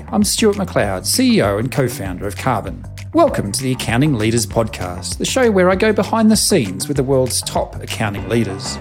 I'm 0.00 0.24
Stuart 0.24 0.56
McLeod, 0.56 1.02
CEO 1.02 1.58
and 1.58 1.70
co 1.70 1.86
founder 1.86 2.26
of 2.26 2.34
Karbon. 2.34 2.84
Welcome 3.12 3.52
to 3.52 3.62
the 3.62 3.72
Accounting 3.72 4.14
Leaders 4.14 4.46
Podcast, 4.46 5.18
the 5.18 5.24
show 5.26 5.50
where 5.50 5.68
I 5.68 5.76
go 5.76 5.92
behind 5.92 6.30
the 6.30 6.36
scenes 6.36 6.88
with 6.88 6.96
the 6.96 7.02
world's 7.02 7.42
top 7.42 7.76
accounting 7.76 8.26
leaders. 8.28 8.78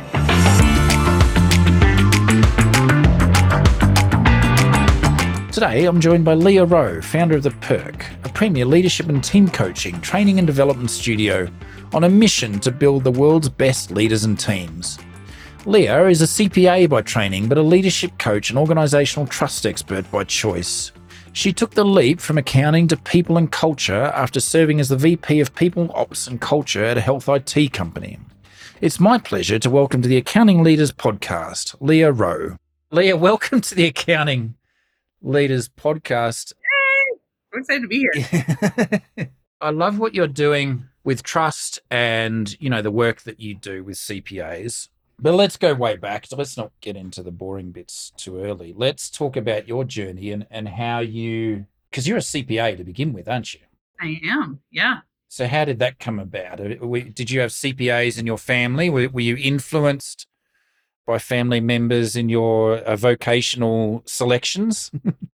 Today, 5.51 5.85
I'm 5.85 5.99
joined 5.99 6.23
by 6.23 6.33
Leah 6.33 6.63
Rowe, 6.65 7.01
founder 7.01 7.35
of 7.35 7.43
The 7.43 7.51
Perk, 7.51 8.05
a 8.23 8.29
premier 8.29 8.65
leadership 8.65 9.09
and 9.09 9.21
team 9.21 9.49
coaching, 9.49 9.99
training 9.99 10.37
and 10.37 10.47
development 10.47 10.91
studio 10.91 11.49
on 11.93 12.05
a 12.05 12.09
mission 12.09 12.59
to 12.61 12.71
build 12.71 13.03
the 13.03 13.11
world's 13.11 13.49
best 13.49 13.91
leaders 13.91 14.23
and 14.23 14.39
teams. 14.39 14.97
Leah 15.65 16.07
is 16.07 16.21
a 16.21 16.25
CPA 16.25 16.89
by 16.89 17.01
training, 17.01 17.49
but 17.49 17.57
a 17.57 17.61
leadership 17.61 18.17
coach 18.17 18.49
and 18.49 18.57
organisational 18.57 19.29
trust 19.29 19.65
expert 19.65 20.09
by 20.09 20.23
choice. 20.23 20.91
She 21.33 21.53
took 21.53 21.71
the 21.71 21.85
leap 21.85 22.19
from 22.19 22.37
accounting 22.37 22.89
to 22.89 22.97
people 22.97 23.37
and 23.37 23.49
culture 23.49 24.11
after 24.13 24.41
serving 24.41 24.81
as 24.81 24.89
the 24.89 24.97
VP 24.97 25.39
of 25.39 25.55
People, 25.55 25.89
Ops 25.95 26.27
and 26.27 26.41
Culture 26.41 26.83
at 26.83 26.97
a 26.97 27.01
health 27.01 27.29
IT 27.29 27.71
company. 27.71 28.19
It's 28.81 28.99
my 28.99 29.17
pleasure 29.17 29.57
to 29.59 29.69
welcome 29.69 30.01
to 30.01 30.09
the 30.09 30.17
Accounting 30.17 30.61
Leaders 30.61 30.91
podcast, 30.91 31.75
Leah 31.79 32.11
Rowe. 32.11 32.57
Leah, 32.91 33.15
welcome 33.15 33.61
to 33.61 33.73
the 33.73 33.85
Accounting 33.85 34.55
Leaders 35.21 35.69
podcast. 35.69 36.51
Hey, 36.51 37.17
I'm 37.53 37.59
excited 37.61 37.81
to 37.83 37.87
be 37.87 39.01
here. 39.17 39.29
I 39.61 39.69
love 39.69 39.99
what 39.99 40.13
you're 40.13 40.27
doing 40.27 40.83
with 41.05 41.23
trust 41.23 41.79
and, 41.89 42.59
you 42.59 42.69
know, 42.69 42.81
the 42.81 42.91
work 42.91 43.21
that 43.21 43.39
you 43.39 43.55
do 43.55 43.85
with 43.85 43.95
CPAs. 43.95 44.89
But 45.21 45.35
let's 45.35 45.55
go 45.55 45.73
way 45.75 45.97
back. 45.97 46.25
So 46.25 46.35
let's 46.35 46.57
not 46.57 46.71
get 46.81 46.95
into 46.95 47.21
the 47.21 47.31
boring 47.31 47.71
bits 47.71 48.11
too 48.17 48.41
early. 48.41 48.73
Let's 48.75 49.09
talk 49.09 49.37
about 49.37 49.67
your 49.67 49.83
journey 49.83 50.31
and, 50.31 50.47
and 50.49 50.67
how 50.67 50.99
you, 50.99 51.67
because 51.89 52.07
you're 52.07 52.17
a 52.17 52.21
CPA 52.21 52.77
to 52.77 52.83
begin 52.83 53.13
with, 53.13 53.29
aren't 53.29 53.53
you? 53.53 53.59
I 53.99 54.19
am. 54.23 54.61
Yeah. 54.71 54.99
So 55.27 55.47
how 55.47 55.63
did 55.63 55.77
that 55.79 55.99
come 55.99 56.19
about? 56.19 56.59
Uh, 56.59 56.75
did 57.13 57.29
you 57.29 57.39
have 57.39 57.51
CPAs 57.51 58.17
in 58.17 58.25
your 58.25 58.39
family? 58.39 58.89
Were, 58.89 59.07
were 59.09 59.21
you 59.21 59.37
influenced 59.37 60.25
by 61.05 61.19
family 61.19 61.59
members 61.59 62.15
in 62.15 62.27
your 62.27 62.77
uh, 62.77 62.95
vocational 62.95 64.01
selections? 64.05 64.91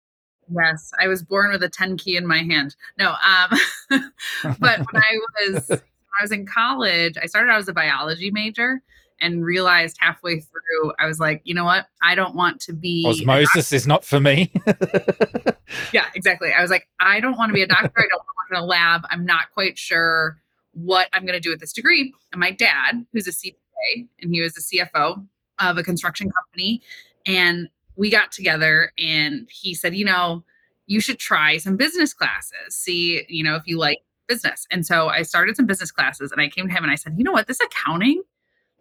yes, 0.53 0.91
I 1.01 1.07
was 1.07 1.23
born 1.23 1.53
with 1.53 1.63
a 1.63 1.69
10 1.69 1.97
key 1.97 2.17
in 2.17 2.27
my 2.27 2.43
hand. 2.43 2.75
No, 2.99 3.11
um, 3.11 3.59
but 4.59 4.81
when 4.81 5.03
I 5.03 5.19
was 5.49 5.69
when 5.69 5.81
I 6.21 6.23
was 6.23 6.33
in 6.33 6.45
college, 6.45 7.17
I 7.23 7.27
started 7.27 7.51
out 7.51 7.61
as 7.61 7.69
a 7.69 7.73
biology 7.73 8.31
major 8.31 8.83
and 9.21 9.45
realized 9.45 9.97
halfway 10.01 10.41
through, 10.41 10.93
I 10.99 11.07
was 11.07 11.19
like, 11.19 11.43
you 11.45 11.55
know 11.55 11.65
what? 11.65 11.87
I 12.03 12.15
don't 12.15 12.35
want 12.35 12.61
to 12.63 12.73
be 12.73 13.05
osmosis 13.07 13.73
is 13.73 13.87
not 13.87 14.05
for 14.05 14.21
me. 14.21 14.53
yeah, 15.93 16.07
exactly. 16.15 16.53
I 16.53 16.63
was 16.63 16.71
like, 16.71 16.89
I 17.01 17.21
don't 17.21 17.37
want 17.37 17.51
to 17.51 17.55
be 17.55 17.63
a 17.63 17.67
doctor. 17.67 17.93
I 17.97 18.09
don't 18.09 18.19
want 18.19 18.49
to 18.51 18.55
work 18.55 18.59
in 18.59 18.65
a 18.65 18.67
lab. 18.67 19.07
I'm 19.11 19.25
not 19.25 19.53
quite 19.53 19.79
sure 19.79 20.39
what 20.73 21.09
I'm 21.13 21.23
going 21.23 21.35
to 21.35 21.41
do 21.41 21.51
with 21.51 21.61
this 21.61 21.73
degree. 21.73 22.13
And 22.33 22.41
my 22.41 22.51
dad, 22.51 23.07
who's 23.13 23.27
a 23.27 23.31
CPA, 23.31 24.07
and 24.21 24.35
he 24.35 24.41
was 24.41 24.55
the 24.55 24.61
CFO 24.61 25.27
of 25.61 25.79
a 25.79 25.83
construction 25.83 26.31
company, 26.31 26.83
and 27.25 27.69
we 27.97 28.11
got 28.11 28.31
together, 28.31 28.93
and 28.99 29.49
he 29.51 29.75
said, 29.75 29.95
you 29.95 30.05
know, 30.05 30.45
you 30.87 31.01
should 31.01 31.19
try 31.19 31.57
some 31.57 31.77
business 31.77 32.13
classes. 32.13 32.77
See, 32.77 33.25
you 33.29 33.43
know, 33.43 33.57
if 33.57 33.63
you 33.67 33.79
like 33.79 34.01
business. 34.29 34.67
And 34.71 34.85
so 34.85 35.09
I 35.09 35.23
started 35.23 35.57
some 35.57 35.67
business 35.67 35.91
classes, 35.91 36.31
and 36.31 36.41
I 36.41 36.49
came 36.49 36.69
to 36.69 36.75
him 36.75 36.85
and 36.85 36.93
I 36.93 36.97
said, 36.97 37.15
you 37.17 37.25
know 37.25 37.33
what? 37.33 37.47
This 37.47 37.61
accounting 37.61 38.23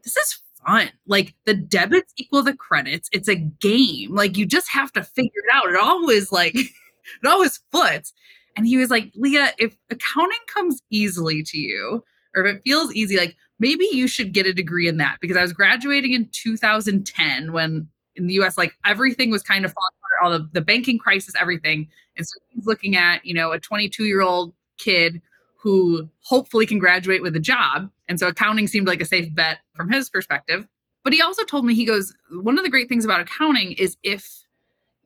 this 0.05 0.15
is 0.15 0.39
fun. 0.65 0.89
Like 1.07 1.35
the 1.45 1.53
debits 1.53 2.13
equal 2.17 2.43
the 2.43 2.55
credits. 2.55 3.09
It's 3.11 3.27
a 3.27 3.35
game. 3.35 4.15
Like 4.15 4.37
you 4.37 4.45
just 4.45 4.69
have 4.71 4.93
to 4.93 5.03
figure 5.03 5.31
it 5.47 5.53
out. 5.53 5.69
It 5.69 5.75
always 5.75 6.31
like 6.31 6.55
it 6.55 7.27
always 7.27 7.59
foots. 7.71 8.13
And 8.55 8.65
he 8.65 8.77
was 8.77 8.89
like, 8.89 9.11
Leah, 9.15 9.51
if 9.57 9.75
accounting 9.89 10.39
comes 10.47 10.81
easily 10.89 11.43
to 11.43 11.57
you, 11.57 12.03
or 12.35 12.45
if 12.45 12.55
it 12.55 12.61
feels 12.63 12.93
easy, 12.93 13.17
like 13.17 13.35
maybe 13.59 13.87
you 13.91 14.07
should 14.07 14.33
get 14.33 14.45
a 14.45 14.53
degree 14.53 14.87
in 14.87 14.97
that. 14.97 15.17
Because 15.19 15.37
I 15.37 15.41
was 15.41 15.53
graduating 15.53 16.13
in 16.13 16.29
2010 16.31 17.51
when 17.51 17.87
in 18.15 18.27
the 18.27 18.33
US, 18.35 18.57
like 18.57 18.73
everything 18.85 19.29
was 19.29 19.43
kind 19.43 19.65
of 19.65 19.73
falling 19.73 19.91
apart, 19.99 20.33
all 20.33 20.39
the, 20.39 20.49
the 20.53 20.65
banking 20.65 20.97
crisis, 20.97 21.33
everything. 21.39 21.89
And 22.17 22.25
so 22.25 22.39
he's 22.49 22.65
looking 22.65 22.95
at, 22.95 23.25
you 23.25 23.33
know, 23.33 23.51
a 23.51 23.59
22 23.59 24.05
year 24.05 24.21
old 24.21 24.53
kid 24.77 25.21
who 25.57 26.09
hopefully 26.21 26.65
can 26.65 26.79
graduate 26.79 27.21
with 27.21 27.35
a 27.35 27.39
job. 27.39 27.89
And 28.07 28.19
so 28.19 28.27
accounting 28.27 28.67
seemed 28.67 28.87
like 28.87 29.01
a 29.01 29.05
safe 29.05 29.33
bet 29.33 29.59
from 29.75 29.91
his 29.91 30.09
perspective. 30.09 30.67
But 31.03 31.13
he 31.13 31.21
also 31.21 31.43
told 31.43 31.65
me, 31.65 31.75
he 31.75 31.85
goes, 31.85 32.13
one 32.31 32.57
of 32.57 32.63
the 32.63 32.69
great 32.69 32.89
things 32.89 33.05
about 33.05 33.21
accounting 33.21 33.73
is 33.73 33.97
if 34.03 34.43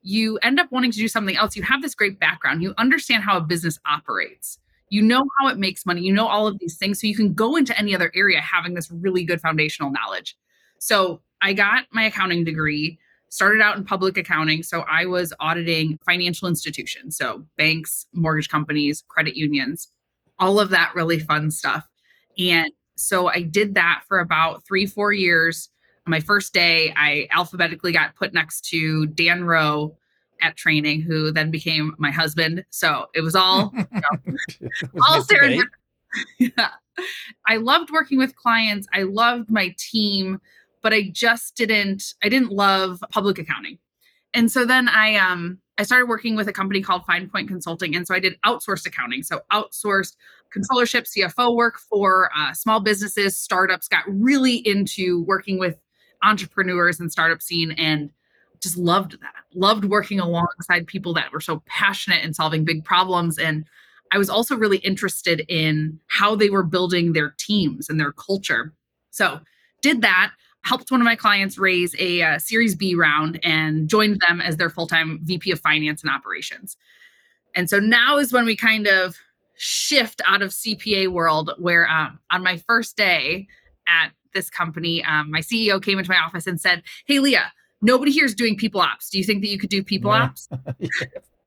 you 0.02 0.38
end 0.38 0.60
up 0.60 0.72
wanting 0.72 0.92
to 0.92 0.98
do 0.98 1.08
something 1.08 1.36
else, 1.36 1.56
you 1.56 1.64
have 1.64 1.82
this 1.82 1.96
great 1.96 2.20
background, 2.20 2.64
you 2.64 2.74
understand 2.78 3.24
how 3.24 3.38
a 3.38 3.42
business 3.42 3.80
operates. 3.86 4.60
You 4.90 5.02
know 5.02 5.24
how 5.40 5.50
it 5.50 5.58
makes 5.58 5.86
money. 5.86 6.02
You 6.02 6.14
know 6.14 6.28
all 6.28 6.48
of 6.48 6.58
these 6.60 6.78
things. 6.78 7.00
So 7.00 7.08
you 7.08 7.16
can 7.16 7.34
go 7.34 7.56
into 7.56 7.78
any 7.78 7.94
other 7.94 8.12
area 8.16 8.40
having 8.40 8.74
this 8.74 8.90
really 8.90 9.24
good 9.24 9.42
foundational 9.42 9.92
knowledge. 9.92 10.36
So 10.80 11.22
I 11.42 11.54
got 11.54 11.86
my 11.92 12.04
accounting 12.04 12.44
degree, 12.44 12.98
started 13.30 13.62
out 13.62 13.78
in 13.78 13.84
public 13.84 14.18
accounting. 14.18 14.64
So 14.64 14.86
I 14.90 15.06
was 15.06 15.34
auditing 15.40 16.00
financial 16.06 16.48
institutions, 16.48 17.18
so 17.18 17.46
banks, 17.58 18.08
mortgage 18.14 18.50
companies, 18.50 19.04
credit 19.10 19.36
unions 19.36 19.90
all 20.40 20.60
of 20.60 20.70
that 20.70 20.96
really 20.96 21.20
fun 21.20 21.52
stuff. 21.52 21.88
And 22.38 22.72
so 23.00 23.28
I 23.28 23.42
did 23.42 23.76
that 23.76 24.04
for 24.08 24.20
about 24.20 24.66
three, 24.66 24.86
four 24.86 25.14
years. 25.14 25.70
On 26.06 26.12
my 26.12 26.20
first 26.20 26.54
day, 26.54 26.94
I 26.96 27.28
alphabetically 27.32 27.92
got 27.92 28.16
put 28.16 28.34
next 28.34 28.62
to 28.70 29.08
Dan 29.08 29.44
Rowe 29.44 29.96
at 30.42 30.56
training, 30.56 31.02
who 31.02 31.32
then 31.32 31.52
became 31.52 31.96
my 31.98 32.12
husband. 32.12 32.64
So 32.70 33.08
it 33.14 33.22
was 33.22 33.36
all, 33.36 33.74
you 33.76 33.86
know, 33.92 35.02
all 35.08 35.22
serendipity. 35.24 35.66
yeah. 36.40 36.70
I 37.48 37.58
loved 37.58 37.92
working 37.92 38.18
with 38.18 38.36
clients. 38.36 38.88
I 38.94 39.04
loved 39.04 39.50
my 39.50 39.74
team, 39.78 40.42
but 40.82 40.94
I 40.94 41.10
just 41.10 41.56
didn't, 41.56 42.14
I 42.22 42.30
didn't 42.30 42.52
love 42.52 43.04
public 43.10 43.40
accounting. 43.40 43.78
And 44.34 44.52
so 44.52 44.66
then 44.66 44.88
I 44.88 45.16
um 45.16 45.60
I 45.78 45.84
started 45.84 46.08
working 46.08 46.36
with 46.36 46.48
a 46.50 46.54
company 46.54 46.82
called 46.82 47.06
Fine 47.06 47.30
Point 47.30 47.48
Consulting. 47.48 47.96
And 47.96 48.06
so 48.06 48.14
I 48.14 48.20
did 48.20 48.38
outsourced 48.46 48.86
accounting. 48.86 49.24
So 49.24 49.42
outsourced 49.52 50.18
controllership, 50.56 51.08
CFO 51.08 51.56
work 51.56 51.78
for 51.78 52.30
uh, 52.38 52.54
small 52.54 52.80
businesses, 52.80 53.38
startups, 53.38 53.88
got 53.88 54.04
really 54.08 54.56
into 54.68 55.24
working 55.24 55.60
with 55.60 55.80
entrepreneurs 56.24 57.00
and 57.00 57.12
startup 57.12 57.42
scene 57.42 57.72
and 57.72 58.12
just 58.62 58.78
loved 58.78 59.14
that. 59.22 59.44
Loved 59.54 59.86
working 59.86 60.20
alongside 60.20 60.86
people 60.88 61.14
that 61.14 61.32
were 61.32 61.42
so 61.42 61.64
passionate 61.66 62.24
in 62.24 62.34
solving 62.34 62.66
big 62.66 62.84
problems. 62.84 63.38
And 63.38 63.66
I 64.12 64.18
was 64.18 64.30
also 64.30 64.56
really 64.56 64.80
interested 64.80 65.46
in 65.48 66.00
how 66.08 66.36
they 66.36 66.50
were 66.50 66.64
building 66.64 67.14
their 67.14 67.34
teams 67.38 67.90
and 67.90 68.00
their 68.00 68.12
culture. 68.12 68.74
So 69.12 69.40
did 69.82 70.02
that 70.02 70.32
helped 70.64 70.92
one 70.92 71.00
of 71.00 71.06
my 71.06 71.16
clients 71.16 71.58
raise 71.58 71.96
a 72.00 72.22
uh, 72.22 72.40
Series 72.40 72.76
B 72.76 72.96
round 72.96 73.40
and 73.44 73.88
joined 73.88 74.22
them 74.28 74.42
as 74.42 74.58
their 74.58 74.70
full 74.70 74.88
time 74.88 75.20
VP 75.24 75.52
of 75.52 75.60
Finance 75.60 76.04
and 76.04 76.12
Operations. 76.12 76.76
And 77.56 77.70
so 77.70 77.80
now 77.80 78.18
is 78.18 78.34
when 78.34 78.46
we 78.46 78.56
kind 78.56 78.88
of 78.88 79.18
shift 79.62 80.22
out 80.26 80.42
of 80.42 80.52
CPA 80.52 81.10
world, 81.10 81.52
where 81.58 81.88
um, 81.90 82.18
on 82.32 82.42
my 82.42 82.58
first 82.66 82.96
day 82.96 83.48
at 83.88 84.12
this 84.34 84.50
company, 84.50 85.04
um, 85.04 85.30
my 85.30 85.42
CEO 85.42 85.84
came 85.84 86.00
into 86.00 86.10
my 86.10 86.18
office 86.18 86.48
and 86.48 86.60
said, 86.62 86.82
Hey, 87.06 87.20
Leah, 87.20 87.52
nobody 87.82 88.12
here 88.12 88.24
is 88.24 88.34
doing 88.34 88.56
people 88.56 88.80
ops. 88.80 89.10
Do 89.10 89.18
you 89.18 89.24
think 89.24 89.42
that 89.42 89.50
you 89.50 89.60
could 89.60 89.70
do 89.70 89.84
people 89.84 90.12
yeah. 90.12 90.24
ops? 90.24 90.48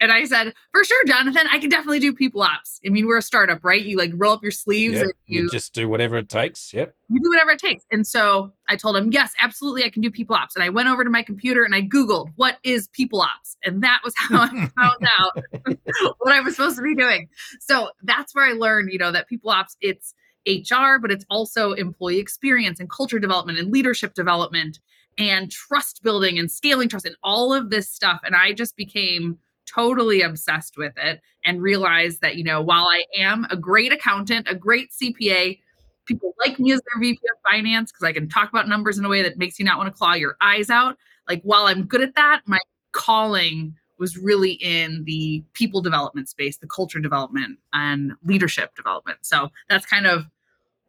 and 0.00 0.12
I 0.12 0.24
said, 0.24 0.54
for 0.72 0.84
sure, 0.84 1.04
Jonathan, 1.06 1.46
I 1.50 1.58
can 1.58 1.70
definitely 1.70 2.00
do 2.00 2.12
people 2.12 2.42
ops. 2.42 2.80
I 2.86 2.90
mean, 2.90 3.06
we're 3.06 3.18
a 3.18 3.22
startup, 3.22 3.64
right? 3.64 3.82
You 3.82 3.96
like 3.96 4.12
roll 4.14 4.32
up 4.32 4.42
your 4.42 4.52
sleeves 4.52 5.00
you, 5.00 5.12
you, 5.26 5.50
just 5.50 5.72
do 5.74 5.88
whatever 5.88 6.16
it 6.16 6.28
takes. 6.28 6.72
Yep. 6.72 6.94
You 7.08 7.20
do 7.20 7.28
whatever 7.30 7.50
it 7.50 7.58
takes. 7.58 7.84
And 7.90 8.06
so 8.06 8.52
I 8.68 8.76
told 8.76 8.96
him, 8.96 9.12
yes, 9.12 9.32
absolutely, 9.40 9.84
I 9.84 9.90
can 9.90 10.02
do 10.02 10.10
people 10.10 10.36
ops. 10.36 10.54
And 10.56 10.62
I 10.62 10.68
went 10.68 10.88
over 10.88 11.04
to 11.04 11.10
my 11.10 11.22
computer 11.22 11.64
and 11.64 11.74
I 11.74 11.82
Googled 11.82 12.30
what 12.36 12.58
is 12.64 12.88
people 12.88 13.20
ops. 13.20 13.56
And 13.64 13.82
that 13.82 14.00
was 14.04 14.14
how 14.16 14.42
I 14.42 14.48
found 14.76 15.08
out 15.18 15.44
what 16.18 16.32
I 16.32 16.40
was 16.40 16.56
supposed 16.56 16.76
to 16.76 16.82
be 16.82 16.94
doing. 16.94 17.28
So 17.60 17.90
that's 18.02 18.34
where 18.34 18.46
I 18.46 18.52
learned, 18.52 18.90
you 18.92 18.98
know, 18.98 19.12
that 19.12 19.28
people 19.28 19.50
ops, 19.50 19.76
it's 19.80 20.14
HR, 20.46 20.98
but 21.00 21.10
it's 21.10 21.24
also 21.30 21.72
employee 21.72 22.18
experience 22.18 22.80
and 22.80 22.90
culture 22.90 23.18
development 23.18 23.58
and 23.58 23.72
leadership 23.72 24.14
development 24.14 24.78
and 25.18 25.50
trust 25.50 26.02
building 26.02 26.38
and 26.38 26.50
scaling 26.50 26.88
trust 26.88 27.06
and 27.06 27.16
all 27.22 27.52
of 27.52 27.70
this 27.70 27.88
stuff. 27.88 28.20
And 28.24 28.34
I 28.34 28.52
just 28.52 28.76
became 28.76 29.38
totally 29.72 30.22
obsessed 30.22 30.76
with 30.76 30.92
it 30.96 31.20
and 31.44 31.62
realized 31.62 32.20
that, 32.20 32.36
you 32.36 32.44
know, 32.44 32.60
while 32.60 32.84
I 32.84 33.04
am 33.18 33.46
a 33.50 33.56
great 33.56 33.92
accountant, 33.92 34.48
a 34.48 34.54
great 34.54 34.90
CPA, 34.90 35.58
people 36.06 36.34
like 36.40 36.58
me 36.58 36.72
as 36.72 36.80
their 36.80 37.00
VP 37.00 37.18
of 37.32 37.50
finance 37.50 37.90
because 37.90 38.04
I 38.04 38.12
can 38.12 38.28
talk 38.28 38.48
about 38.48 38.68
numbers 38.68 38.98
in 38.98 39.04
a 39.04 39.08
way 39.08 39.22
that 39.22 39.38
makes 39.38 39.58
you 39.58 39.64
not 39.64 39.78
want 39.78 39.88
to 39.88 39.98
claw 39.98 40.14
your 40.14 40.36
eyes 40.40 40.70
out. 40.70 40.96
Like, 41.28 41.42
while 41.42 41.66
I'm 41.66 41.84
good 41.84 42.02
at 42.02 42.14
that, 42.16 42.42
my 42.46 42.58
calling 42.92 43.74
was 43.98 44.18
really 44.18 44.52
in 44.54 45.04
the 45.04 45.42
people 45.54 45.80
development 45.80 46.28
space, 46.28 46.56
the 46.56 46.66
culture 46.66 47.00
development 47.00 47.58
and 47.72 48.12
leadership 48.24 48.74
development. 48.74 49.18
So 49.22 49.50
that's 49.68 49.86
kind 49.86 50.06
of 50.06 50.26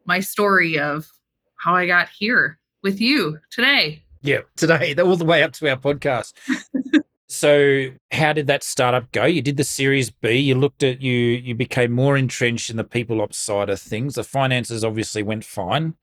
my 0.04 0.20
story 0.20 0.78
of 0.78 1.10
how 1.56 1.74
I 1.74 1.86
got 1.86 2.08
here 2.08 2.58
with 2.82 3.00
you 3.00 3.38
today. 3.50 4.02
Yeah, 4.26 4.40
today, 4.56 4.94
all 4.98 5.16
the 5.16 5.24
way 5.24 5.42
up 5.42 5.52
to 5.54 5.70
our 5.70 5.76
podcast. 5.76 6.32
So 7.28 7.88
how 8.12 8.32
did 8.32 8.46
that 8.46 8.62
startup 8.62 9.10
go? 9.10 9.24
You 9.24 9.42
did 9.42 9.56
the 9.56 9.64
Series 9.64 10.10
B. 10.10 10.36
You 10.36 10.54
looked 10.54 10.82
at 10.82 11.02
you. 11.02 11.12
You 11.12 11.54
became 11.54 11.92
more 11.92 12.16
entrenched 12.16 12.70
in 12.70 12.76
the 12.76 12.84
people 12.84 13.20
ops 13.20 13.36
side 13.36 13.68
of 13.68 13.80
things. 13.80 14.14
The 14.14 14.24
finances 14.24 14.84
obviously 14.84 15.22
went 15.22 15.44
fine. 15.44 15.94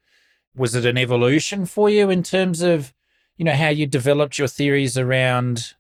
Was 0.56 0.75
it 0.75 0.86
an 0.86 0.98
evolution 0.98 1.66
for 1.66 1.90
you 1.90 2.10
in 2.10 2.24
terms 2.24 2.62
of, 2.62 2.94
you 3.38 3.46
know, 3.46 3.54
how 3.54 3.70
you 3.70 3.88
developed 3.88 4.38
your 4.38 4.50
theories 4.50 4.98
around 4.98 5.74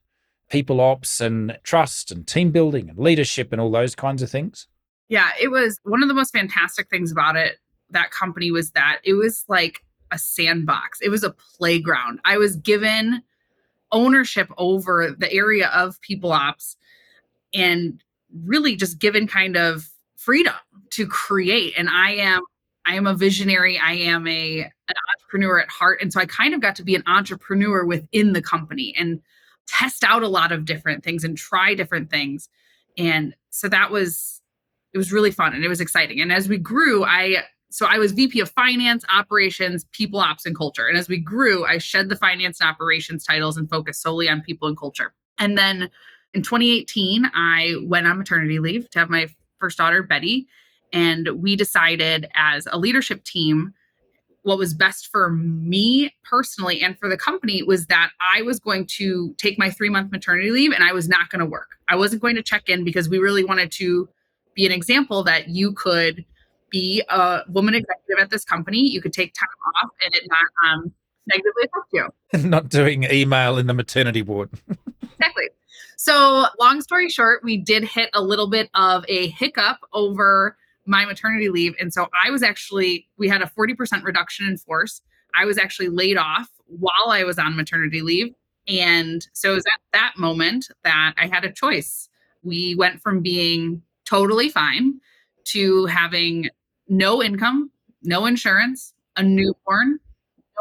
people 0.49 0.79
ops 0.79 1.19
and 1.19 1.59
trust 1.63 2.09
and 2.09 2.25
team 2.25 2.51
building 2.51 2.89
and 2.89 2.97
leadership 2.97 3.51
and 3.51 3.59
all 3.59 3.69
those 3.69 3.95
kinds 3.95 4.21
of 4.21 4.31
things? 4.31 4.67
Yeah, 5.09 5.29
it 5.41 5.49
was 5.49 5.77
one 5.83 6.01
of 6.01 6.07
the 6.07 6.15
most 6.15 6.31
fantastic 6.31 6.89
things 6.89 7.11
about 7.11 7.35
it. 7.35 7.57
That 7.89 8.11
company 8.11 8.49
was 8.49 8.71
that 8.71 8.99
it 9.03 9.13
was 9.13 9.43
like 9.49 9.83
a 10.11 10.17
sandbox. 10.17 10.99
It 11.01 11.09
was 11.09 11.23
a 11.23 11.31
playground. 11.31 12.19
I 12.25 12.37
was 12.37 12.55
given 12.55 13.23
ownership 13.91 14.49
over 14.57 15.15
the 15.17 15.31
area 15.31 15.67
of 15.67 16.01
people 16.01 16.31
ops 16.31 16.75
and 17.53 18.01
really 18.43 18.75
just 18.75 18.99
given 18.99 19.27
kind 19.27 19.55
of 19.55 19.89
freedom 20.17 20.53
to 20.91 21.05
create. 21.07 21.73
And 21.77 21.89
i 21.89 22.11
am 22.11 22.41
i 22.85 22.95
am 22.95 23.07
a 23.07 23.13
visionary. 23.13 23.79
I 23.79 23.93
am 23.93 24.27
a 24.27 24.61
an 24.61 24.95
entrepreneur 25.15 25.59
at 25.59 25.69
heart. 25.69 26.01
And 26.01 26.11
so 26.11 26.19
i 26.19 26.25
kind 26.25 26.53
of 26.53 26.61
got 26.61 26.75
to 26.77 26.83
be 26.83 26.95
an 26.95 27.03
entrepreneur 27.05 27.85
within 27.85 28.33
the 28.33 28.41
company 28.41 28.93
and 28.97 29.21
test 29.67 30.03
out 30.03 30.23
a 30.23 30.27
lot 30.27 30.51
of 30.51 30.65
different 30.65 31.03
things 31.03 31.23
and 31.23 31.37
try 31.37 31.73
different 31.73 32.09
things. 32.09 32.49
And 32.97 33.35
so 33.49 33.69
that 33.69 33.91
was 33.91 34.41
it 34.93 34.97
was 34.97 35.11
really 35.11 35.31
fun 35.31 35.53
and 35.53 35.63
it 35.63 35.69
was 35.69 35.81
exciting. 35.81 36.19
And 36.19 36.31
as 36.31 36.49
we 36.49 36.57
grew 36.57 37.03
i 37.03 37.43
so 37.73 37.87
I 37.87 37.97
was 37.97 38.11
VP 38.11 38.39
of 38.39 38.51
finance, 38.51 39.03
operations, 39.11 39.85
people 39.93 40.19
ops, 40.19 40.45
and 40.45 40.55
culture. 40.55 40.85
And 40.85 40.95
as 40.95 41.09
we 41.09 41.17
grew, 41.17 41.65
I 41.65 41.79
shed 41.79 42.07
the 42.07 42.15
finance 42.15 42.61
and 42.61 42.69
operations 42.69 43.25
titles 43.25 43.57
and 43.57 43.67
focused 43.67 44.03
solely 44.03 44.29
on 44.29 44.41
people 44.41 44.67
and 44.67 44.77
culture. 44.77 45.11
And 45.39 45.57
then 45.57 45.89
in 46.35 46.43
2018, 46.43 47.31
I 47.33 47.77
went 47.81 48.05
on 48.05 48.19
maternity 48.19 48.59
leave 48.59 48.91
to 48.91 48.99
have 48.99 49.09
my 49.09 49.27
first 49.57 49.79
daughter, 49.79 50.03
Betty. 50.03 50.45
And 50.93 51.41
we 51.41 51.55
decided 51.55 52.27
as 52.35 52.67
a 52.71 52.77
leadership 52.77 53.23
team, 53.23 53.73
what 54.43 54.59
was 54.59 54.75
best 54.75 55.07
for 55.07 55.31
me 55.31 56.13
personally 56.23 56.83
and 56.83 56.99
for 56.99 57.09
the 57.09 57.17
company 57.17 57.63
was 57.63 57.87
that 57.87 58.11
I 58.35 58.43
was 58.43 58.59
going 58.59 58.85
to 58.97 59.33
take 59.39 59.57
my 59.57 59.71
three 59.71 59.89
month 59.89 60.11
maternity 60.11 60.51
leave 60.51 60.73
and 60.73 60.83
I 60.83 60.93
was 60.93 61.09
not 61.09 61.31
going 61.31 61.39
to 61.39 61.45
work. 61.45 61.71
I 61.89 61.95
wasn't 61.95 62.21
going 62.21 62.35
to 62.35 62.43
check 62.43 62.69
in 62.69 62.83
because 62.83 63.09
we 63.09 63.17
really 63.17 63.43
wanted 63.43 63.71
to 63.73 64.07
be 64.53 64.67
an 64.67 64.71
example 64.71 65.23
that 65.23 65.49
you 65.49 65.71
could 65.71 66.23
be 66.73 67.03
a 67.07 67.41
woman 67.47 67.75
executive 67.75 68.21
at 68.21 68.31
this 68.31 68.43
company. 68.43 68.79
You 68.79 69.01
could 69.01 69.13
take 69.13 69.33
time 69.33 69.47
off 69.81 69.91
and 70.03 70.13
it 70.13 70.23
not 70.27 70.73
um, 70.73 70.91
negatively 71.27 71.63
affect 71.63 71.93
you. 71.93 72.49
not 72.49 72.67
doing 72.67 73.05
email 73.05 73.57
in 73.57 73.67
the 73.67 73.73
maternity 73.73 74.23
ward. 74.23 74.49
exactly. 75.03 75.49
So, 75.95 76.47
long 76.59 76.81
story 76.81 77.09
short, 77.09 77.43
we 77.43 77.55
did 77.55 77.83
hit 77.83 78.09
a 78.13 78.21
little 78.21 78.49
bit 78.49 78.69
of 78.73 79.05
a 79.07 79.29
hiccup 79.29 79.77
over 79.93 80.57
my 80.85 81.05
maternity 81.05 81.47
leave. 81.47 81.75
And 81.79 81.93
so 81.93 82.09
I 82.25 82.29
was 82.29 82.43
actually, 82.43 83.07
we 83.17 83.29
had 83.29 83.41
a 83.41 83.45
40% 83.45 84.03
reduction 84.03 84.47
in 84.47 84.57
force. 84.57 85.01
I 85.33 85.45
was 85.45 85.57
actually 85.57 85.87
laid 85.87 86.17
off 86.17 86.49
while 86.65 87.09
I 87.09 87.23
was 87.23 87.39
on 87.39 87.55
maternity 87.55 88.01
leave. 88.01 88.33
And 88.67 89.25
so 89.31 89.51
it 89.51 89.55
was 89.55 89.65
at 89.65 89.79
that 89.93 90.13
moment 90.17 90.69
that 90.83 91.13
I 91.17 91.27
had 91.27 91.45
a 91.45 91.51
choice. 91.51 92.09
We 92.41 92.75
went 92.75 93.01
from 93.01 93.21
being 93.21 93.81
totally 94.05 94.49
fine 94.49 94.99
to 95.45 95.85
having 95.85 96.49
no 96.87 97.23
income, 97.23 97.71
no 98.01 98.25
insurance, 98.25 98.93
a 99.15 99.23
newborn, 99.23 99.99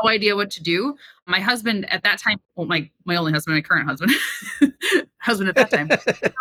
no 0.03 0.11
idea 0.11 0.37
what 0.37 0.51
to 0.53 0.63
do. 0.63 0.97
My 1.27 1.41
husband 1.41 1.91
at 1.93 2.03
that 2.03 2.19
time, 2.19 2.41
well, 2.57 2.67
my 2.67 2.91
my 3.05 3.17
only 3.17 3.33
husband, 3.33 3.57
my 3.57 3.61
current 3.61 3.89
husband, 3.89 4.13
husband 5.19 5.49
at 5.49 5.55
that 5.57 5.71
time. 5.71 5.89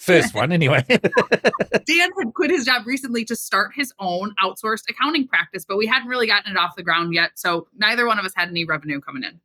First 0.00 0.34
one, 0.34 0.52
anyway. 0.52 0.84
Dan 0.88 2.10
had 2.18 2.34
quit 2.34 2.50
his 2.50 2.64
job 2.64 2.86
recently 2.86 3.24
to 3.26 3.36
start 3.36 3.72
his 3.74 3.92
own 3.98 4.34
outsourced 4.42 4.84
accounting 4.88 5.28
practice, 5.28 5.66
but 5.66 5.76
we 5.76 5.86
hadn't 5.86 6.08
really 6.08 6.26
gotten 6.26 6.52
it 6.52 6.58
off 6.58 6.76
the 6.76 6.82
ground 6.82 7.12
yet. 7.12 7.32
So 7.34 7.68
neither 7.76 8.06
one 8.06 8.18
of 8.18 8.24
us 8.24 8.32
had 8.34 8.48
any 8.48 8.64
revenue 8.64 9.00
coming 9.00 9.22
in. 9.22 9.40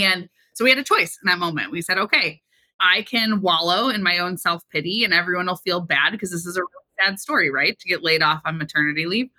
And 0.00 0.28
so 0.54 0.64
we 0.64 0.70
had 0.70 0.78
a 0.78 0.84
choice 0.84 1.18
in 1.22 1.28
that 1.28 1.38
moment. 1.38 1.70
We 1.70 1.82
said, 1.82 1.98
okay, 1.98 2.42
I 2.80 3.02
can 3.02 3.42
wallow 3.42 3.88
in 3.90 4.02
my 4.02 4.18
own 4.18 4.36
self 4.38 4.68
pity 4.70 5.04
and 5.04 5.14
everyone 5.14 5.46
will 5.46 5.56
feel 5.56 5.80
bad 5.80 6.10
because 6.10 6.32
this 6.32 6.46
is 6.46 6.56
a 6.56 6.62
sad 7.00 7.20
story, 7.20 7.50
right? 7.50 7.78
To 7.78 7.88
get 7.88 8.02
laid 8.02 8.22
off 8.22 8.42
on 8.44 8.58
maternity 8.58 9.06
leave. 9.06 9.30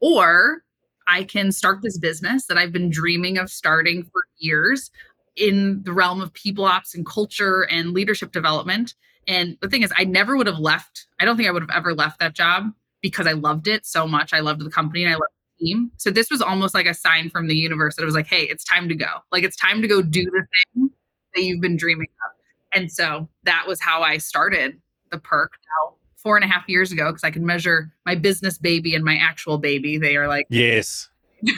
Or 0.00 0.62
I 1.06 1.24
can 1.24 1.52
start 1.52 1.82
this 1.82 1.98
business 1.98 2.46
that 2.46 2.56
I've 2.56 2.72
been 2.72 2.90
dreaming 2.90 3.38
of 3.38 3.50
starting 3.50 4.04
for 4.04 4.22
years 4.38 4.90
in 5.36 5.82
the 5.84 5.92
realm 5.92 6.20
of 6.20 6.32
people 6.32 6.64
ops 6.64 6.94
and 6.94 7.04
culture 7.06 7.62
and 7.70 7.92
leadership 7.92 8.32
development. 8.32 8.94
And 9.26 9.56
the 9.60 9.68
thing 9.68 9.82
is, 9.82 9.92
I 9.96 10.04
never 10.04 10.36
would 10.36 10.46
have 10.46 10.58
left. 10.58 11.06
I 11.20 11.24
don't 11.24 11.36
think 11.36 11.48
I 11.48 11.52
would 11.52 11.62
have 11.62 11.70
ever 11.70 11.94
left 11.94 12.20
that 12.20 12.34
job 12.34 12.72
because 13.00 13.26
I 13.26 13.32
loved 13.32 13.68
it 13.68 13.86
so 13.86 14.06
much. 14.06 14.32
I 14.32 14.40
loved 14.40 14.60
the 14.60 14.70
company 14.70 15.04
and 15.04 15.12
I 15.12 15.16
loved 15.16 15.32
the 15.58 15.66
team. 15.66 15.90
So 15.96 16.10
this 16.10 16.30
was 16.30 16.42
almost 16.42 16.74
like 16.74 16.86
a 16.86 16.94
sign 16.94 17.30
from 17.30 17.46
the 17.46 17.56
universe 17.56 17.96
that 17.96 18.02
it 18.02 18.06
was 18.06 18.14
like, 18.14 18.26
hey, 18.26 18.42
it's 18.42 18.64
time 18.64 18.88
to 18.88 18.94
go. 18.94 19.06
Like 19.32 19.44
it's 19.44 19.56
time 19.56 19.82
to 19.82 19.88
go 19.88 20.02
do 20.02 20.24
the 20.24 20.46
thing 20.74 20.90
that 21.34 21.42
you've 21.42 21.60
been 21.60 21.76
dreaming 21.76 22.08
of. 22.26 22.78
And 22.78 22.90
so 22.90 23.28
that 23.44 23.64
was 23.66 23.80
how 23.80 24.02
I 24.02 24.18
started 24.18 24.80
the 25.10 25.18
perk. 25.18 25.52
Now 25.66 25.94
four 26.22 26.36
and 26.36 26.44
a 26.44 26.48
half 26.48 26.68
years 26.68 26.92
ago 26.92 27.10
because 27.10 27.24
I 27.24 27.30
can 27.30 27.44
measure 27.46 27.92
my 28.06 28.14
business 28.14 28.58
baby 28.58 28.94
and 28.94 29.04
my 29.04 29.16
actual 29.16 29.58
baby. 29.58 29.98
They 29.98 30.16
are 30.16 30.28
like 30.28 30.46
yes, 30.48 31.08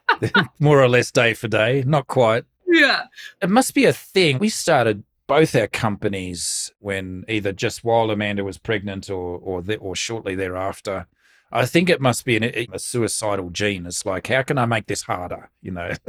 more 0.58 0.82
or 0.82 0.88
less 0.88 1.10
day 1.10 1.34
for 1.34 1.48
day. 1.48 1.82
Not 1.86 2.06
quite. 2.06 2.44
Yeah, 2.66 3.04
it 3.42 3.50
must 3.50 3.74
be 3.74 3.84
a 3.84 3.92
thing. 3.92 4.38
We 4.38 4.48
started 4.48 5.04
both 5.26 5.54
our 5.56 5.66
companies 5.66 6.72
when 6.78 7.24
either 7.28 7.52
just 7.52 7.84
while 7.84 8.10
Amanda 8.10 8.44
was 8.44 8.58
pregnant 8.58 9.10
or 9.10 9.38
or 9.38 9.62
the, 9.62 9.76
or 9.76 9.96
shortly 9.96 10.34
thereafter. 10.34 11.06
I 11.52 11.64
think 11.64 11.88
it 11.88 12.00
must 12.00 12.24
be 12.24 12.36
an, 12.36 12.44
a 12.44 12.78
suicidal 12.78 13.50
gene. 13.50 13.86
It's 13.86 14.04
like, 14.04 14.26
how 14.26 14.42
can 14.42 14.58
I 14.58 14.66
make 14.66 14.86
this 14.86 15.02
harder? 15.02 15.50
You 15.62 15.72
know. 15.72 15.92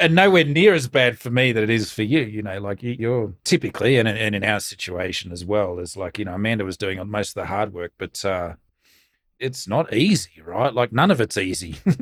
and 0.00 0.14
nowhere 0.14 0.44
near 0.44 0.74
as 0.74 0.88
bad 0.88 1.18
for 1.18 1.30
me 1.30 1.52
that 1.52 1.62
it 1.62 1.70
is 1.70 1.92
for 1.92 2.02
you. 2.02 2.20
You 2.20 2.42
know, 2.42 2.58
like 2.60 2.82
you're 2.82 3.34
typically, 3.44 3.96
and, 3.96 4.08
and 4.08 4.34
in 4.34 4.44
our 4.44 4.60
situation 4.60 5.32
as 5.32 5.44
well, 5.44 5.78
is 5.78 5.96
like 5.96 6.18
you 6.18 6.24
know 6.24 6.34
Amanda 6.34 6.64
was 6.64 6.76
doing 6.76 7.00
most 7.08 7.30
of 7.30 7.34
the 7.34 7.46
hard 7.46 7.72
work, 7.72 7.92
but 7.98 8.24
uh, 8.24 8.54
it's 9.38 9.68
not 9.68 9.92
easy, 9.92 10.40
right? 10.44 10.72
Like 10.72 10.92
none 10.92 11.10
of 11.10 11.20
it's 11.20 11.36
easy. 11.36 11.76
it's 11.86 11.98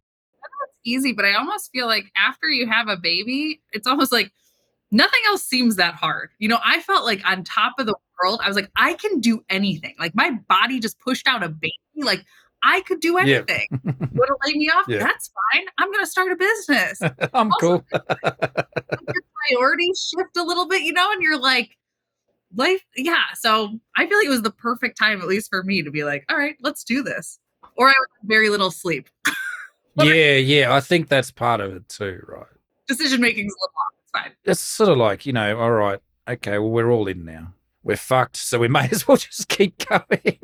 easy, 0.84 1.12
but 1.12 1.24
I 1.24 1.34
almost 1.34 1.70
feel 1.72 1.86
like 1.86 2.10
after 2.16 2.48
you 2.48 2.66
have 2.66 2.88
a 2.88 2.96
baby, 2.96 3.60
it's 3.72 3.86
almost 3.86 4.12
like 4.12 4.32
nothing 4.90 5.20
else 5.28 5.42
seems 5.42 5.76
that 5.76 5.94
hard. 5.94 6.30
You 6.38 6.48
know, 6.48 6.58
I 6.64 6.80
felt 6.80 7.04
like 7.04 7.26
on 7.26 7.44
top 7.44 7.74
of 7.78 7.86
the 7.86 7.94
world. 8.22 8.40
I 8.42 8.48
was 8.48 8.56
like, 8.56 8.70
I 8.76 8.94
can 8.94 9.20
do 9.20 9.44
anything. 9.48 9.94
Like 9.98 10.14
my 10.14 10.30
body 10.48 10.80
just 10.80 10.98
pushed 11.00 11.26
out 11.26 11.42
a 11.42 11.48
baby. 11.48 11.72
Like 11.96 12.24
I 12.62 12.80
could 12.82 13.00
do 13.00 13.18
anything. 13.18 13.66
Yeah. 13.86 13.92
Want 14.20 14.28
to 14.28 14.36
lay 14.46 14.54
me 14.54 14.68
off? 14.68 14.86
Yeah. 14.88 14.98
That's 14.98 15.30
fine. 15.52 15.64
I'm 15.78 15.92
going 15.92 16.04
to 16.04 16.10
start 16.10 16.32
a 16.32 16.36
business. 16.36 17.00
I'm 17.34 17.52
also, 17.52 17.58
cool. 17.60 17.84
your 17.92 19.22
priorities 19.48 20.10
shift 20.10 20.36
a 20.36 20.42
little 20.42 20.66
bit, 20.66 20.82
you 20.82 20.92
know, 20.92 21.12
and 21.12 21.22
you're 21.22 21.38
like, 21.38 21.76
life. 22.54 22.82
Yeah. 22.96 23.24
So 23.34 23.78
I 23.96 24.06
feel 24.06 24.16
like 24.18 24.26
it 24.26 24.30
was 24.30 24.42
the 24.42 24.50
perfect 24.50 24.98
time, 24.98 25.20
at 25.20 25.28
least 25.28 25.50
for 25.50 25.62
me, 25.62 25.82
to 25.82 25.90
be 25.90 26.04
like, 26.04 26.24
all 26.30 26.36
right, 26.36 26.56
let's 26.62 26.82
do 26.82 27.02
this. 27.02 27.38
Or 27.76 27.88
I 27.88 27.94
would 27.98 28.08
have 28.20 28.28
very 28.28 28.48
little 28.48 28.70
sleep. 28.70 29.08
yeah, 29.96 30.34
yeah. 30.34 30.74
I 30.74 30.80
think 30.80 31.08
that's 31.08 31.30
part 31.30 31.60
of 31.60 31.74
it 31.76 31.88
too, 31.88 32.24
right? 32.26 32.46
Decision 32.88 33.20
making's 33.20 33.52
a 33.52 33.60
little 33.60 33.74
off. 33.78 33.94
It's 34.00 34.10
fine. 34.12 34.32
It's 34.44 34.60
sort 34.60 34.90
of 34.90 34.96
like, 34.96 35.26
you 35.26 35.34
know, 35.34 35.58
all 35.58 35.72
right, 35.72 36.00
okay, 36.26 36.58
well, 36.58 36.70
we're 36.70 36.90
all 36.90 37.06
in 37.06 37.24
now. 37.24 37.52
We're 37.82 37.96
fucked, 37.96 38.36
so 38.36 38.58
we 38.58 38.68
may 38.68 38.88
as 38.90 39.06
well 39.06 39.18
just 39.18 39.48
keep 39.48 39.86
going 39.86 40.38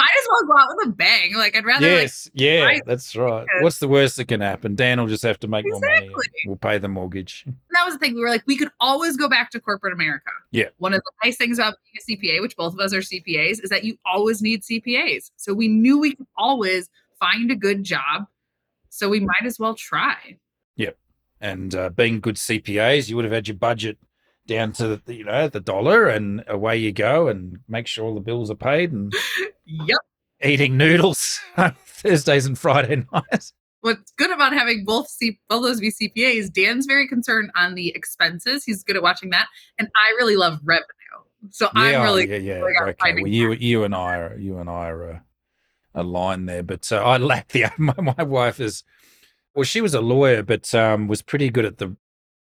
might 0.00 0.18
as 0.18 0.28
well 0.28 0.46
go 0.46 0.62
out 0.62 0.76
with 0.76 0.88
a 0.88 0.90
bang. 0.92 1.34
Like 1.34 1.56
I'd 1.56 1.64
rather. 1.64 1.86
Yes, 1.86 2.30
like, 2.34 2.40
yeah, 2.40 2.78
that's 2.86 3.14
right. 3.14 3.46
What's 3.60 3.78
the 3.78 3.88
worst 3.88 4.16
that 4.16 4.28
can 4.28 4.40
happen? 4.40 4.74
Dan 4.74 5.00
will 5.00 5.06
just 5.06 5.22
have 5.22 5.38
to 5.40 5.48
make 5.48 5.66
exactly. 5.66 6.08
more 6.08 6.16
money. 6.16 6.28
We'll 6.46 6.56
pay 6.56 6.78
the 6.78 6.88
mortgage. 6.88 7.44
That 7.72 7.84
was 7.84 7.94
the 7.94 7.98
thing. 8.00 8.14
We 8.14 8.20
were 8.20 8.28
like, 8.28 8.42
we 8.46 8.56
could 8.56 8.70
always 8.80 9.16
go 9.16 9.26
back 9.28 9.50
to 9.52 9.60
corporate 9.60 9.94
America. 9.94 10.30
Yeah. 10.50 10.66
One 10.78 10.92
of 10.92 11.00
the 11.00 11.12
nice 11.24 11.36
things 11.36 11.58
about 11.58 11.76
being 12.08 12.20
a 12.20 12.38
CPA, 12.38 12.42
which 12.42 12.56
both 12.56 12.74
of 12.74 12.80
us 12.80 12.92
are 12.92 12.98
CPAs, 12.98 13.62
is 13.62 13.70
that 13.70 13.84
you 13.84 13.96
always 14.04 14.42
need 14.42 14.62
CPAs. 14.62 15.30
So 15.36 15.54
we 15.54 15.68
knew 15.68 15.98
we 15.98 16.14
could 16.14 16.26
always 16.36 16.90
find 17.18 17.50
a 17.50 17.54
good 17.54 17.84
job. 17.84 18.26
So 18.90 19.08
we 19.08 19.20
might 19.20 19.46
as 19.46 19.58
well 19.58 19.74
try. 19.74 20.36
Yep. 20.76 20.98
And 21.40 21.74
uh, 21.74 21.88
being 21.90 22.20
good 22.20 22.34
CPAs, 22.34 23.08
you 23.08 23.16
would 23.16 23.24
have 23.24 23.32
had 23.32 23.48
your 23.48 23.56
budget 23.56 23.96
down 24.46 24.72
to 24.72 25.00
the, 25.06 25.14
you 25.14 25.24
know 25.24 25.46
the 25.48 25.60
dollar 25.60 26.08
and 26.08 26.42
away 26.48 26.76
you 26.76 26.92
go 26.92 27.28
and 27.28 27.60
make 27.68 27.86
sure 27.86 28.04
all 28.04 28.14
the 28.14 28.20
bills 28.20 28.50
are 28.50 28.56
paid 28.56 28.90
and 28.90 29.12
yep 29.86 29.98
eating 30.44 30.76
noodles 30.76 31.40
thursdays 31.86 32.46
and 32.46 32.58
friday 32.58 33.04
nights 33.12 33.52
what's 33.82 34.12
good 34.12 34.30
about 34.30 34.52
having 34.52 34.84
both 34.84 35.08
C- 35.08 35.38
both 35.48 35.62
those 35.62 35.80
be 35.80 35.90
cpas 35.90 36.52
dan's 36.52 36.86
very 36.86 37.06
concerned 37.06 37.50
on 37.56 37.74
the 37.74 37.94
expenses 37.94 38.64
he's 38.64 38.82
good 38.82 38.96
at 38.96 39.02
watching 39.02 39.30
that 39.30 39.46
and 39.78 39.88
i 39.96 40.10
really 40.16 40.36
love 40.36 40.58
revenue 40.64 40.86
so 41.50 41.68
yeah, 41.74 41.82
i'm 41.82 42.02
really 42.02 42.28
yeah 42.28 42.60
yeah 42.60 42.82
okay 42.82 43.14
well 43.14 43.26
you 43.26 43.52
you 43.52 43.84
and 43.84 43.94
i 43.94 44.16
are 44.16 44.36
you 44.38 44.58
and 44.58 44.68
i 44.68 44.88
are 44.88 45.12
uh, 45.12 45.18
aligned 45.94 46.48
there 46.48 46.62
but 46.62 46.90
uh, 46.92 46.96
i 46.96 47.16
lack 47.16 47.48
the 47.48 47.66
my, 47.78 47.94
my 48.16 48.22
wife 48.22 48.60
is 48.60 48.84
well 49.54 49.64
she 49.64 49.80
was 49.80 49.94
a 49.94 50.00
lawyer 50.00 50.42
but 50.42 50.74
um 50.74 51.08
was 51.08 51.22
pretty 51.22 51.50
good 51.50 51.64
at 51.64 51.78
the 51.78 51.96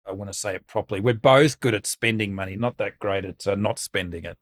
I 0.07 0.11
want 0.11 0.31
to 0.31 0.37
say 0.37 0.55
it 0.55 0.67
properly. 0.67 1.01
We're 1.01 1.15
both 1.15 1.59
good 1.59 1.73
at 1.73 1.87
spending 1.87 2.35
money, 2.35 2.55
not 2.55 2.77
that 2.77 2.99
great 2.99 3.25
at 3.25 3.47
uh, 3.47 3.55
not 3.55 3.79
spending 3.79 4.25
it. 4.25 4.37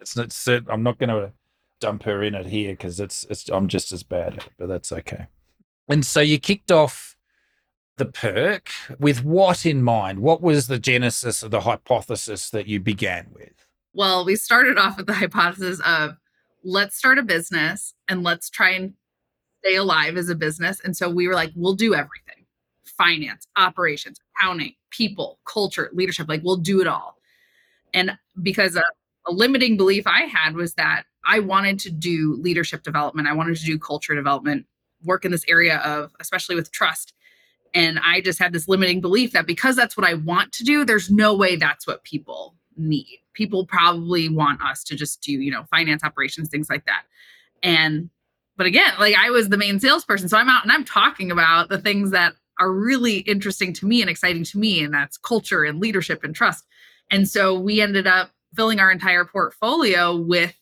It's 0.00 0.16
not. 0.16 0.36
I'm 0.68 0.82
not 0.82 0.98
going 0.98 1.08
to 1.08 1.32
dump 1.80 2.04
her 2.04 2.22
in 2.22 2.34
it 2.34 2.46
here 2.46 2.72
because 2.72 3.00
it's 3.00 3.24
it's. 3.30 3.48
I'm 3.48 3.68
just 3.68 3.92
as 3.92 4.02
bad, 4.02 4.44
but 4.58 4.68
that's 4.68 4.92
okay. 4.92 5.26
And 5.88 6.04
so 6.04 6.20
you 6.20 6.38
kicked 6.38 6.70
off 6.70 7.16
the 7.96 8.06
perk 8.06 8.70
with 8.98 9.24
what 9.24 9.66
in 9.66 9.82
mind? 9.82 10.20
What 10.20 10.40
was 10.40 10.66
the 10.66 10.78
genesis 10.78 11.42
of 11.42 11.50
the 11.50 11.60
hypothesis 11.60 12.50
that 12.50 12.66
you 12.66 12.80
began 12.80 13.26
with? 13.34 13.66
Well, 13.92 14.24
we 14.24 14.36
started 14.36 14.78
off 14.78 14.96
with 14.96 15.06
the 15.06 15.14
hypothesis 15.14 15.80
of 15.84 16.16
let's 16.62 16.96
start 16.96 17.18
a 17.18 17.22
business 17.22 17.94
and 18.08 18.22
let's 18.22 18.48
try 18.48 18.70
and 18.70 18.94
stay 19.62 19.76
alive 19.76 20.16
as 20.16 20.28
a 20.28 20.34
business. 20.34 20.80
And 20.84 20.96
so 20.96 21.10
we 21.10 21.28
were 21.28 21.34
like, 21.34 21.50
we'll 21.54 21.74
do 21.74 21.94
everything 21.94 22.46
finance, 22.84 23.46
operations, 23.56 24.18
accounting, 24.36 24.74
people, 24.90 25.38
culture, 25.46 25.90
leadership. 25.94 26.28
Like, 26.28 26.42
we'll 26.44 26.56
do 26.56 26.82
it 26.82 26.86
all. 26.86 27.16
And 27.94 28.18
because 28.42 28.76
a, 28.76 28.82
a 29.26 29.32
limiting 29.32 29.78
belief 29.78 30.06
I 30.06 30.22
had 30.22 30.54
was 30.54 30.74
that 30.74 31.04
I 31.24 31.40
wanted 31.40 31.78
to 31.80 31.90
do 31.90 32.36
leadership 32.40 32.82
development, 32.82 33.28
I 33.28 33.32
wanted 33.32 33.56
to 33.56 33.64
do 33.64 33.78
culture 33.78 34.14
development, 34.14 34.66
work 35.04 35.24
in 35.24 35.30
this 35.30 35.44
area 35.48 35.78
of, 35.78 36.12
especially 36.20 36.54
with 36.54 36.70
trust. 36.72 37.14
And 37.74 38.00
I 38.04 38.20
just 38.20 38.38
had 38.38 38.52
this 38.52 38.68
limiting 38.68 39.00
belief 39.00 39.32
that 39.32 39.46
because 39.46 39.76
that's 39.76 39.96
what 39.96 40.06
I 40.06 40.14
want 40.14 40.52
to 40.54 40.64
do, 40.64 40.84
there's 40.84 41.10
no 41.10 41.36
way 41.36 41.56
that's 41.56 41.86
what 41.86 42.02
people 42.04 42.56
need. 42.76 43.18
People 43.34 43.64
probably 43.66 44.28
want 44.28 44.60
us 44.62 44.82
to 44.84 44.96
just 44.96 45.22
do, 45.22 45.32
you 45.32 45.50
know, 45.50 45.64
finance 45.70 46.02
operations, 46.02 46.48
things 46.48 46.68
like 46.68 46.84
that. 46.86 47.04
And, 47.62 48.10
but 48.56 48.66
again, 48.66 48.92
like 48.98 49.14
I 49.16 49.30
was 49.30 49.48
the 49.48 49.56
main 49.56 49.78
salesperson. 49.78 50.28
So 50.28 50.36
I'm 50.36 50.48
out 50.48 50.64
and 50.64 50.72
I'm 50.72 50.84
talking 50.84 51.30
about 51.30 51.68
the 51.68 51.78
things 51.78 52.10
that 52.10 52.34
are 52.58 52.72
really 52.72 53.18
interesting 53.18 53.72
to 53.74 53.86
me 53.86 54.00
and 54.00 54.10
exciting 54.10 54.44
to 54.44 54.58
me. 54.58 54.82
And 54.82 54.92
that's 54.92 55.16
culture 55.16 55.64
and 55.64 55.80
leadership 55.80 56.24
and 56.24 56.34
trust. 56.34 56.66
And 57.10 57.28
so 57.28 57.58
we 57.58 57.80
ended 57.80 58.06
up 58.06 58.30
filling 58.54 58.80
our 58.80 58.90
entire 58.90 59.24
portfolio 59.24 60.16
with 60.16 60.54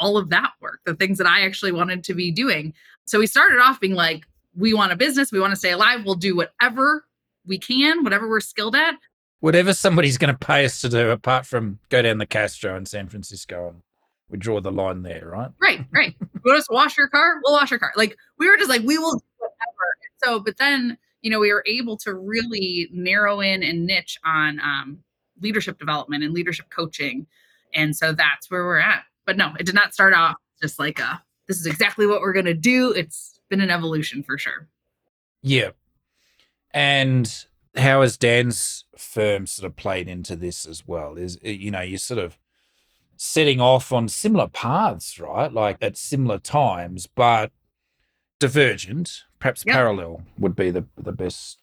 all 0.00 0.16
of 0.16 0.30
that 0.30 0.52
work, 0.60 0.80
the 0.84 0.94
things 0.94 1.18
that 1.18 1.26
I 1.26 1.42
actually 1.42 1.72
wanted 1.72 2.02
to 2.04 2.14
be 2.14 2.32
doing. 2.32 2.74
So 3.04 3.20
we 3.20 3.26
started 3.26 3.60
off 3.60 3.78
being 3.78 3.94
like, 3.94 4.24
we 4.56 4.74
want 4.74 4.90
a 4.90 4.96
business, 4.96 5.30
we 5.30 5.38
want 5.38 5.52
to 5.52 5.56
stay 5.56 5.70
alive, 5.70 6.04
we'll 6.04 6.16
do 6.16 6.34
whatever 6.34 7.04
we 7.46 7.58
can, 7.58 8.02
whatever 8.02 8.28
we're 8.28 8.40
skilled 8.40 8.74
at. 8.74 8.94
Whatever 9.40 9.72
somebody's 9.72 10.18
going 10.18 10.34
to 10.34 10.46
pay 10.46 10.64
us 10.64 10.80
to 10.80 10.88
do, 10.88 11.10
apart 11.10 11.46
from 11.46 11.78
go 11.88 12.02
down 12.02 12.18
the 12.18 12.26
Castro 12.26 12.76
in 12.76 12.86
San 12.86 13.08
Francisco 13.08 13.68
and 13.68 13.82
we 14.28 14.38
draw 14.38 14.60
the 14.60 14.72
line 14.72 15.02
there, 15.02 15.28
right? 15.32 15.50
Right, 15.60 15.84
right. 15.92 16.14
you 16.20 16.40
want 16.44 16.58
us 16.58 16.66
to 16.66 16.74
wash 16.74 16.96
your 16.96 17.08
car? 17.08 17.40
We'll 17.44 17.54
wash 17.54 17.70
your 17.70 17.78
car. 17.78 17.92
Like 17.96 18.16
we 18.38 18.48
were 18.48 18.56
just 18.56 18.70
like, 18.70 18.82
we 18.82 18.98
will 18.98 19.14
do 19.14 19.24
whatever. 19.38 19.96
So, 20.24 20.40
but 20.40 20.56
then, 20.56 20.98
you 21.22 21.30
know, 21.30 21.38
we 21.40 21.52
were 21.52 21.64
able 21.66 21.96
to 21.98 22.14
really 22.14 22.88
narrow 22.92 23.40
in 23.40 23.62
and 23.62 23.86
niche 23.86 24.18
on 24.24 24.60
um, 24.60 24.98
leadership 25.40 25.78
development 25.78 26.24
and 26.24 26.32
leadership 26.32 26.66
coaching. 26.70 27.26
And 27.74 27.94
so 27.94 28.12
that's 28.12 28.50
where 28.50 28.64
we're 28.64 28.78
at. 28.78 29.04
But 29.26 29.36
no, 29.36 29.52
it 29.58 29.66
did 29.66 29.74
not 29.74 29.94
start 29.94 30.14
off 30.14 30.36
just 30.62 30.78
like 30.78 30.98
a, 30.98 31.22
this 31.46 31.58
is 31.58 31.66
exactly 31.66 32.06
what 32.06 32.20
we're 32.20 32.32
going 32.32 32.46
to 32.46 32.54
do. 32.54 32.92
It's 32.92 33.40
been 33.48 33.60
an 33.60 33.70
evolution 33.70 34.22
for 34.22 34.38
sure. 34.38 34.68
Yeah. 35.42 35.70
And 36.72 37.32
how 37.76 38.02
has 38.02 38.16
Dan's 38.16 38.84
firm 38.96 39.46
sort 39.46 39.66
of 39.66 39.76
played 39.76 40.08
into 40.08 40.36
this 40.36 40.66
as 40.66 40.86
well? 40.86 41.16
Is 41.16 41.38
eh, 41.44 41.50
you 41.50 41.70
know, 41.70 41.80
you're 41.80 41.98
sort 41.98 42.18
of 42.18 42.38
setting 43.16 43.60
off 43.60 43.92
on 43.92 44.08
similar 44.08 44.48
paths, 44.48 45.18
right? 45.18 45.52
Like 45.52 45.78
at 45.82 45.96
similar 45.96 46.38
times, 46.38 47.06
but 47.06 47.52
divergent, 48.38 49.24
perhaps 49.38 49.64
yep. 49.66 49.74
parallel 49.74 50.22
would 50.38 50.56
be 50.56 50.70
the 50.70 50.86
the 50.96 51.12
best 51.12 51.60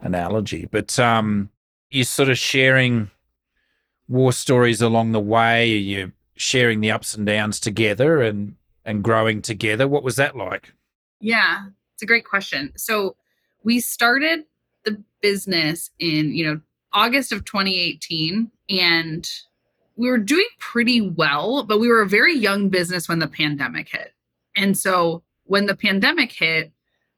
analogy. 0.00 0.66
But 0.70 0.98
um 0.98 1.50
you're 1.90 2.04
sort 2.04 2.30
of 2.30 2.38
sharing 2.38 3.10
war 4.08 4.32
stories 4.32 4.80
along 4.80 5.12
the 5.12 5.20
way, 5.20 5.68
you're 5.68 6.12
sharing 6.36 6.80
the 6.80 6.90
ups 6.90 7.14
and 7.14 7.26
downs 7.26 7.60
together 7.60 8.20
and 8.22 8.56
and 8.84 9.02
growing 9.02 9.42
together. 9.42 9.86
What 9.86 10.02
was 10.02 10.16
that 10.16 10.36
like? 10.36 10.72
Yeah, 11.20 11.66
it's 11.94 12.02
a 12.02 12.06
great 12.06 12.24
question. 12.24 12.72
So 12.76 13.16
we 13.62 13.80
started 13.80 14.44
the 14.84 15.02
business 15.20 15.90
in, 15.98 16.34
you 16.34 16.44
know, 16.44 16.60
August 16.92 17.32
of 17.32 17.44
2018 17.44 18.50
and 18.68 19.30
we 19.96 20.08
were 20.10 20.18
doing 20.18 20.46
pretty 20.58 21.00
well, 21.00 21.62
but 21.64 21.78
we 21.78 21.88
were 21.88 22.02
a 22.02 22.08
very 22.08 22.34
young 22.34 22.68
business 22.68 23.08
when 23.08 23.18
the 23.18 23.28
pandemic 23.28 23.88
hit. 23.88 24.12
And 24.56 24.76
so 24.76 25.22
when 25.44 25.66
the 25.66 25.76
pandemic 25.76 26.32
hit, 26.32 26.72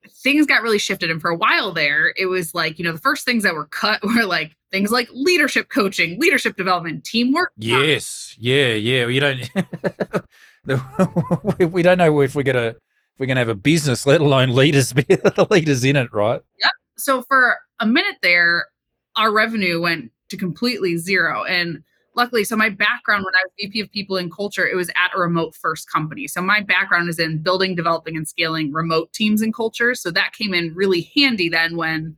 things 0.08 0.46
got 0.46 0.62
really 0.62 0.78
shifted. 0.78 1.10
And 1.10 1.20
for 1.20 1.30
a 1.30 1.36
while 1.36 1.72
there, 1.72 2.12
it 2.16 2.26
was 2.26 2.54
like, 2.54 2.78
you 2.78 2.84
know, 2.84 2.92
the 2.92 2.98
first 2.98 3.24
things 3.24 3.42
that 3.42 3.54
were 3.54 3.66
cut 3.66 4.02
were 4.04 4.24
like 4.24 4.56
things 4.74 4.90
like 4.90 5.08
leadership 5.12 5.68
coaching, 5.68 6.18
leadership 6.18 6.56
development, 6.56 7.04
teamwork. 7.04 7.52
Yes. 7.56 8.36
Yeah. 8.40 8.74
Yeah. 8.74 9.06
You 9.06 9.20
don't, 9.20 9.50
we 11.72 11.82
don't 11.82 11.98
know 11.98 12.20
if 12.20 12.34
we're 12.34 12.42
going 12.42 12.56
to 12.56 12.76
we're 13.16 13.26
to 13.26 13.34
have 13.36 13.48
a 13.48 13.54
business, 13.54 14.04
let 14.06 14.20
alone 14.20 14.50
leaders, 14.50 14.92
the 14.92 15.46
leaders 15.48 15.84
in 15.84 15.94
it, 15.94 16.12
right? 16.12 16.40
Yep. 16.60 16.72
So 16.96 17.22
for 17.22 17.56
a 17.78 17.86
minute 17.86 18.16
there, 18.22 18.66
our 19.14 19.32
revenue 19.32 19.80
went 19.80 20.10
to 20.30 20.36
completely 20.36 20.96
zero. 20.96 21.44
And 21.44 21.84
luckily, 22.16 22.42
so 22.42 22.56
my 22.56 22.70
background 22.70 23.24
when 23.24 23.34
I 23.36 23.44
was 23.44 23.52
VP 23.60 23.80
of 23.80 23.92
People 23.92 24.16
and 24.16 24.34
Culture, 24.34 24.66
it 24.66 24.74
was 24.74 24.88
at 24.96 25.14
a 25.14 25.20
remote 25.20 25.54
first 25.54 25.88
company. 25.88 26.26
So 26.26 26.42
my 26.42 26.60
background 26.60 27.08
is 27.08 27.20
in 27.20 27.38
building, 27.38 27.76
developing, 27.76 28.16
and 28.16 28.26
scaling 28.26 28.72
remote 28.72 29.12
teams 29.12 29.42
and 29.42 29.54
cultures. 29.54 30.00
So 30.00 30.10
that 30.10 30.32
came 30.32 30.52
in 30.52 30.74
really 30.74 31.12
handy 31.14 31.48
then 31.48 31.76
when 31.76 32.16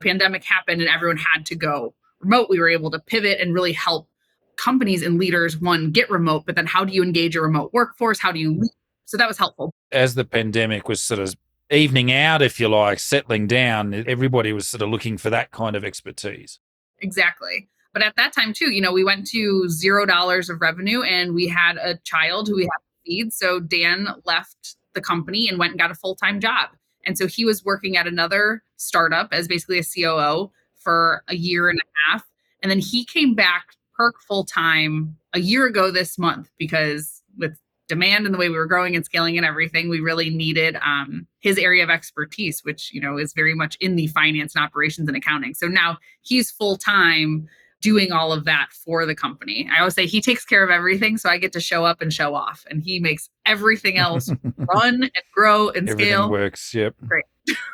pandemic 0.00 0.44
happened 0.44 0.80
and 0.80 0.88
everyone 0.88 1.16
had 1.18 1.44
to 1.46 1.56
go 1.56 1.94
remote. 2.20 2.48
We 2.50 2.58
were 2.58 2.68
able 2.68 2.90
to 2.90 2.98
pivot 2.98 3.40
and 3.40 3.54
really 3.54 3.72
help 3.72 4.08
companies 4.56 5.02
and 5.02 5.18
leaders 5.18 5.56
one 5.56 5.90
get 5.90 6.10
remote, 6.10 6.44
but 6.46 6.56
then 6.56 6.66
how 6.66 6.84
do 6.84 6.92
you 6.92 7.02
engage 7.02 7.36
a 7.36 7.40
remote 7.40 7.72
workforce? 7.72 8.18
How 8.18 8.32
do 8.32 8.38
you 8.38 8.62
so 9.08 9.16
that 9.16 9.26
was 9.26 9.38
helpful. 9.38 9.72
As 9.90 10.14
the 10.14 10.24
pandemic 10.24 10.86
was 10.86 11.00
sort 11.00 11.20
of 11.20 11.34
evening 11.70 12.12
out, 12.12 12.42
if 12.42 12.60
you 12.60 12.68
like, 12.68 12.98
settling 12.98 13.46
down, 13.46 14.04
everybody 14.06 14.52
was 14.52 14.68
sort 14.68 14.82
of 14.82 14.90
looking 14.90 15.16
for 15.16 15.30
that 15.30 15.50
kind 15.50 15.74
of 15.76 15.82
expertise. 15.82 16.58
Exactly. 16.98 17.70
But 17.94 18.02
at 18.02 18.16
that 18.16 18.34
time, 18.34 18.52
too, 18.52 18.70
you 18.70 18.82
know, 18.82 18.92
we 18.92 19.04
went 19.04 19.26
to 19.28 19.66
zero 19.70 20.04
dollars 20.04 20.50
of 20.50 20.60
revenue 20.60 21.00
and 21.02 21.34
we 21.34 21.48
had 21.48 21.78
a 21.78 21.96
child 22.04 22.48
who 22.48 22.56
we 22.56 22.64
had 22.64 22.68
to 22.68 23.06
feed. 23.06 23.32
So 23.32 23.60
Dan 23.60 24.08
left 24.26 24.76
the 24.92 25.00
company 25.00 25.48
and 25.48 25.58
went 25.58 25.72
and 25.72 25.80
got 25.80 25.90
a 25.90 25.94
full 25.94 26.14
time 26.14 26.38
job. 26.38 26.68
And 27.06 27.16
so 27.16 27.26
he 27.26 27.46
was 27.46 27.64
working 27.64 27.96
at 27.96 28.06
another 28.06 28.62
startup 28.76 29.32
as 29.32 29.48
basically 29.48 29.78
a 29.78 29.84
COO 29.84 30.50
for 30.78 31.22
a 31.28 31.36
year 31.36 31.68
and 31.68 31.78
a 31.78 32.10
half. 32.10 32.24
And 32.62 32.70
then 32.70 32.78
he 32.78 33.04
came 33.04 33.34
back 33.34 33.76
perk 33.96 34.20
full 34.20 34.44
time 34.44 35.16
a 35.32 35.40
year 35.40 35.66
ago 35.66 35.90
this 35.90 36.18
month 36.18 36.50
because 36.58 37.22
with 37.36 37.58
demand 37.88 38.26
and 38.26 38.34
the 38.34 38.38
way 38.38 38.48
we 38.48 38.56
were 38.56 38.66
growing 38.66 38.94
and 38.94 39.04
scaling 39.04 39.36
and 39.36 39.46
everything, 39.46 39.88
we 39.88 40.00
really 40.00 40.30
needed 40.30 40.76
um, 40.76 41.26
his 41.40 41.58
area 41.58 41.82
of 41.82 41.90
expertise, 41.90 42.64
which 42.64 42.92
you 42.92 43.00
know 43.00 43.18
is 43.18 43.32
very 43.32 43.54
much 43.54 43.76
in 43.80 43.96
the 43.96 44.06
finance 44.08 44.54
and 44.54 44.64
operations 44.64 45.08
and 45.08 45.16
accounting. 45.16 45.54
So 45.54 45.66
now 45.66 45.98
he's 46.22 46.50
full 46.50 46.76
time 46.76 47.48
doing 47.80 48.10
all 48.10 48.32
of 48.32 48.44
that 48.44 48.68
for 48.72 49.06
the 49.06 49.14
company. 49.14 49.68
I 49.72 49.78
always 49.78 49.94
say 49.94 50.06
he 50.06 50.20
takes 50.20 50.44
care 50.44 50.64
of 50.64 50.70
everything, 50.70 51.16
so 51.16 51.28
I 51.28 51.38
get 51.38 51.52
to 51.52 51.60
show 51.60 51.84
up 51.84 52.00
and 52.00 52.12
show 52.12 52.34
off, 52.34 52.64
and 52.70 52.82
he 52.82 53.00
makes 53.00 53.30
everything 53.46 53.96
else 53.96 54.30
run 54.56 55.02
and 55.02 55.12
grow 55.34 55.70
and 55.70 55.88
everything 55.88 56.12
scale. 56.12 56.30
Works. 56.30 56.74
Yep. 56.74 56.94
Great. 57.06 57.24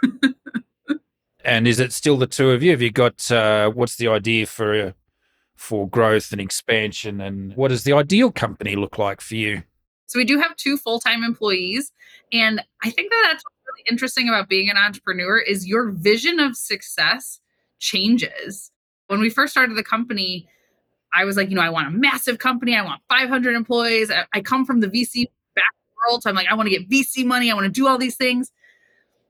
and 1.44 1.68
is 1.68 1.80
it 1.80 1.92
still 1.92 2.16
the 2.16 2.26
two 2.26 2.50
of 2.50 2.62
you? 2.62 2.70
Have 2.70 2.82
you 2.82 2.90
got 2.90 3.30
uh, 3.30 3.70
what's 3.70 3.96
the 3.96 4.08
idea 4.08 4.46
for? 4.46 4.94
for 5.56 5.88
growth 5.88 6.32
and 6.32 6.40
expansion 6.40 7.20
and 7.20 7.54
what 7.54 7.68
does 7.68 7.84
the 7.84 7.92
ideal 7.92 8.32
company 8.32 8.74
look 8.74 8.98
like 8.98 9.20
for 9.20 9.36
you 9.36 9.62
so 10.14 10.20
we 10.20 10.24
do 10.24 10.38
have 10.38 10.54
two 10.56 10.76
full-time 10.76 11.24
employees. 11.24 11.90
And 12.32 12.62
I 12.84 12.90
think 12.90 13.10
that 13.10 13.22
that's 13.26 13.42
really 13.66 13.84
interesting 13.90 14.28
about 14.28 14.48
being 14.48 14.70
an 14.70 14.76
entrepreneur 14.76 15.38
is 15.38 15.66
your 15.66 15.90
vision 15.90 16.38
of 16.38 16.56
success 16.56 17.40
changes. 17.80 18.70
When 19.08 19.18
we 19.18 19.28
first 19.28 19.52
started 19.52 19.76
the 19.76 19.82
company, 19.82 20.48
I 21.12 21.24
was 21.24 21.36
like, 21.36 21.50
you 21.50 21.56
know, 21.56 21.62
I 21.62 21.70
want 21.70 21.88
a 21.88 21.90
massive 21.90 22.38
company. 22.38 22.76
I 22.76 22.84
want 22.84 23.02
500 23.08 23.56
employees. 23.56 24.10
I, 24.10 24.24
I 24.32 24.40
come 24.40 24.64
from 24.64 24.78
the 24.78 24.88
VC 24.88 25.26
back 25.56 25.64
world. 26.06 26.22
So 26.22 26.30
I'm 26.30 26.36
like, 26.36 26.48
I 26.48 26.54
want 26.54 26.68
to 26.68 26.78
get 26.78 26.88
VC 26.88 27.24
money. 27.24 27.50
I 27.50 27.54
want 27.54 27.64
to 27.64 27.72
do 27.72 27.88
all 27.88 27.98
these 27.98 28.16
things. 28.16 28.52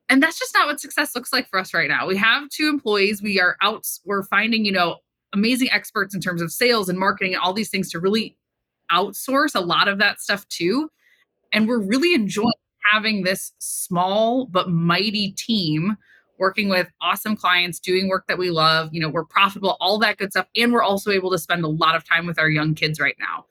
And 0.08 0.22
that's 0.22 0.38
just 0.38 0.54
not 0.54 0.66
what 0.66 0.80
success 0.80 1.14
looks 1.14 1.32
like 1.32 1.48
for 1.48 1.58
us 1.58 1.72
right 1.72 1.88
now. 1.88 2.06
We 2.06 2.16
have 2.16 2.48
two 2.50 2.68
employees. 2.68 3.22
We 3.22 3.40
are 3.40 3.56
out, 3.62 3.86
we're 4.04 4.24
finding, 4.24 4.64
you 4.64 4.72
know, 4.72 4.98
amazing 5.32 5.70
experts 5.72 6.14
in 6.14 6.20
terms 6.20 6.42
of 6.42 6.52
sales 6.52 6.88
and 6.88 6.98
marketing 6.98 7.34
and 7.34 7.42
all 7.42 7.52
these 7.52 7.70
things 7.70 7.90
to 7.90 7.98
really 7.98 8.36
outsource 8.92 9.54
a 9.54 9.60
lot 9.60 9.88
of 9.88 9.98
that 9.98 10.20
stuff 10.20 10.46
too. 10.48 10.90
And 11.52 11.66
we're 11.66 11.80
really 11.80 12.14
enjoying 12.14 12.52
having 12.92 13.24
this 13.24 13.52
small 13.58 14.46
but 14.46 14.70
mighty 14.70 15.32
team 15.32 15.96
working 16.38 16.68
with 16.68 16.90
awesome 17.00 17.34
clients, 17.34 17.80
doing 17.80 18.08
work 18.08 18.26
that 18.28 18.38
we 18.38 18.50
love. 18.50 18.90
You 18.92 19.00
know, 19.00 19.08
we're 19.08 19.24
profitable, 19.24 19.76
all 19.80 19.98
that 20.00 20.18
good 20.18 20.32
stuff. 20.32 20.46
And 20.54 20.72
we're 20.72 20.82
also 20.82 21.10
able 21.10 21.30
to 21.30 21.38
spend 21.38 21.64
a 21.64 21.68
lot 21.68 21.96
of 21.96 22.04
time 22.04 22.26
with 22.26 22.38
our 22.38 22.50
young 22.50 22.74
kids 22.74 23.00
right 23.00 23.16
now. 23.18 23.46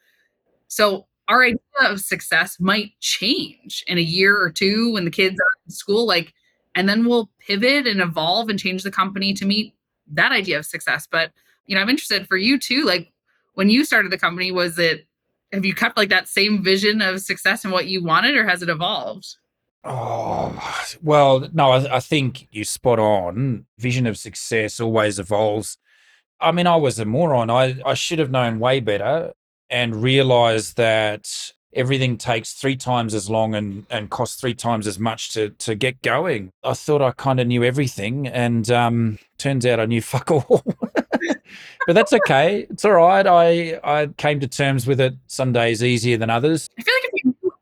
So 0.68 1.08
our 1.28 1.44
idea 1.44 1.58
of 1.82 2.02
success 2.02 2.60
might 2.60 2.92
change 3.00 3.84
in 3.88 3.98
a 3.98 4.02
year 4.02 4.40
or 4.40 4.52
two 4.52 4.94
when 4.94 5.06
the 5.06 5.12
kids 5.12 5.40
are 5.40 5.58
in 5.66 5.72
school, 5.72 6.06
like, 6.06 6.34
and 6.76 6.90
then 6.90 7.06
we'll 7.06 7.30
pivot 7.40 7.88
and 7.88 8.02
evolve 8.02 8.50
and 8.50 8.60
change 8.60 8.84
the 8.84 8.92
company 8.92 9.34
to 9.34 9.46
meet 9.46 9.74
that 10.12 10.32
idea 10.32 10.58
of 10.58 10.66
success. 10.66 11.08
But 11.10 11.32
you 11.66 11.76
know, 11.76 11.82
I'm 11.82 11.90
interested 11.90 12.28
for 12.28 12.38
you 12.38 12.60
too. 12.60 12.84
Like 12.84 13.12
when 13.54 13.70
you 13.70 13.86
started 13.86 14.12
the 14.12 14.18
company, 14.18 14.52
was 14.52 14.78
it 14.78 15.08
have 15.52 15.66
you 15.66 15.76
kept 15.76 15.98
like 15.98 16.10
that 16.10 16.28
same 16.28 16.64
vision 16.64 17.02
of 17.02 17.22
success 17.22 17.64
and 17.64 17.72
what 17.72 17.88
you 17.88 18.04
wanted, 18.04 18.36
or 18.36 18.48
has 18.48 18.62
it 18.62 18.70
evolved? 18.70 19.36
Oh, 19.84 20.58
well, 21.02 21.48
no, 21.54 21.72
I, 21.72 21.98
I 21.98 22.00
think 22.00 22.48
you 22.52 22.64
spot 22.64 23.00
on. 23.00 23.66
Vision 23.78 24.08
of 24.08 24.18
success 24.18 24.80
always 24.80 25.20
evolves. 25.20 25.78
I 26.40 26.52
mean, 26.52 26.68
I 26.68 26.78
was 26.78 27.00
a 27.00 27.06
moron. 27.06 27.50
I, 27.50 27.80
I 27.86 27.94
should 27.94 28.20
have 28.20 28.32
known 28.32 28.60
way 28.60 28.80
better 28.80 29.34
and 29.70 30.02
realized 30.02 30.78
that 30.78 31.52
everything 31.76 32.18
takes 32.18 32.54
three 32.54 32.76
times 32.76 33.14
as 33.14 33.30
long 33.30 33.56
and, 33.56 33.86
and 33.90 34.10
costs 34.10 34.40
three 34.40 34.54
times 34.54 34.88
as 34.88 35.00
much 35.00 35.34
to, 35.34 35.50
to 35.50 35.76
get 35.76 36.02
going. 36.02 36.52
I 36.64 36.74
thought 36.74 37.02
I 37.02 37.12
kind 37.12 37.40
of 37.40 37.48
knew 37.48 37.64
everything, 37.64 38.28
and 38.28 38.70
um, 38.72 39.20
turns 39.38 39.66
out 39.66 39.80
I 39.80 39.86
knew 39.86 40.02
fuck 40.04 40.32
all. 40.32 40.64
but 41.88 41.94
that's 41.94 42.14
okay. 42.14 42.68
It's 42.70 42.86
all 42.86 42.94
right. 42.94 43.26
I, 43.26 43.80
I 43.84 44.08
came 44.18 44.40
to 44.40 44.48
terms 44.48 44.88
with 44.88 45.00
it 45.00 45.16
some 45.28 45.52
days 45.52 45.84
easier 45.84 46.18
than 46.18 46.30
others. 46.30 46.70
I 46.78 46.84
feel 46.84 46.94
like 46.94 47.12
if 47.14 47.24
you 47.24 47.36
knew 47.42 47.54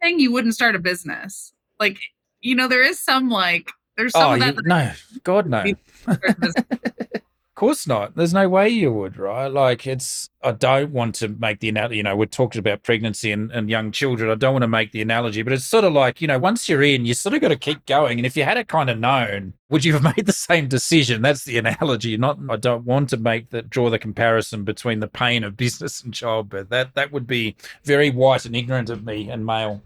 everything, 0.00 0.20
you 0.20 0.32
wouldn't 0.32 0.54
start 0.54 0.74
a 0.74 0.78
business. 0.78 1.52
Like, 1.78 1.98
you 2.40 2.54
know, 2.54 2.68
there 2.68 2.82
is 2.82 2.98
some 2.98 3.30
like, 3.30 3.70
there's 3.96 4.12
some 4.12 4.30
oh, 4.30 4.34
of 4.34 4.40
that. 4.40 4.56
you, 4.56 4.62
no, 4.62 4.92
God, 5.24 5.46
no. 5.46 5.64
Course 7.58 7.88
not. 7.88 8.14
There's 8.14 8.32
no 8.32 8.48
way 8.48 8.68
you 8.68 8.92
would, 8.92 9.16
right? 9.16 9.48
Like 9.48 9.84
it's 9.84 10.30
I 10.44 10.52
don't 10.52 10.92
want 10.92 11.16
to 11.16 11.26
make 11.26 11.58
the 11.58 11.68
analogy, 11.68 11.96
you 11.96 12.04
know, 12.04 12.14
we're 12.14 12.26
talking 12.26 12.60
about 12.60 12.84
pregnancy 12.84 13.32
and, 13.32 13.50
and 13.50 13.68
young 13.68 13.90
children. 13.90 14.30
I 14.30 14.36
don't 14.36 14.52
want 14.52 14.62
to 14.62 14.68
make 14.68 14.92
the 14.92 15.02
analogy, 15.02 15.42
but 15.42 15.52
it's 15.52 15.64
sort 15.64 15.82
of 15.82 15.92
like, 15.92 16.20
you 16.20 16.28
know, 16.28 16.38
once 16.38 16.68
you're 16.68 16.84
in, 16.84 17.04
you 17.04 17.14
sort 17.14 17.34
of 17.34 17.40
got 17.40 17.48
to 17.48 17.56
keep 17.56 17.84
going. 17.86 18.20
And 18.20 18.26
if 18.26 18.36
you 18.36 18.44
had 18.44 18.58
it 18.58 18.68
kind 18.68 18.88
of 18.88 19.00
known, 19.00 19.54
would 19.70 19.84
you 19.84 19.92
have 19.94 20.04
made 20.16 20.26
the 20.26 20.32
same 20.32 20.68
decision? 20.68 21.20
That's 21.20 21.42
the 21.42 21.58
analogy. 21.58 22.16
Not 22.16 22.38
I 22.48 22.54
don't 22.54 22.84
want 22.84 23.08
to 23.08 23.16
make 23.16 23.50
that 23.50 23.68
draw 23.68 23.90
the 23.90 23.98
comparison 23.98 24.62
between 24.62 25.00
the 25.00 25.08
pain 25.08 25.42
of 25.42 25.56
business 25.56 26.00
and 26.00 26.14
childbirth. 26.14 26.68
That 26.68 26.94
that 26.94 27.10
would 27.10 27.26
be 27.26 27.56
very 27.82 28.10
white 28.10 28.44
and 28.44 28.54
ignorant 28.54 28.88
of 28.88 29.04
me 29.04 29.30
and 29.30 29.44
male. 29.44 29.82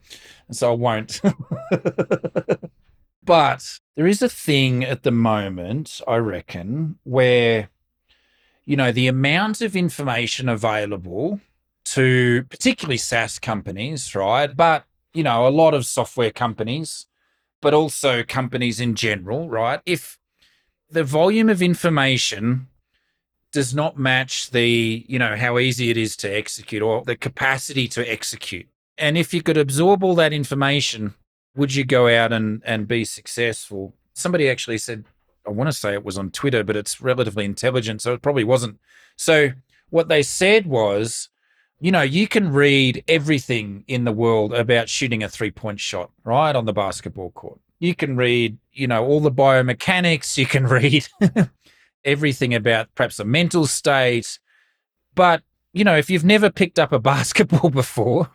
And 0.47 0.55
so 0.55 0.73
I 0.73 0.75
won't. 0.75 1.23
But 3.25 3.79
there 3.97 4.07
is 4.07 4.23
a 4.23 4.29
thing 4.29 4.85
at 4.85 5.03
the 5.03 5.13
moment, 5.13 6.01
I 6.09 6.17
reckon, 6.17 6.99
where, 7.05 7.69
you 8.65 8.77
know, 8.77 8.91
the 8.91 9.07
amount 9.07 9.61
of 9.61 9.77
information 9.77 10.49
available 10.49 11.41
to 11.85 12.45
particularly 12.51 12.97
SaaS 12.97 13.39
companies, 13.39 14.15
right? 14.15 14.55
But, 14.55 14.85
you 15.15 15.23
know, 15.23 15.47
a 15.47 15.51
lot 15.51 15.75
of 15.75 15.87
software 15.87 16.31
companies, 16.31 17.07
but 17.61 17.75
also 17.75 18.23
companies 18.23 18.81
in 18.81 18.95
general, 18.95 19.49
right? 19.49 19.81
If 19.87 20.19
the 20.91 21.05
volume 21.05 21.49
of 21.49 21.63
information 21.63 22.69
does 23.53 23.75
not 23.75 23.99
match 23.99 24.51
the, 24.51 25.05
you 25.07 25.19
know, 25.19 25.37
how 25.37 25.59
easy 25.59 25.91
it 25.91 25.97
is 25.97 26.17
to 26.17 26.29
execute 26.29 26.83
or 26.83 27.03
the 27.05 27.17
capacity 27.17 27.87
to 27.87 28.11
execute. 28.11 28.67
And 28.97 29.19
if 29.19 29.35
you 29.35 29.43
could 29.43 29.59
absorb 29.59 30.03
all 30.03 30.15
that 30.17 30.33
information 30.33 31.15
would 31.55 31.75
you 31.75 31.85
go 31.85 32.09
out 32.09 32.33
and, 32.33 32.63
and 32.65 32.89
be 32.89 33.05
successful? 33.05 33.95
Somebody 34.15 34.49
actually 34.49 34.79
said, 34.79 35.05
I 35.47 35.51
want 35.51 35.69
to 35.69 35.77
say 35.77 35.93
it 35.93 36.05
was 36.05 36.19
on 36.19 36.31
Twitter, 36.31 36.63
but 36.63 36.77
it's 36.77 37.01
relatively 37.01 37.45
intelligent, 37.45 38.03
so 38.03 38.13
it 38.13 38.23
probably 38.23 38.45
wasn't. 38.45 38.79
So 39.17 39.51
what 39.91 40.09
they 40.09 40.23
said 40.23 40.67
was, 40.67 41.29
you 41.81 41.91
know, 41.91 42.03
you 42.03 42.29
can 42.29 42.53
read 42.53 43.03
everything 43.09 43.85
in 43.89 44.05
the 44.05 44.13
world 44.13 44.55
about 44.55 44.89
shooting 44.89 45.23
a 45.23 45.29
three 45.29 45.51
point 45.51 45.81
shot, 45.81 46.11
right, 46.25 46.55
on 46.55 46.65
the 46.65 46.73
basketball 46.73 47.31
court. 47.33 47.59
You 47.81 47.95
can 47.95 48.17
read, 48.17 48.59
you 48.73 48.87
know, 48.87 49.05
all 49.05 49.21
the 49.21 49.33
biomechanics. 49.33 50.39
You 50.39 50.47
can 50.47 50.67
read 50.69 51.09
everything 52.05 52.55
about 52.55 52.95
perhaps 52.95 53.19
a 53.19 53.25
mental 53.25 53.67
state. 53.67 54.39
But, 55.15 55.43
you 55.73 55.83
know, 55.83 55.97
if 55.97 56.09
you've 56.09 56.25
never 56.25 56.51
picked 56.51 56.79
up 56.79 56.93
a 56.93 56.99
basketball 57.13 57.71
before, 57.71 58.31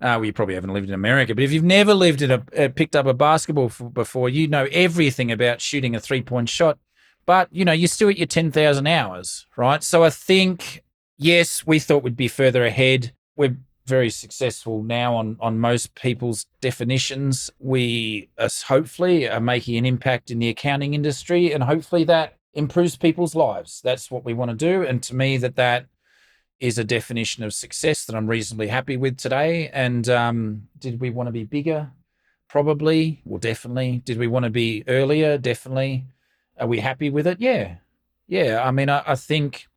uh, 0.00 0.14
well, 0.16 0.24
you 0.24 0.32
probably 0.32 0.54
haven't 0.54 0.72
lived 0.72 0.88
in 0.88 0.94
America, 0.94 1.34
but 1.34 1.42
if 1.42 1.50
you've 1.50 1.64
never 1.64 1.92
lived 1.92 2.22
in 2.22 2.30
a 2.30 2.42
uh, 2.56 2.68
picked 2.68 2.94
up 2.94 3.06
a 3.06 3.14
basketball 3.14 3.66
f- 3.66 3.82
before, 3.92 4.28
you 4.28 4.46
know 4.46 4.68
everything 4.70 5.32
about 5.32 5.60
shooting 5.60 5.96
a 5.96 6.00
three 6.00 6.22
point 6.22 6.48
shot. 6.48 6.78
But 7.26 7.48
you 7.50 7.64
know, 7.64 7.72
you're 7.72 7.88
still 7.88 8.08
at 8.08 8.16
your 8.16 8.28
ten 8.28 8.52
thousand 8.52 8.86
hours, 8.86 9.46
right? 9.56 9.82
So 9.82 10.04
I 10.04 10.10
think 10.10 10.84
yes, 11.16 11.66
we 11.66 11.80
thought 11.80 12.04
we'd 12.04 12.16
be 12.16 12.28
further 12.28 12.64
ahead. 12.64 13.12
We're 13.36 13.56
very 13.86 14.10
successful 14.10 14.84
now 14.84 15.16
on 15.16 15.36
on 15.40 15.58
most 15.58 15.96
people's 15.96 16.46
definitions. 16.60 17.50
We 17.58 18.30
are 18.38 18.50
hopefully 18.68 19.28
are 19.28 19.40
making 19.40 19.76
an 19.78 19.86
impact 19.86 20.30
in 20.30 20.38
the 20.38 20.48
accounting 20.48 20.94
industry, 20.94 21.52
and 21.52 21.64
hopefully 21.64 22.04
that 22.04 22.34
improves 22.54 22.96
people's 22.96 23.34
lives. 23.34 23.80
That's 23.82 24.12
what 24.12 24.24
we 24.24 24.32
want 24.32 24.52
to 24.52 24.56
do. 24.56 24.86
And 24.86 25.02
to 25.02 25.16
me, 25.16 25.38
that 25.38 25.56
that 25.56 25.86
is 26.60 26.78
a 26.78 26.84
definition 26.84 27.44
of 27.44 27.54
success 27.54 28.04
that 28.04 28.16
I'm 28.16 28.26
reasonably 28.26 28.68
happy 28.68 28.96
with 28.96 29.16
today. 29.16 29.68
And 29.68 30.08
um, 30.08 30.68
did 30.78 31.00
we 31.00 31.10
want 31.10 31.28
to 31.28 31.32
be 31.32 31.44
bigger? 31.44 31.90
Probably. 32.48 33.20
Well, 33.24 33.38
definitely. 33.38 34.02
Did 34.04 34.18
we 34.18 34.26
want 34.26 34.44
to 34.44 34.50
be 34.50 34.82
earlier? 34.88 35.38
Definitely. 35.38 36.06
Are 36.58 36.66
we 36.66 36.80
happy 36.80 37.10
with 37.10 37.26
it? 37.26 37.40
Yeah. 37.40 37.76
Yeah. 38.26 38.62
I 38.64 38.70
mean, 38.70 38.88
I, 38.88 39.02
I 39.06 39.14
think 39.14 39.68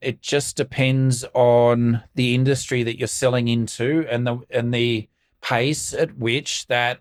it 0.00 0.22
just 0.22 0.56
depends 0.56 1.24
on 1.34 2.02
the 2.14 2.34
industry 2.34 2.82
that 2.82 2.98
you're 2.98 3.08
selling 3.08 3.48
into 3.48 4.06
and 4.08 4.26
the 4.26 4.40
and 4.50 4.72
the 4.72 5.08
pace 5.42 5.92
at 5.92 6.16
which 6.16 6.66
that 6.68 7.00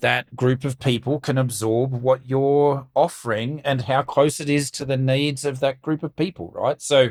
that 0.00 0.34
group 0.36 0.64
of 0.64 0.78
people 0.78 1.18
can 1.18 1.36
absorb 1.36 1.92
what 1.92 2.26
you're 2.26 2.86
offering 2.94 3.60
and 3.64 3.82
how 3.82 4.02
close 4.02 4.40
it 4.40 4.48
is 4.48 4.70
to 4.70 4.84
the 4.84 4.96
needs 4.96 5.44
of 5.44 5.58
that 5.60 5.82
group 5.82 6.04
of 6.04 6.14
people, 6.14 6.52
right? 6.54 6.80
So 6.80 7.10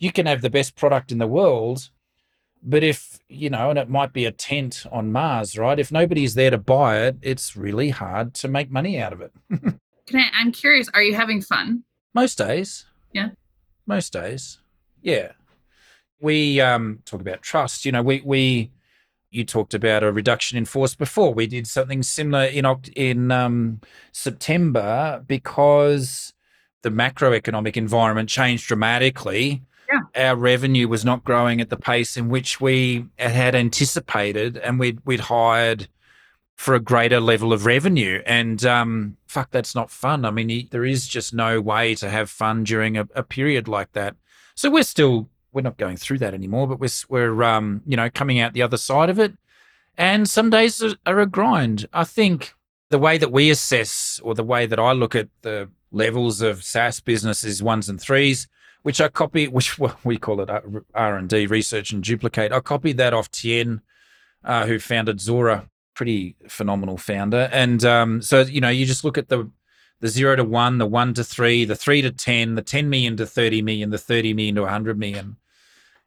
you 0.00 0.10
can 0.10 0.26
have 0.26 0.40
the 0.40 0.50
best 0.50 0.74
product 0.74 1.12
in 1.12 1.18
the 1.18 1.28
world, 1.28 1.90
but 2.62 2.82
if, 2.82 3.20
you 3.28 3.50
know, 3.50 3.70
and 3.70 3.78
it 3.78 3.88
might 3.88 4.12
be 4.12 4.24
a 4.24 4.32
tent 4.32 4.84
on 4.90 5.12
Mars, 5.12 5.56
right? 5.56 5.78
If 5.78 5.92
nobody's 5.92 6.34
there 6.34 6.50
to 6.50 6.58
buy 6.58 7.02
it, 7.02 7.18
it's 7.22 7.56
really 7.56 7.90
hard 7.90 8.34
to 8.34 8.48
make 8.48 8.70
money 8.70 8.98
out 8.98 9.12
of 9.12 9.20
it. 9.20 9.32
Can 9.50 10.18
I, 10.18 10.24
I'm 10.34 10.52
curious, 10.52 10.88
are 10.94 11.02
you 11.02 11.14
having 11.14 11.42
fun? 11.42 11.84
Most 12.14 12.38
days. 12.38 12.86
Yeah. 13.12 13.28
Most 13.86 14.12
days. 14.12 14.58
Yeah. 15.02 15.32
We 16.18 16.60
um, 16.60 17.00
talk 17.04 17.20
about 17.20 17.42
trust. 17.42 17.84
You 17.84 17.92
know, 17.92 18.02
we, 18.02 18.22
we, 18.24 18.72
you 19.30 19.44
talked 19.44 19.74
about 19.74 20.02
a 20.02 20.10
reduction 20.10 20.58
in 20.58 20.64
force 20.64 20.94
before. 20.94 21.32
We 21.32 21.46
did 21.46 21.66
something 21.66 22.02
similar 22.02 22.44
in 22.44 22.66
in 22.96 23.30
um, 23.30 23.80
September 24.12 25.22
because 25.26 26.34
the 26.82 26.90
macroeconomic 26.90 27.76
environment 27.76 28.28
changed 28.28 28.66
dramatically. 28.66 29.62
Our 30.14 30.36
revenue 30.36 30.88
was 30.88 31.04
not 31.04 31.24
growing 31.24 31.60
at 31.60 31.70
the 31.70 31.76
pace 31.76 32.16
in 32.16 32.28
which 32.28 32.60
we 32.60 33.06
had 33.18 33.54
anticipated, 33.54 34.56
and 34.56 34.78
we'd 34.78 35.00
we'd 35.04 35.20
hired 35.20 35.88
for 36.56 36.74
a 36.74 36.80
greater 36.80 37.20
level 37.20 37.54
of 37.54 37.64
revenue. 37.64 38.22
And 38.26 38.62
um, 38.66 39.16
fuck, 39.26 39.50
that's 39.50 39.74
not 39.74 39.90
fun. 39.90 40.26
I 40.26 40.30
mean, 40.30 40.68
there 40.70 40.84
is 40.84 41.08
just 41.08 41.32
no 41.32 41.58
way 41.58 41.94
to 41.94 42.10
have 42.10 42.28
fun 42.28 42.64
during 42.64 42.98
a, 42.98 43.08
a 43.14 43.22
period 43.22 43.66
like 43.66 43.92
that. 43.92 44.14
So 44.54 44.70
we're 44.70 44.82
still 44.82 45.28
we're 45.52 45.62
not 45.62 45.78
going 45.78 45.96
through 45.96 46.18
that 46.18 46.34
anymore, 46.34 46.68
but 46.68 46.78
we're 46.78 46.90
we're 47.08 47.42
um, 47.42 47.82
you 47.86 47.96
know 47.96 48.10
coming 48.10 48.40
out 48.40 48.52
the 48.52 48.62
other 48.62 48.76
side 48.76 49.10
of 49.10 49.18
it. 49.18 49.32
And 49.96 50.28
some 50.28 50.50
days 50.50 50.82
are 51.06 51.20
a 51.20 51.26
grind. 51.26 51.86
I 51.92 52.04
think 52.04 52.54
the 52.90 52.98
way 52.98 53.18
that 53.18 53.32
we 53.32 53.50
assess, 53.50 54.20
or 54.22 54.34
the 54.34 54.44
way 54.44 54.66
that 54.66 54.78
I 54.78 54.92
look 54.92 55.14
at 55.14 55.28
the 55.42 55.68
levels 55.92 56.42
of 56.42 56.62
SaaS 56.62 57.00
businesses, 57.00 57.62
ones 57.62 57.88
and 57.88 58.00
threes, 58.00 58.48
which 58.82 59.00
I 59.00 59.08
copy, 59.08 59.48
which 59.48 59.78
we 60.04 60.16
call 60.16 60.40
it 60.40 60.50
R 60.94 61.16
and 61.16 61.28
D, 61.28 61.46
research 61.46 61.92
and 61.92 62.02
duplicate. 62.02 62.52
I 62.52 62.60
copied 62.60 62.96
that 62.98 63.14
off 63.14 63.30
Tien, 63.30 63.82
uh, 64.44 64.66
who 64.66 64.78
founded 64.78 65.18
Zuora, 65.18 65.68
pretty 65.94 66.36
phenomenal 66.48 66.96
founder. 66.96 67.48
And 67.52 67.84
um, 67.84 68.22
so 68.22 68.40
you 68.40 68.60
know, 68.60 68.68
you 68.68 68.86
just 68.86 69.04
look 69.04 69.18
at 69.18 69.28
the 69.28 69.50
the 70.00 70.08
zero 70.08 70.34
to 70.34 70.44
one, 70.44 70.78
the 70.78 70.86
one 70.86 71.12
to 71.14 71.22
three, 71.22 71.64
the 71.64 71.76
three 71.76 72.00
to 72.02 72.10
ten, 72.10 72.54
the 72.54 72.62
ten 72.62 72.88
million 72.88 73.16
to 73.18 73.26
thirty 73.26 73.62
million, 73.62 73.90
the 73.90 73.98
thirty 73.98 74.32
million 74.32 74.54
to 74.54 74.66
hundred 74.66 74.98
million, 74.98 75.36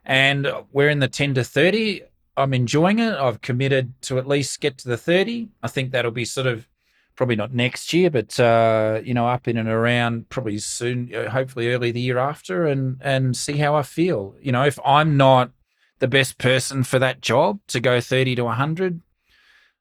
and 0.04 0.48
we're 0.72 0.90
in 0.90 1.00
the 1.00 1.08
ten 1.08 1.34
to 1.36 1.44
thirty. 1.44 2.02
I'm 2.36 2.54
enjoying 2.54 2.98
it. 3.00 3.14
I've 3.14 3.42
committed 3.42 3.94
to 4.04 4.18
at 4.18 4.28
least 4.28 4.60
get 4.60 4.80
to 4.80 4.90
the 4.90 4.98
30. 4.98 5.50
I 5.62 5.68
think 5.68 5.92
that'll 5.92 6.10
be 6.10 6.26
sort 6.26 6.48
of 6.48 6.68
probably 7.15 7.36
not 7.36 7.54
next 7.54 7.93
year, 7.93 8.10
but 8.10 8.39
uh, 8.39 9.02
you 9.04 9.13
know, 9.13 9.28
up 9.28 9.47
in 9.47 9.58
and 9.58 9.69
around 9.69 10.30
probably 10.30 10.58
soon, 10.58 11.13
uh, 11.13 11.30
hopefully 11.30 11.69
early 11.69 11.91
the 11.91 12.02
year 12.02 12.17
after, 12.17 12.65
and 12.65 12.99
and 13.02 13.36
see 13.36 13.58
how 13.58 13.76
I 13.76 13.84
feel. 13.84 14.36
You 14.41 14.52
know, 14.52 14.63
if 14.63 14.80
I'm 14.86 15.17
not 15.17 15.52
the 15.99 16.08
best 16.08 16.38
person 16.38 16.84
for 16.84 16.99
that 16.99 17.21
job 17.21 17.60
to 17.67 17.80
go 17.80 18.02
thirty 18.02 18.36
to 18.36 18.47
hundred, 18.47 19.02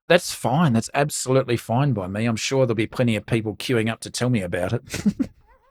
that's 0.08 0.34
fine. 0.34 0.72
That's 0.72 0.90
absolutely 0.94 1.56
fine 1.56 1.92
by 1.92 2.06
me. 2.06 2.26
I'm 2.26 2.36
sure 2.36 2.66
there'll 2.66 2.74
be 2.74 2.86
plenty 2.86 3.16
of 3.16 3.26
people 3.26 3.56
queuing 3.56 3.90
up 3.90 4.00
to 4.00 4.10
tell 4.10 4.30
me 4.30 4.42
about 4.42 4.72
it. 4.72 4.82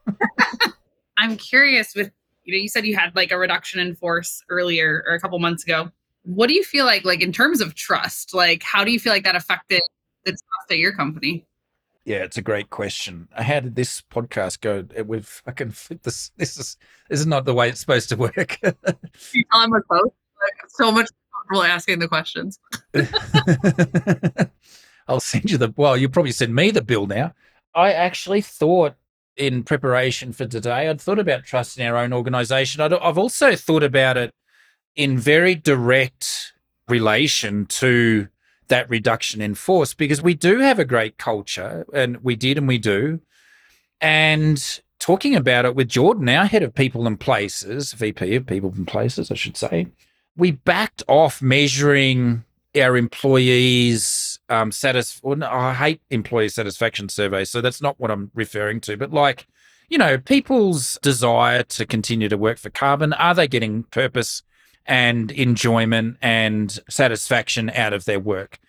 I'm 1.18 1.38
curious 1.38 1.94
with 1.96 2.12
you 2.44 2.58
know, 2.58 2.62
you 2.62 2.70
said 2.70 2.86
you 2.86 2.96
had 2.96 3.16
like 3.16 3.32
a 3.32 3.38
reduction 3.38 3.80
in 3.80 3.96
force 3.96 4.44
earlier 4.50 5.04
or 5.08 5.14
a 5.14 5.20
couple 5.20 5.38
months 5.40 5.64
ago. 5.64 5.92
What 6.24 6.48
do 6.48 6.54
you 6.54 6.64
feel 6.64 6.86
like, 6.86 7.06
like 7.06 7.22
in 7.22 7.32
terms 7.32 7.62
of 7.62 7.76
trust? 7.76 8.34
Like, 8.34 8.64
how 8.64 8.84
do 8.84 8.92
you 8.92 9.00
feel 9.00 9.14
like 9.14 9.24
that 9.24 9.36
affected 9.36 9.82
the 10.26 10.32
trust 10.32 10.72
at 10.72 10.78
your 10.78 10.94
company? 10.94 11.46
Yeah, 12.04 12.18
it's 12.18 12.38
a 12.38 12.42
great 12.42 12.70
question. 12.72 13.28
How 13.32 13.60
did 13.60 13.76
this 13.76 14.02
podcast 14.02 14.62
go? 14.62 14.86
We've 15.04 15.42
I 15.46 15.52
can 15.52 15.72
flip 15.72 16.02
this. 16.02 16.32
This 16.36 16.58
is 16.58 16.78
this 17.10 17.20
is 17.20 17.28
not 17.28 17.46
the 17.46 17.54
way 17.54 17.70
it's 17.70 17.80
supposed 17.80 18.10
to 18.10 18.16
work. 18.16 18.58
you 18.64 19.44
tell 19.52 19.62
them 19.62 19.72
both. 19.88 20.04
Like, 20.04 20.70
so 20.70 20.92
much 20.92 21.10
comfortable 21.32 21.64
asking 21.64 22.00
the 22.00 22.08
questions. 22.08 22.60
I'll 25.08 25.20
send 25.20 25.52
you 25.52 25.60
the. 25.60 25.74
Well, 25.76 25.96
you'll 25.96 26.10
probably 26.10 26.32
send 26.32 26.56
me 26.56 26.72
the 26.72 26.82
bill 26.82 27.06
now. 27.06 27.34
I 27.76 27.94
actually 27.94 28.42
thought 28.42 28.96
in 29.38 29.64
preparation 29.64 30.34
for 30.34 30.46
today, 30.46 30.90
I'd 30.90 31.00
thought 31.00 31.20
about 31.20 31.44
trust 31.44 31.78
in 31.78 31.86
our 31.86 31.98
own 31.98 32.14
organization. 32.14 32.82
I'd, 32.82 32.94
I've 32.94 33.18
also 33.18 33.56
thought 33.56 33.84
about 33.84 34.18
it 34.18 34.34
in 34.96 35.18
very 35.18 35.56
direct 35.56 36.54
relation 36.88 37.66
to 37.68 38.28
that 38.72 38.90
reduction 38.90 39.42
in 39.42 39.54
force 39.54 39.94
because 39.94 40.22
we 40.22 40.34
do 40.34 40.60
have 40.60 40.80
a 40.80 40.86
great 40.86 41.18
culture 41.18 41.86
and 41.94 42.18
we 42.24 42.36
did 42.36 42.58
and 42.58 42.68
we 42.68 42.78
do. 42.78 43.20
And 44.00 44.82
talking 44.98 45.36
about 45.36 45.66
it 45.66 45.76
with 45.76 45.90
Jordan, 45.90 46.30
our 46.30 46.46
head 46.46 46.64
of 46.64 46.74
people 46.74 47.06
and 47.06 47.20
places, 47.20 47.92
VP 47.92 48.36
of 48.36 48.46
people 48.48 48.74
and 48.76 48.88
places, 48.88 49.30
I 49.30 49.36
should 49.36 49.58
say, 49.58 49.88
we 50.38 50.52
backed 50.52 51.04
off 51.08 51.42
measuring 51.42 52.46
our 52.82 52.96
employees 52.96 54.40
um 54.48 54.72
satis 54.72 55.20
well, 55.22 55.36
no, 55.36 55.50
I 55.50 55.74
hate 55.74 56.02
employee 56.10 56.48
satisfaction 56.48 57.10
surveys, 57.10 57.50
so 57.50 57.60
that's 57.60 57.82
not 57.82 58.00
what 58.00 58.10
I'm 58.10 58.32
referring 58.34 58.80
to, 58.82 58.96
but 58.96 59.12
like, 59.12 59.46
you 59.90 59.98
know, 59.98 60.18
people's 60.18 60.98
desire 61.02 61.64
to 61.64 61.86
continue 61.86 62.30
to 62.30 62.38
work 62.38 62.58
for 62.58 62.70
Karbon, 62.70 63.14
are 63.20 63.36
they 63.36 63.50
getting 63.50 63.84
purpose 63.84 64.44
and 64.86 65.32
enjoyment 65.32 66.18
and 66.22 66.80
satisfaction 66.90 67.70
out 67.72 67.94
of 67.94 68.06
their 68.06 68.20
work? 68.20 68.60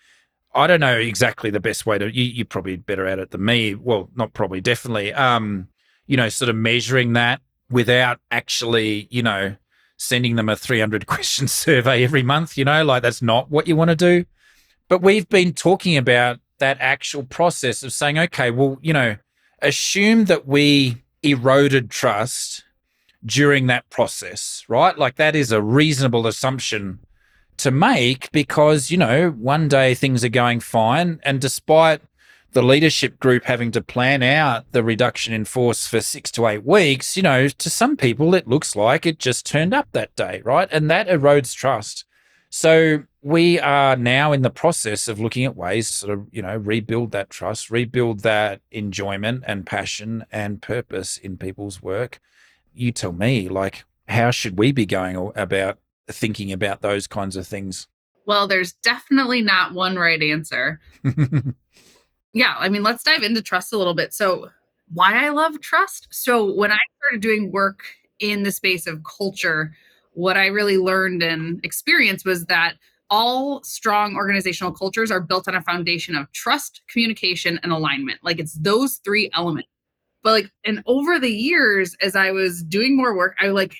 I 0.55 0.67
don't 0.67 0.79
know 0.79 0.97
exactly 0.97 1.49
the 1.49 1.59
best 1.59 1.85
way 1.85 1.97
to 1.97 2.13
you, 2.13 2.23
you're 2.23 2.45
probably 2.45 2.75
better 2.75 3.07
at 3.07 3.19
it 3.19 3.31
than 3.31 3.43
me. 3.43 3.75
Well, 3.75 4.09
not 4.15 4.33
probably, 4.33 4.61
definitely. 4.61 5.13
Um, 5.13 5.67
you 6.05 6.17
know, 6.17 6.29
sort 6.29 6.49
of 6.49 6.55
measuring 6.55 7.13
that 7.13 7.41
without 7.69 8.19
actually, 8.29 9.07
you 9.09 9.23
know, 9.23 9.55
sending 9.97 10.35
them 10.35 10.49
a 10.49 10.55
300 10.55 11.07
question 11.07 11.47
survey 11.47 12.03
every 12.03 12.23
month, 12.23 12.57
you 12.57 12.65
know, 12.65 12.83
like 12.83 13.01
that's 13.03 13.21
not 13.21 13.49
what 13.49 13.67
you 13.67 13.75
want 13.75 13.89
to 13.89 13.95
do. 13.95 14.25
But 14.89 15.01
we've 15.01 15.27
been 15.27 15.53
talking 15.53 15.97
about 15.97 16.39
that 16.59 16.77
actual 16.79 17.23
process 17.23 17.83
of 17.83 17.93
saying, 17.93 18.19
okay, 18.19 18.51
well, 18.51 18.77
you 18.81 18.93
know, 18.93 19.17
assume 19.61 20.25
that 20.25 20.47
we 20.47 21.03
eroded 21.23 21.89
trust 21.89 22.63
during 23.25 23.67
that 23.67 23.89
process, 23.89 24.63
right? 24.67 24.97
Like 24.97 25.15
that 25.15 25.35
is 25.35 25.51
a 25.51 25.61
reasonable 25.61 26.27
assumption 26.27 26.99
to 27.57 27.71
make 27.71 28.31
because, 28.31 28.91
you 28.91 28.97
know, 28.97 29.29
one 29.29 29.67
day 29.67 29.93
things 29.95 30.23
are 30.23 30.29
going 30.29 30.59
fine. 30.59 31.19
And 31.23 31.39
despite 31.39 32.01
the 32.51 32.63
leadership 32.63 33.19
group 33.19 33.45
having 33.45 33.71
to 33.71 33.81
plan 33.81 34.21
out 34.23 34.71
the 34.71 34.83
reduction 34.83 35.33
in 35.33 35.45
force 35.45 35.87
for 35.87 36.01
six 36.01 36.31
to 36.31 36.47
eight 36.47 36.65
weeks, 36.65 37.17
you 37.17 37.23
know, 37.23 37.47
to 37.47 37.69
some 37.69 37.97
people, 37.97 38.35
it 38.35 38.47
looks 38.47 38.75
like 38.75 39.05
it 39.05 39.19
just 39.19 39.45
turned 39.45 39.73
up 39.73 39.87
that 39.91 40.15
day, 40.15 40.41
right? 40.43 40.69
And 40.71 40.89
that 40.89 41.07
erodes 41.07 41.55
trust. 41.55 42.05
So 42.49 43.03
we 43.23 43.59
are 43.59 43.95
now 43.95 44.31
in 44.31 44.43
the 44.43 44.51
process 44.51 45.07
of 45.07 45.19
looking 45.19 45.45
at 45.45 45.55
ways 45.55 45.87
to 45.87 45.93
sort 45.93 46.13
of, 46.13 46.27
you 46.31 46.41
know, 46.41 46.57
rebuild 46.57 47.11
that 47.11 47.31
trust, 47.31 47.71
rebuild 47.71 48.19
that 48.19 48.61
enjoyment 48.69 49.43
and 49.47 49.65
passion 49.65 50.25
and 50.31 50.61
purpose 50.61 51.17
in 51.17 51.37
people's 51.37 51.81
work. 51.81 52.19
You 52.73 52.91
tell 52.91 53.11
me, 53.11 53.49
like, 53.49 53.85
how 54.07 54.31
should 54.31 54.57
we 54.57 54.71
be 54.71 54.85
going 54.85 55.31
about 55.35 55.79
thinking 56.07 56.51
about 56.51 56.81
those 56.81 57.07
kinds 57.07 57.35
of 57.35 57.47
things? 57.47 57.87
Well, 58.25 58.47
there's 58.47 58.73
definitely 58.73 59.41
not 59.41 59.73
one 59.73 59.95
right 59.95 60.21
answer. 60.21 60.79
yeah, 62.33 62.55
I 62.57 62.69
mean, 62.69 62.83
let's 62.83 63.03
dive 63.03 63.23
into 63.23 63.41
trust 63.41 63.73
a 63.73 63.77
little 63.77 63.93
bit. 63.93 64.13
So, 64.13 64.49
why 64.93 65.25
I 65.25 65.29
love 65.29 65.59
trust. 65.61 66.07
So, 66.11 66.53
when 66.53 66.71
I 66.71 66.79
started 66.99 67.21
doing 67.21 67.51
work 67.51 67.83
in 68.19 68.43
the 68.43 68.51
space 68.51 68.87
of 68.87 69.03
culture, 69.03 69.73
what 70.13 70.37
I 70.37 70.47
really 70.47 70.77
learned 70.77 71.23
and 71.23 71.59
experienced 71.63 72.25
was 72.25 72.45
that 72.45 72.75
all 73.09 73.61
strong 73.63 74.15
organizational 74.15 74.71
cultures 74.71 75.11
are 75.11 75.19
built 75.19 75.47
on 75.47 75.55
a 75.55 75.61
foundation 75.61 76.15
of 76.15 76.31
trust, 76.31 76.81
communication, 76.87 77.59
and 77.61 77.71
alignment. 77.71 78.19
Like 78.23 78.39
it's 78.39 78.53
those 78.53 78.95
three 79.03 79.29
elements. 79.33 79.69
But 80.23 80.31
like, 80.31 80.51
and 80.65 80.81
over 80.85 81.19
the 81.19 81.31
years, 81.31 81.95
as 82.01 82.15
I 82.15 82.31
was 82.31 82.63
doing 82.63 82.95
more 82.95 83.15
work, 83.15 83.35
I 83.39 83.47
like, 83.47 83.75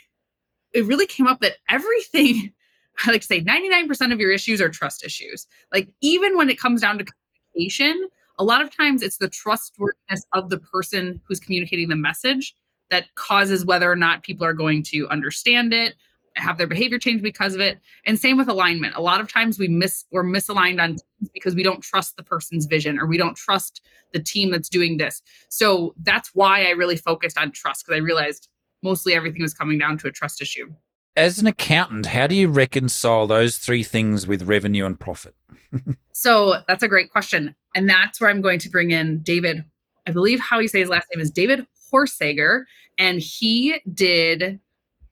it 0.74 0.86
really 0.86 1.08
came 1.08 1.28
up 1.28 1.40
that 1.40 1.58
everything, 1.70 2.52
I 3.06 3.12
like 3.12 3.24
say 3.24 3.42
99% 3.42 4.12
of 4.12 4.20
your 4.20 4.32
issues 4.32 4.62
are 4.62 4.70
trust 4.70 5.04
issues. 5.04 5.48
Like, 5.72 5.90
even 6.02 6.38
when 6.38 6.50
it 6.50 6.60
comes 6.60 6.82
down 6.82 6.98
to 7.00 7.06
communication, 7.54 8.10
a 8.38 8.44
lot 8.44 8.62
of 8.62 8.76
times 8.76 9.02
it's 9.02 9.18
the 9.18 9.30
trustworthiness 9.30 10.26
of 10.34 10.50
the 10.50 10.60
person 10.60 11.22
who's 11.28 11.40
communicating 11.40 11.90
the 11.90 11.96
message 11.96 12.56
that 12.90 13.14
causes 13.16 13.66
whether 13.66 13.92
or 13.92 13.96
not 13.96 14.24
people 14.24 14.46
are 14.46 14.54
going 14.54 14.84
to 14.84 15.08
understand 15.10 15.74
it 15.74 15.96
have 16.36 16.58
their 16.58 16.68
behavior 16.68 16.98
change 16.98 17.22
because 17.22 17.54
of 17.54 17.62
it. 17.62 17.80
And 18.06 18.20
same 18.20 18.38
with 18.38 18.48
alignment. 18.48 18.96
A 18.96 19.02
lot 19.02 19.22
of 19.22 19.32
times 19.32 19.60
we 19.60 19.68
miss 19.68 20.06
we're 20.12 20.24
misaligned 20.24 20.82
on 20.82 20.90
teams 20.92 21.30
because 21.34 21.56
we 21.56 21.64
don't 21.64 21.82
trust 21.82 22.18
the 22.18 22.24
person's 22.24 22.66
vision 22.66 23.00
or 23.00 23.06
we 23.06 23.18
don't 23.18 23.36
trust 23.36 23.82
the 24.14 24.20
team 24.20 24.52
that's 24.52 24.70
doing 24.70 24.98
this. 24.98 25.22
So 25.50 25.94
that's 26.02 26.32
why 26.34 26.66
i 26.66 26.72
really 26.72 26.98
focused 26.98 27.38
on 27.38 27.52
trust 27.52 27.86
because 27.86 28.00
i 28.00 28.04
realized 28.04 28.50
mostly 28.82 29.14
everything 29.14 29.42
was 29.42 29.54
coming 29.54 29.78
down 29.78 29.98
to 30.00 30.08
a 30.08 30.12
trust 30.12 30.42
issue. 30.42 30.74
As 31.16 31.40
an 31.40 31.48
accountant 31.48 32.08
how 32.08 32.28
do 32.28 32.36
you 32.36 32.48
reconcile 32.48 33.28
those 33.28 33.58
three 33.58 33.84
things 33.84 34.26
with 34.26 34.44
revenue 34.44 34.86
and 34.86 35.00
profit? 35.00 35.36
So 36.16 36.62
that's 36.68 36.84
a 36.84 36.88
great 36.88 37.12
question. 37.12 37.56
And 37.76 37.90
that's 37.90 38.22
where 38.22 38.30
i'm 38.30 38.42
going 38.42 38.60
to 38.60 38.70
bring 38.70 38.92
in 38.92 39.20
david 39.24 39.66
i 40.08 40.12
believe 40.12 40.40
how 40.40 40.60
you 40.60 40.68
say 40.68 40.80
his 40.80 40.90
last 40.90 41.08
name 41.14 41.22
is 41.22 41.32
david 41.32 41.66
horsager 41.92 42.66
and 42.98 43.20
he 43.20 43.80
did 43.94 44.60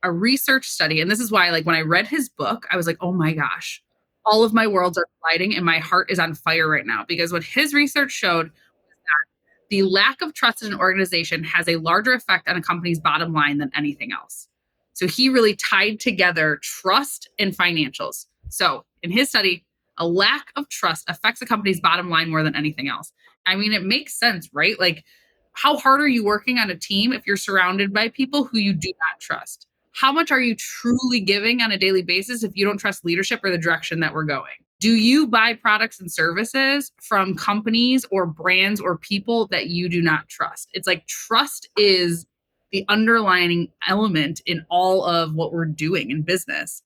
a 0.03 0.11
research 0.11 0.67
study 0.67 0.99
and 1.01 1.11
this 1.11 1.19
is 1.19 1.31
why 1.31 1.49
like 1.49 1.65
when 1.65 1.75
i 1.75 1.81
read 1.81 2.07
his 2.07 2.29
book 2.29 2.65
i 2.71 2.77
was 2.77 2.87
like 2.87 2.97
oh 3.01 3.11
my 3.11 3.33
gosh 3.33 3.81
all 4.25 4.43
of 4.43 4.53
my 4.53 4.67
worlds 4.67 4.97
are 4.97 5.07
colliding 5.19 5.55
and 5.55 5.65
my 5.65 5.79
heart 5.79 6.09
is 6.11 6.19
on 6.19 6.33
fire 6.33 6.69
right 6.69 6.85
now 6.85 7.05
because 7.07 7.31
what 7.31 7.43
his 7.43 7.73
research 7.73 8.11
showed 8.11 8.47
was 8.47 8.95
that 9.05 9.69
the 9.69 9.83
lack 9.83 10.21
of 10.21 10.33
trust 10.33 10.61
in 10.63 10.73
an 10.73 10.79
organization 10.79 11.43
has 11.43 11.67
a 11.67 11.77
larger 11.77 12.13
effect 12.13 12.47
on 12.47 12.55
a 12.55 12.61
company's 12.61 12.99
bottom 12.99 13.33
line 13.33 13.57
than 13.57 13.71
anything 13.75 14.11
else. 14.11 14.47
So 14.93 15.07
he 15.07 15.29
really 15.29 15.55
tied 15.55 15.99
together 15.99 16.59
trust 16.61 17.29
and 17.39 17.55
financials. 17.55 18.27
So 18.49 18.85
in 19.01 19.11
his 19.11 19.29
study 19.29 19.65
a 19.97 20.07
lack 20.07 20.47
of 20.55 20.67
trust 20.69 21.05
affects 21.09 21.41
a 21.41 21.45
company's 21.45 21.81
bottom 21.81 22.09
line 22.09 22.29
more 22.29 22.43
than 22.43 22.55
anything 22.55 22.87
else. 22.87 23.11
I 23.45 23.55
mean 23.55 23.73
it 23.73 23.83
makes 23.83 24.13
sense 24.13 24.49
right? 24.53 24.79
Like 24.79 25.03
how 25.53 25.77
hard 25.77 25.99
are 25.99 26.07
you 26.07 26.23
working 26.23 26.59
on 26.59 26.69
a 26.69 26.75
team 26.75 27.11
if 27.11 27.25
you're 27.25 27.37
surrounded 27.37 27.93
by 27.93 28.07
people 28.09 28.45
who 28.45 28.57
you 28.57 28.73
do 28.73 28.87
not 28.87 29.19
trust 29.19 29.67
how 29.91 30.11
much 30.11 30.31
are 30.31 30.39
you 30.39 30.55
truly 30.55 31.19
giving 31.19 31.61
on 31.61 31.71
a 31.71 31.77
daily 31.77 32.01
basis 32.01 32.43
if 32.43 32.51
you 32.55 32.65
don't 32.65 32.77
trust 32.77 33.05
leadership 33.05 33.41
or 33.43 33.51
the 33.51 33.57
direction 33.57 33.99
that 33.99 34.13
we're 34.13 34.23
going? 34.23 34.53
Do 34.79 34.91
you 34.91 35.27
buy 35.27 35.53
products 35.53 35.99
and 35.99 36.11
services 36.11 36.91
from 37.01 37.35
companies 37.35 38.03
or 38.09 38.25
brands 38.25 38.81
or 38.81 38.97
people 38.97 39.47
that 39.47 39.67
you 39.67 39.89
do 39.89 40.01
not 40.01 40.27
trust? 40.27 40.69
It's 40.73 40.87
like 40.87 41.05
trust 41.05 41.69
is 41.77 42.25
the 42.71 42.85
underlying 42.89 43.67
element 43.87 44.41
in 44.45 44.65
all 44.69 45.05
of 45.05 45.35
what 45.35 45.53
we're 45.53 45.65
doing 45.65 46.09
in 46.09 46.23
business. 46.23 46.81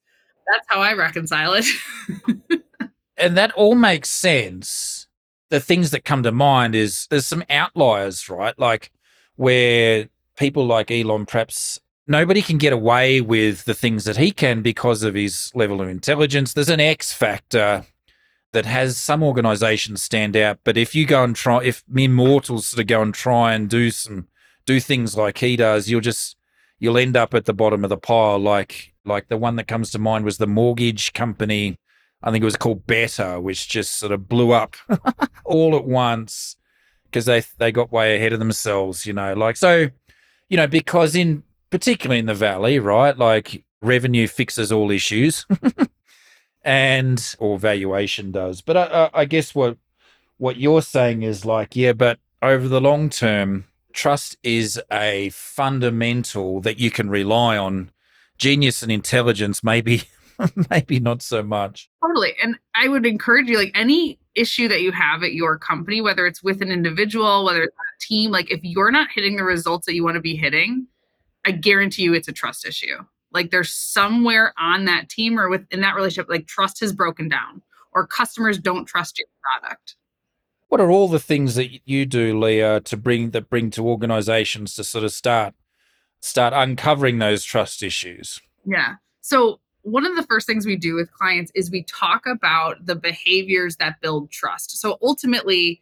That's 0.51 0.65
how 0.67 0.81
I 0.81 0.93
reconcile 0.93 1.53
it. 1.53 1.65
and 3.17 3.37
that 3.37 3.53
all 3.53 3.75
makes 3.75 4.09
sense. 4.09 5.07
The 5.49 5.59
things 5.59 5.91
that 5.91 6.03
come 6.03 6.23
to 6.23 6.31
mind 6.31 6.75
is 6.75 7.07
there's 7.09 7.27
some 7.27 7.43
outliers, 7.49 8.27
right? 8.29 8.57
Like 8.59 8.91
where 9.35 10.09
people 10.37 10.65
like 10.65 10.91
Elon 10.91 11.25
perhaps 11.25 11.79
nobody 12.07 12.41
can 12.41 12.57
get 12.57 12.73
away 12.73 13.21
with 13.21 13.65
the 13.65 13.73
things 13.73 14.03
that 14.05 14.17
he 14.17 14.31
can 14.31 14.61
because 14.61 15.03
of 15.03 15.15
his 15.15 15.51
level 15.55 15.81
of 15.81 15.89
intelligence. 15.89 16.53
There's 16.53 16.69
an 16.69 16.79
X 16.79 17.13
factor 17.13 17.85
that 18.53 18.65
has 18.65 18.97
some 18.97 19.21
organizations 19.21 20.01
stand 20.01 20.37
out, 20.37 20.59
but 20.63 20.77
if 20.77 20.95
you 20.95 21.05
go 21.05 21.23
and 21.23 21.35
try, 21.35 21.63
if 21.63 21.83
mere 21.87 22.09
mortals 22.09 22.67
sort 22.67 22.81
of 22.81 22.87
go 22.87 23.01
and 23.01 23.13
try 23.13 23.53
and 23.53 23.69
do 23.69 23.91
some 23.91 24.27
do 24.65 24.79
things 24.79 25.15
like 25.15 25.39
he 25.39 25.55
does, 25.55 25.89
you'll 25.89 26.01
just 26.01 26.37
you'll 26.79 26.97
end 26.97 27.15
up 27.15 27.33
at 27.33 27.45
the 27.45 27.53
bottom 27.53 27.83
of 27.83 27.89
the 27.89 27.97
pile. 27.97 28.39
Like 28.39 28.93
like 29.03 29.27
the 29.27 29.37
one 29.37 29.55
that 29.57 29.67
comes 29.67 29.91
to 29.91 29.99
mind 29.99 30.25
was 30.25 30.37
the 30.37 30.47
mortgage 30.47 31.13
company. 31.13 31.77
I 32.23 32.31
think 32.31 32.41
it 32.41 32.45
was 32.45 32.55
called 32.55 32.87
Better, 32.87 33.39
which 33.39 33.67
just 33.67 33.99
sort 33.99 34.11
of 34.11 34.27
blew 34.27 34.51
up 34.51 34.75
all 35.45 35.75
at 35.75 35.85
once 35.85 36.55
because 37.05 37.25
they 37.25 37.43
they 37.57 37.71
got 37.71 37.91
way 37.91 38.15
ahead 38.15 38.33
of 38.33 38.39
themselves. 38.39 39.05
You 39.05 39.13
know, 39.13 39.33
like 39.33 39.57
so, 39.57 39.89
you 40.49 40.57
know, 40.57 40.67
because 40.67 41.15
in 41.15 41.43
particularly 41.69 42.19
in 42.19 42.25
the 42.25 42.33
valley, 42.33 42.79
right? 42.79 43.17
Like 43.17 43.63
revenue 43.81 44.27
fixes 44.27 44.71
all 44.71 44.91
issues, 44.91 45.45
and 46.63 47.35
or 47.39 47.59
valuation 47.59 48.31
does. 48.31 48.61
But 48.61 48.77
I, 48.77 49.09
I 49.13 49.25
guess 49.25 49.53
what 49.55 49.77
what 50.37 50.57
you're 50.57 50.81
saying 50.81 51.23
is 51.23 51.45
like, 51.45 51.75
yeah, 51.75 51.93
but 51.93 52.19
over 52.41 52.67
the 52.67 52.81
long 52.81 53.09
term, 53.09 53.65
trust 53.93 54.37
is 54.43 54.81
a 54.91 55.29
fundamental 55.29 56.61
that 56.61 56.79
you 56.79 56.91
can 56.91 57.09
rely 57.09 57.57
on. 57.57 57.91
Genius 58.37 58.83
and 58.83 58.91
intelligence 58.91 59.63
maybe 59.63 60.03
maybe 60.69 60.99
not 60.99 61.21
so 61.21 61.41
much. 61.43 61.89
Totally. 62.03 62.33
And 62.43 62.57
I 62.73 62.87
would 62.87 63.05
encourage 63.05 63.47
you, 63.47 63.57
like 63.57 63.71
any 63.73 64.19
issue 64.35 64.67
that 64.67 64.81
you 64.81 64.91
have 64.91 65.23
at 65.23 65.33
your 65.33 65.57
company, 65.57 66.01
whether 66.01 66.25
it's 66.27 66.43
with 66.43 66.61
an 66.61 66.71
individual, 66.71 67.45
whether 67.45 67.63
it's 67.63 67.75
a 67.75 68.05
team, 68.05 68.31
like 68.31 68.51
if 68.51 68.59
you're 68.63 68.91
not 68.91 69.09
hitting 69.13 69.37
the 69.37 69.43
results 69.43 69.85
that 69.85 69.95
you 69.95 70.03
want 70.03 70.15
to 70.15 70.21
be 70.21 70.35
hitting, 70.35 70.87
I 71.45 71.51
guarantee 71.51 72.03
you 72.03 72.13
it's 72.13 72.27
a 72.27 72.33
trust 72.33 72.65
issue. 72.65 72.97
Like 73.31 73.51
there's 73.51 73.71
somewhere 73.71 74.53
on 74.57 74.85
that 74.85 75.09
team 75.09 75.39
or 75.39 75.49
within 75.49 75.81
that 75.81 75.95
relationship, 75.95 76.29
like 76.29 76.47
trust 76.47 76.79
has 76.79 76.93
broken 76.93 77.29
down 77.29 77.61
or 77.93 78.05
customers 78.07 78.57
don't 78.59 78.85
trust 78.85 79.17
your 79.17 79.27
product. 79.41 79.95
What 80.67 80.81
are 80.81 80.89
all 80.89 81.07
the 81.07 81.19
things 81.19 81.55
that 81.55 81.87
you 81.87 82.05
do, 82.05 82.39
Leah, 82.39 82.81
to 82.81 82.97
bring 82.97 83.31
that 83.31 83.49
bring 83.49 83.69
to 83.71 83.87
organizations 83.87 84.75
to 84.75 84.83
sort 84.83 85.03
of 85.03 85.13
start 85.13 85.53
start 86.19 86.53
uncovering 86.53 87.19
those 87.19 87.43
trust 87.43 87.83
issues? 87.83 88.41
Yeah. 88.65 88.95
So 89.21 89.59
one 89.83 90.05
of 90.05 90.15
the 90.15 90.23
first 90.23 90.47
things 90.47 90.65
we 90.65 90.75
do 90.75 90.95
with 90.95 91.11
clients 91.11 91.51
is 91.53 91.69
we 91.69 91.83
talk 91.83 92.25
about 92.25 92.85
the 92.85 92.95
behaviors 92.95 93.75
that 93.77 94.01
build 94.01 94.31
trust. 94.31 94.79
So 94.79 94.97
ultimately, 95.01 95.81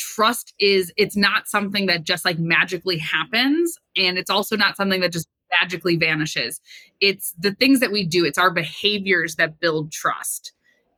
trust 0.00 0.54
is 0.58 0.90
it's 0.96 1.16
not 1.16 1.46
something 1.46 1.84
that 1.86 2.04
just 2.04 2.24
like 2.24 2.38
magically 2.38 2.96
happens 2.96 3.76
and 3.96 4.16
it's 4.16 4.30
also 4.30 4.56
not 4.56 4.76
something 4.76 5.02
that 5.02 5.12
just 5.12 5.28
magically 5.60 5.96
vanishes. 5.96 6.58
It's 7.00 7.34
the 7.38 7.52
things 7.52 7.80
that 7.80 7.92
we 7.92 8.06
do, 8.06 8.24
it's 8.24 8.38
our 8.38 8.50
behaviors 8.50 9.36
that 9.36 9.60
build 9.60 9.92
trust 9.92 10.52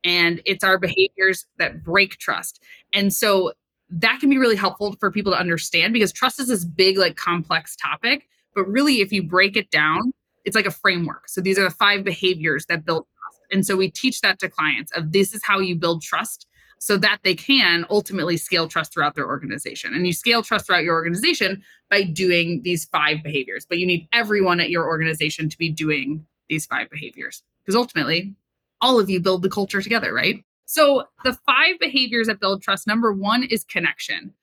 and 0.04 0.40
it's 0.46 0.62
our 0.62 0.78
behaviors 0.78 1.46
that 1.58 1.82
break 1.82 2.18
trust. 2.18 2.62
And 2.92 3.12
so 3.12 3.52
that 3.90 4.20
can 4.20 4.30
be 4.30 4.38
really 4.38 4.56
helpful 4.56 4.94
for 5.00 5.10
people 5.10 5.32
to 5.32 5.38
understand 5.38 5.92
because 5.92 6.12
trust 6.12 6.38
is 6.38 6.46
this 6.46 6.64
big 6.64 6.96
like 6.96 7.16
complex 7.16 7.74
topic, 7.74 8.28
but 8.54 8.68
really 8.68 9.00
if 9.00 9.12
you 9.12 9.22
break 9.22 9.56
it 9.56 9.68
down, 9.70 10.12
it's 10.44 10.54
like 10.54 10.66
a 10.66 10.70
framework. 10.70 11.28
So 11.28 11.40
these 11.40 11.58
are 11.58 11.64
the 11.64 11.70
five 11.70 12.04
behaviors 12.04 12.66
that 12.66 12.84
build 12.84 13.06
trust. 13.18 13.42
And 13.50 13.66
so 13.66 13.76
we 13.76 13.90
teach 13.90 14.20
that 14.20 14.38
to 14.38 14.48
clients 14.48 14.92
of 14.92 15.10
this 15.10 15.34
is 15.34 15.42
how 15.44 15.58
you 15.58 15.74
build 15.74 16.02
trust 16.02 16.46
so 16.82 16.96
that 16.96 17.20
they 17.22 17.32
can 17.32 17.86
ultimately 17.90 18.36
scale 18.36 18.66
trust 18.66 18.92
throughout 18.92 19.14
their 19.14 19.28
organization. 19.28 19.94
And 19.94 20.04
you 20.04 20.12
scale 20.12 20.42
trust 20.42 20.66
throughout 20.66 20.82
your 20.82 20.96
organization 20.96 21.62
by 21.88 22.02
doing 22.02 22.60
these 22.64 22.86
five 22.86 23.22
behaviors, 23.22 23.64
but 23.64 23.78
you 23.78 23.86
need 23.86 24.08
everyone 24.12 24.58
at 24.58 24.68
your 24.68 24.88
organization 24.88 25.48
to 25.48 25.56
be 25.56 25.70
doing 25.70 26.26
these 26.48 26.66
five 26.66 26.90
behaviors 26.90 27.44
because 27.62 27.76
ultimately 27.76 28.34
all 28.80 28.98
of 28.98 29.08
you 29.08 29.20
build 29.20 29.42
the 29.42 29.48
culture 29.48 29.80
together, 29.80 30.12
right? 30.12 30.44
So 30.64 31.04
the 31.22 31.38
five 31.46 31.78
behaviors 31.78 32.26
that 32.26 32.40
build 32.40 32.62
trust 32.62 32.88
number 32.88 33.12
1 33.12 33.44
is 33.44 33.62
connection. 33.62 34.34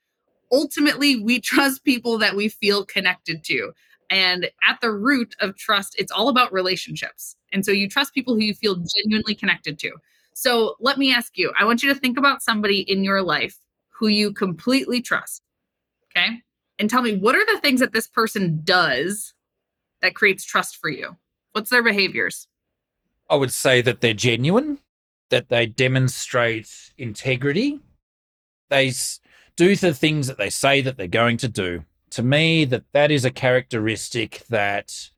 Ultimately, 0.49 1.21
we 1.21 1.41
trust 1.41 1.83
people 1.83 2.17
that 2.19 2.37
we 2.37 2.47
feel 2.47 2.85
connected 2.85 3.43
to. 3.43 3.73
And 4.09 4.49
at 4.65 4.79
the 4.79 4.93
root 4.93 5.35
of 5.41 5.57
trust, 5.57 5.93
it's 5.99 6.11
all 6.11 6.29
about 6.29 6.53
relationships. 6.53 7.35
And 7.51 7.65
so 7.65 7.73
you 7.73 7.89
trust 7.89 8.13
people 8.13 8.35
who 8.35 8.43
you 8.43 8.53
feel 8.53 8.81
genuinely 8.95 9.35
connected 9.35 9.77
to. 9.79 9.91
So 10.39 10.75
let 10.79 10.97
me 10.97 11.13
ask 11.13 11.37
you 11.37 11.51
I 11.59 11.65
want 11.65 11.83
you 11.83 11.93
to 11.93 11.99
think 11.99 12.17
about 12.17 12.41
somebody 12.41 12.79
in 12.79 13.03
your 13.03 13.21
life 13.21 13.57
who 13.89 14.07
you 14.07 14.31
completely 14.31 15.01
trust. 15.01 15.41
Okay. 16.05 16.37
And 16.79 16.89
tell 16.89 17.01
me 17.01 17.17
what 17.17 17.35
are 17.35 17.45
the 17.45 17.59
things 17.59 17.81
that 17.81 17.91
this 17.91 18.07
person 18.07 18.61
does 18.63 19.33
that 20.01 20.15
creates 20.15 20.45
trust 20.45 20.77
for 20.77 20.89
you? 20.89 21.17
What's 21.51 21.69
their 21.69 21.83
behaviors? 21.83 22.47
I 23.29 23.35
would 23.35 23.51
say 23.51 23.81
that 23.81 23.99
they're 23.99 24.13
genuine, 24.13 24.79
that 25.29 25.49
they 25.49 25.65
demonstrate 25.65 26.93
integrity. 26.97 27.81
They 28.69 28.93
do 29.57 29.75
the 29.75 29.93
things 29.93 30.27
that 30.27 30.37
they 30.37 30.49
say 30.49 30.79
that 30.79 30.95
they're 30.95 31.07
going 31.07 31.35
to 31.35 31.49
do 31.49 31.83
to 32.11 32.23
me 32.23 32.63
that 32.63 32.85
that 32.93 33.11
is 33.11 33.25
a 33.25 33.29
characteristic 33.29 34.45
that 34.47 35.09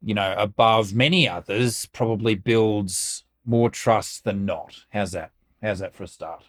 you 0.00 0.14
know 0.14 0.36
above 0.38 0.94
many 0.94 1.28
others 1.28 1.86
probably 1.86 2.36
builds 2.36 3.24
more 3.46 3.70
trust 3.70 4.24
than 4.24 4.44
not. 4.44 4.74
How's 4.90 5.12
that? 5.12 5.30
How's 5.62 5.78
that 5.78 5.94
for 5.94 6.04
a 6.04 6.08
start? 6.08 6.44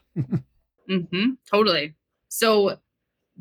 Mm-hmm, 0.89 1.31
totally. 1.49 1.95
So 2.27 2.77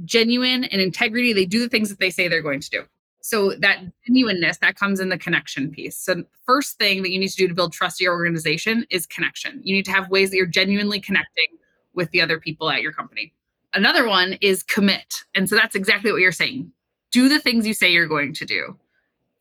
genuine 0.04 0.64
and 0.64 0.80
integrity 0.80 1.32
they 1.32 1.46
do 1.46 1.60
the 1.60 1.68
things 1.68 1.88
that 1.88 1.98
they 1.98 2.10
say 2.10 2.28
they're 2.28 2.42
going 2.42 2.60
to 2.60 2.70
do. 2.70 2.82
So 3.20 3.54
that 3.58 3.80
genuineness 4.06 4.58
that 4.58 4.76
comes 4.76 5.00
in 5.00 5.08
the 5.08 5.18
connection 5.18 5.70
piece. 5.70 5.96
So 5.96 6.22
first 6.44 6.78
thing 6.78 7.02
that 7.02 7.10
you 7.10 7.18
need 7.18 7.28
to 7.30 7.36
do 7.36 7.48
to 7.48 7.54
build 7.54 7.72
trust 7.72 8.00
in 8.00 8.04
your 8.04 8.14
organization 8.14 8.86
is 8.88 9.06
connection. 9.06 9.60
You 9.64 9.74
need 9.74 9.84
to 9.86 9.90
have 9.90 10.10
ways 10.10 10.30
that 10.30 10.36
you're 10.36 10.46
genuinely 10.46 11.00
connecting 11.00 11.46
with 11.92 12.10
the 12.12 12.20
other 12.20 12.38
people 12.38 12.70
at 12.70 12.82
your 12.82 12.92
company. 12.92 13.32
Another 13.74 14.06
one 14.06 14.34
is 14.40 14.62
commit. 14.62 15.24
And 15.34 15.48
so 15.48 15.56
that's 15.56 15.74
exactly 15.74 16.12
what 16.12 16.20
you're 16.20 16.30
saying. 16.30 16.70
Do 17.10 17.28
the 17.28 17.40
things 17.40 17.66
you 17.66 17.74
say 17.74 17.90
you're 17.90 18.06
going 18.06 18.32
to 18.34 18.44
do. 18.44 18.78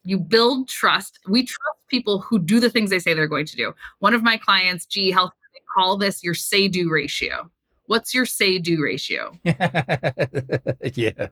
You 0.06 0.20
build 0.20 0.70
trust. 0.70 1.20
We 1.28 1.44
trust 1.44 1.80
people 1.90 2.20
who 2.20 2.40
do 2.40 2.60
the 2.60 2.70
things 2.70 2.90
they 2.90 3.00
say 3.00 3.14
they're 3.14 3.28
going 3.28 3.48
to 3.48 3.56
do. 3.56 3.74
One 4.00 4.14
of 4.14 4.24
my 4.24 4.38
clients, 4.38 4.86
GE 4.86 5.12
Health, 5.12 5.32
they 5.54 5.62
call 5.74 5.98
this 5.98 6.24
your 6.24 6.36
say 6.36 6.68
do 6.68 6.90
ratio. 6.90 7.50
What's 7.88 8.14
your 8.14 8.26
say 8.26 8.60
do 8.60 8.82
ratio? 8.82 9.38
yeah. 9.44 11.28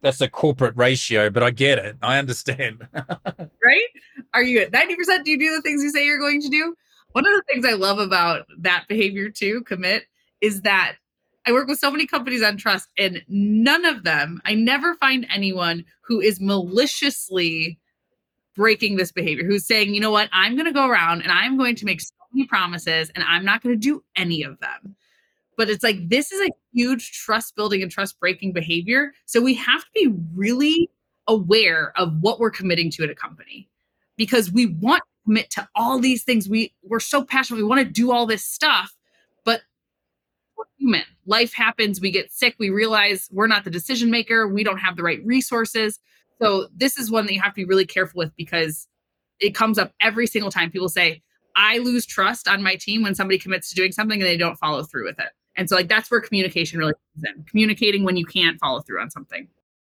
That's 0.00 0.20
a 0.20 0.28
corporate 0.28 0.76
ratio, 0.76 1.28
but 1.28 1.42
I 1.42 1.50
get 1.50 1.78
it. 1.78 1.96
I 2.02 2.18
understand. 2.18 2.86
right? 2.94 3.88
Are 4.32 4.42
you 4.42 4.60
at 4.60 4.72
90% 4.72 5.24
do 5.24 5.30
you 5.30 5.38
do 5.38 5.54
the 5.54 5.62
things 5.62 5.82
you 5.82 5.90
say 5.90 6.06
you're 6.06 6.18
going 6.18 6.40
to 6.42 6.48
do? 6.48 6.74
One 7.12 7.26
of 7.26 7.32
the 7.32 7.42
things 7.52 7.64
I 7.64 7.72
love 7.72 7.98
about 7.98 8.46
that 8.58 8.84
behavior 8.88 9.28
too, 9.28 9.62
commit, 9.62 10.04
is 10.40 10.62
that 10.62 10.96
I 11.46 11.52
work 11.52 11.66
with 11.66 11.78
so 11.78 11.90
many 11.90 12.06
companies 12.06 12.42
on 12.42 12.58
trust, 12.58 12.88
and 12.98 13.24
none 13.26 13.86
of 13.86 14.04
them, 14.04 14.40
I 14.44 14.54
never 14.54 14.94
find 14.94 15.26
anyone 15.34 15.84
who 16.02 16.20
is 16.20 16.40
maliciously 16.40 17.78
breaking 18.58 18.98
this 18.98 19.12
behavior, 19.12 19.46
who's 19.46 19.66
saying, 19.66 19.94
you 19.94 20.02
know 20.02 20.12
what, 20.12 20.30
I'm 20.34 20.56
going 20.56 20.66
to 20.66 20.74
go 20.74 20.88
around 20.88 21.22
and 21.22 21.32
I'm 21.32 21.58
going 21.58 21.76
to 21.76 21.86
make 21.86 22.02
so 22.02 22.14
many 22.34 22.46
promises 22.48 23.10
and 23.16 23.24
I'm 23.28 23.46
not 23.46 23.62
going 23.62 23.74
to 23.76 23.80
do 23.80 24.04
any 24.16 24.44
of 24.44 24.60
them. 24.60 24.96
But 25.56 25.70
it's 25.70 25.84
like, 25.84 26.10
this 26.10 26.32
is 26.32 26.48
a 26.48 26.52
huge 26.72 27.12
trust 27.12 27.56
building 27.56 27.82
and 27.82 27.92
trust 27.92 28.20
breaking 28.20 28.54
behavior. 28.54 29.12
So 29.26 29.40
we 29.42 29.54
have 29.54 29.82
to 29.84 29.90
be 29.94 30.14
really 30.34 30.90
aware 31.28 31.92
of 31.98 32.14
what 32.20 32.40
we're 32.40 32.50
committing 32.52 32.90
to 32.92 33.04
at 33.04 33.10
a 33.10 33.16
company 33.16 33.70
because 34.18 34.52
we 34.52 34.66
want 34.66 35.02
to 35.02 35.24
commit 35.26 35.50
to 35.52 35.68
all 35.76 36.00
these 36.00 36.24
things. 36.24 36.48
We, 36.48 36.74
we're 36.84 37.00
so 37.00 37.24
passionate. 37.24 37.58
We 37.58 37.64
want 37.64 37.80
to 37.80 37.86
do 37.92 38.12
all 38.12 38.26
this 38.26 38.44
stuff 38.44 38.96
But 39.44 39.62
we're 40.56 40.64
human. 40.78 41.04
Life 41.26 41.54
happens. 41.54 42.00
We 42.00 42.12
get 42.12 42.32
sick. 42.32 42.56
We 42.58 42.70
realize 42.70 43.28
we're 43.32 43.48
not 43.48 43.64
the 43.64 43.70
decision 43.70 44.10
maker. 44.10 44.48
We 44.48 44.64
don't 44.64 44.78
have 44.78 44.96
the 44.96 45.04
right 45.04 45.24
resources. 45.24 46.00
So 46.40 46.68
this 46.74 46.98
is 46.98 47.10
one 47.10 47.26
that 47.26 47.34
you 47.34 47.40
have 47.40 47.52
to 47.52 47.56
be 47.56 47.64
really 47.64 47.86
careful 47.86 48.18
with 48.18 48.34
because 48.36 48.86
it 49.40 49.54
comes 49.54 49.78
up 49.78 49.92
every 50.00 50.26
single 50.26 50.50
time. 50.50 50.70
People 50.70 50.88
say, 50.88 51.22
I 51.56 51.78
lose 51.78 52.06
trust 52.06 52.48
on 52.48 52.62
my 52.62 52.76
team 52.76 53.02
when 53.02 53.14
somebody 53.14 53.38
commits 53.38 53.68
to 53.70 53.74
doing 53.74 53.92
something 53.92 54.20
and 54.20 54.28
they 54.28 54.36
don't 54.36 54.56
follow 54.56 54.82
through 54.84 55.06
with 55.06 55.18
it. 55.18 55.30
And 55.56 55.68
so 55.68 55.74
like 55.74 55.88
that's 55.88 56.10
where 56.10 56.20
communication 56.20 56.78
really 56.78 56.92
comes 56.92 57.24
in. 57.36 57.44
Communicating 57.44 58.04
when 58.04 58.16
you 58.16 58.24
can't 58.24 58.58
follow 58.60 58.80
through 58.80 59.00
on 59.00 59.10
something. 59.10 59.48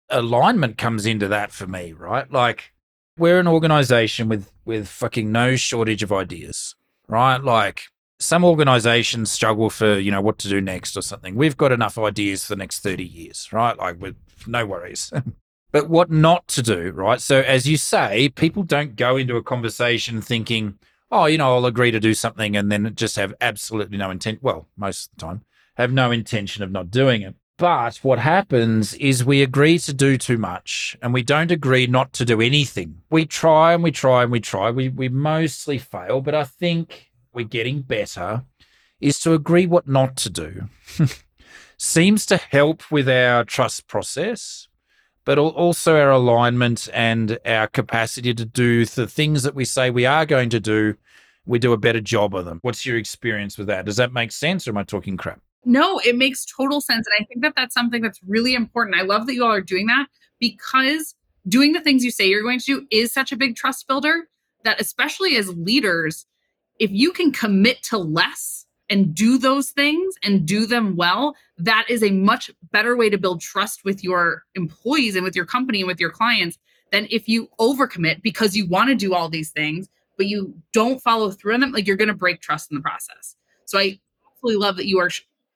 Alignment 0.10 0.78
comes 0.78 1.06
into 1.06 1.28
that 1.28 1.52
for 1.52 1.68
me, 1.68 1.92
right? 1.92 2.32
Like 2.32 2.72
we're 3.18 3.40
an 3.40 3.48
organization 3.48 4.30
with 4.30 4.50
with 4.64 4.88
fucking 4.88 5.30
no 5.30 5.58
shortage 5.58 6.04
of 6.04 6.14
ideas, 6.14 6.76
right? 7.10 7.44
Like 7.44 7.84
some 8.20 8.44
organizations 8.44 9.30
struggle 9.32 9.70
for 9.70 10.00
you 10.00 10.12
know 10.12 10.22
what 10.22 10.38
to 10.40 10.50
do 10.50 10.60
next 10.60 10.98
or 10.98 11.02
something 11.02 11.36
we've 11.36 11.58
got 11.58 11.72
enough 11.72 11.98
ideas 11.98 12.44
for 12.44 12.54
the 12.54 12.58
next 12.58 12.80
30 12.80 13.04
years 13.04 13.48
right 13.54 13.78
like 13.78 14.02
with 14.02 14.16
no 14.48 14.66
worries 14.66 15.12
but 15.71 15.89
what 15.89 16.10
not 16.10 16.47
to 16.47 16.62
do 16.62 16.91
right 16.91 17.21
so 17.21 17.41
as 17.41 17.67
you 17.67 17.77
say 17.77 18.30
people 18.30 18.63
don't 18.63 18.95
go 18.95 19.17
into 19.17 19.36
a 19.36 19.43
conversation 19.43 20.21
thinking 20.21 20.77
oh 21.12 21.25
you 21.25 21.38
know 21.38 21.56
i'll 21.56 21.65
agree 21.65 21.91
to 21.91 21.99
do 21.99 22.13
something 22.13 22.56
and 22.56 22.71
then 22.71 22.93
just 22.95 23.15
have 23.15 23.34
absolutely 23.41 23.97
no 23.97 24.10
intent 24.10 24.39
well 24.41 24.67
most 24.77 25.12
of 25.12 25.17
the 25.17 25.25
time 25.25 25.41
have 25.75 25.91
no 25.91 26.12
intention 26.12 26.63
of 26.63 26.71
not 26.71 26.89
doing 26.89 27.21
it 27.21 27.36
but 27.58 27.97
what 28.03 28.19
happens 28.19 28.93
is 28.95 29.25
we 29.25 29.41
agree 29.41 29.80
to 29.80 29.93
do 29.93 30.17
too 30.17 30.38
much 30.38 30.95
and 31.01 31.12
we 31.12 31.23
don't 31.23 31.51
agree 31.51 31.88
not 31.88 32.13
to 32.13 32.25
do 32.25 32.39
anything. 32.39 33.01
We 33.10 33.25
try 33.25 33.73
and 33.73 33.82
we 33.82 33.91
try 33.91 34.21
and 34.21 34.32
we 34.32 34.39
try. 34.39 34.69
We, 34.69 34.89
we 34.89 35.10
mostly 35.10 35.80
fail, 35.80 36.21
but 36.21 36.36
I 36.36 36.43
think 36.43 37.12
we're 37.34 37.45
getting 37.45 37.82
better 37.82 38.43
is 39.01 39.19
to 39.21 39.34
agree 39.34 39.65
what 39.65 39.88
not 39.88 40.15
to 40.17 40.30
do. 40.30 40.69
Seems 41.77 42.25
to 42.27 42.38
help 42.38 42.91
with 42.91 43.10
our 43.10 43.43
trust 43.43 43.88
process, 43.88 44.67
but 45.28 45.38
also 45.38 46.00
our 46.00 46.12
alignment 46.12 46.88
and 46.94 47.38
our 47.46 47.68
capacity 47.68 48.34
to 48.34 48.46
do 48.46 48.86
the 48.86 49.06
things 49.06 49.44
that 49.44 49.54
we 49.54 49.66
say 49.66 49.90
we 49.90 50.06
are 50.06 50.26
going 50.26 50.50
to 50.50 50.58
do. 50.58 50.96
We 51.46 51.60
do 51.60 51.74
a 51.74 51.78
better 51.78 52.00
job 52.00 52.34
of 52.34 52.46
them. 52.46 52.60
What's 52.62 52.86
your 52.86 52.96
experience 52.96 53.58
with 53.58 53.68
that? 53.68 53.84
Does 53.84 53.98
that 53.98 54.13
make 54.13 54.32
sense 54.32 54.66
or 54.66 54.72
am 54.72 54.78
I 54.78 54.84
talking 54.84 55.18
crap? 55.18 55.42
No, 55.66 56.00
it 56.00 56.16
makes 56.16 56.46
total 56.46 56.80
sense. 56.80 57.06
And 57.08 57.22
I 57.22 57.26
think 57.26 57.42
that 57.42 57.56
that's 57.58 57.74
something 57.74 58.02
that's 58.02 58.22
really 58.26 58.54
important. 58.54 58.96
I 58.96 59.02
love 59.02 59.28
that 59.28 59.34
you 59.34 59.44
all 59.44 59.52
are 59.52 59.60
doing 59.60 59.88
that 59.88 60.06
because 60.40 61.13
doing 61.46 61.74
the 61.74 61.82
things 61.82 62.06
you 62.06 62.12
say 62.12 62.30
you're 62.30 62.42
going 62.42 62.60
to 62.60 62.66
do 62.66 62.88
is 62.90 63.12
such 63.12 63.34
a 63.34 63.38
big 63.38 63.58
trust 63.58 63.86
builder 63.86 64.30
that, 64.63 64.80
especially 64.80 65.36
as 65.36 65.54
leaders, 65.58 66.26
if 66.80 66.90
you 66.90 67.12
can 67.12 67.34
commit 67.34 67.84
to 67.84 67.98
less 67.98 68.66
and 68.89 69.13
do 69.13 69.38
those 69.38 69.71
things 69.71 70.15
and 70.23 70.45
do 70.45 70.65
them 70.65 70.95
well, 70.95 71.36
that 71.58 71.86
is 71.89 72.04
a 72.04 72.12
much 72.12 72.52
better 72.71 72.95
way 72.95 73.10
to 73.10 73.17
build 73.17 73.41
trust 73.41 73.84
with 73.84 74.04
your 74.04 74.43
employees 74.56 75.15
and 75.15 75.23
with 75.23 75.36
your 75.36 75.45
company 75.45 75.82
and 75.82 75.88
with 75.88 76.00
your 76.00 76.10
clients 76.10 76.58
than 76.91 77.08
if 77.10 77.28
you 77.28 77.50
overcommit 77.60 78.21
because 78.21 78.56
you 78.56 78.67
want 78.67 78.89
to 78.89 78.95
do 78.95 79.13
all 79.13 79.30
these 79.30 79.52
things, 79.52 79.89
but 80.15 80.28
you 80.28 80.54
don't 80.73 81.02
follow 81.02 81.32
through 81.32 81.54
on 81.54 81.60
them, 81.60 81.71
like 81.71 81.86
you're 81.86 81.97
going 81.97 82.08
to 82.08 82.13
break 82.13 82.41
trust 82.41 82.71
in 82.71 82.76
the 82.76 82.82
process. 82.82 83.36
So 83.65 83.78
I 83.78 84.00
absolutely 84.34 84.63
love 84.63 84.78
that 84.78 84.88
you 84.88 85.00
are. 85.00 85.10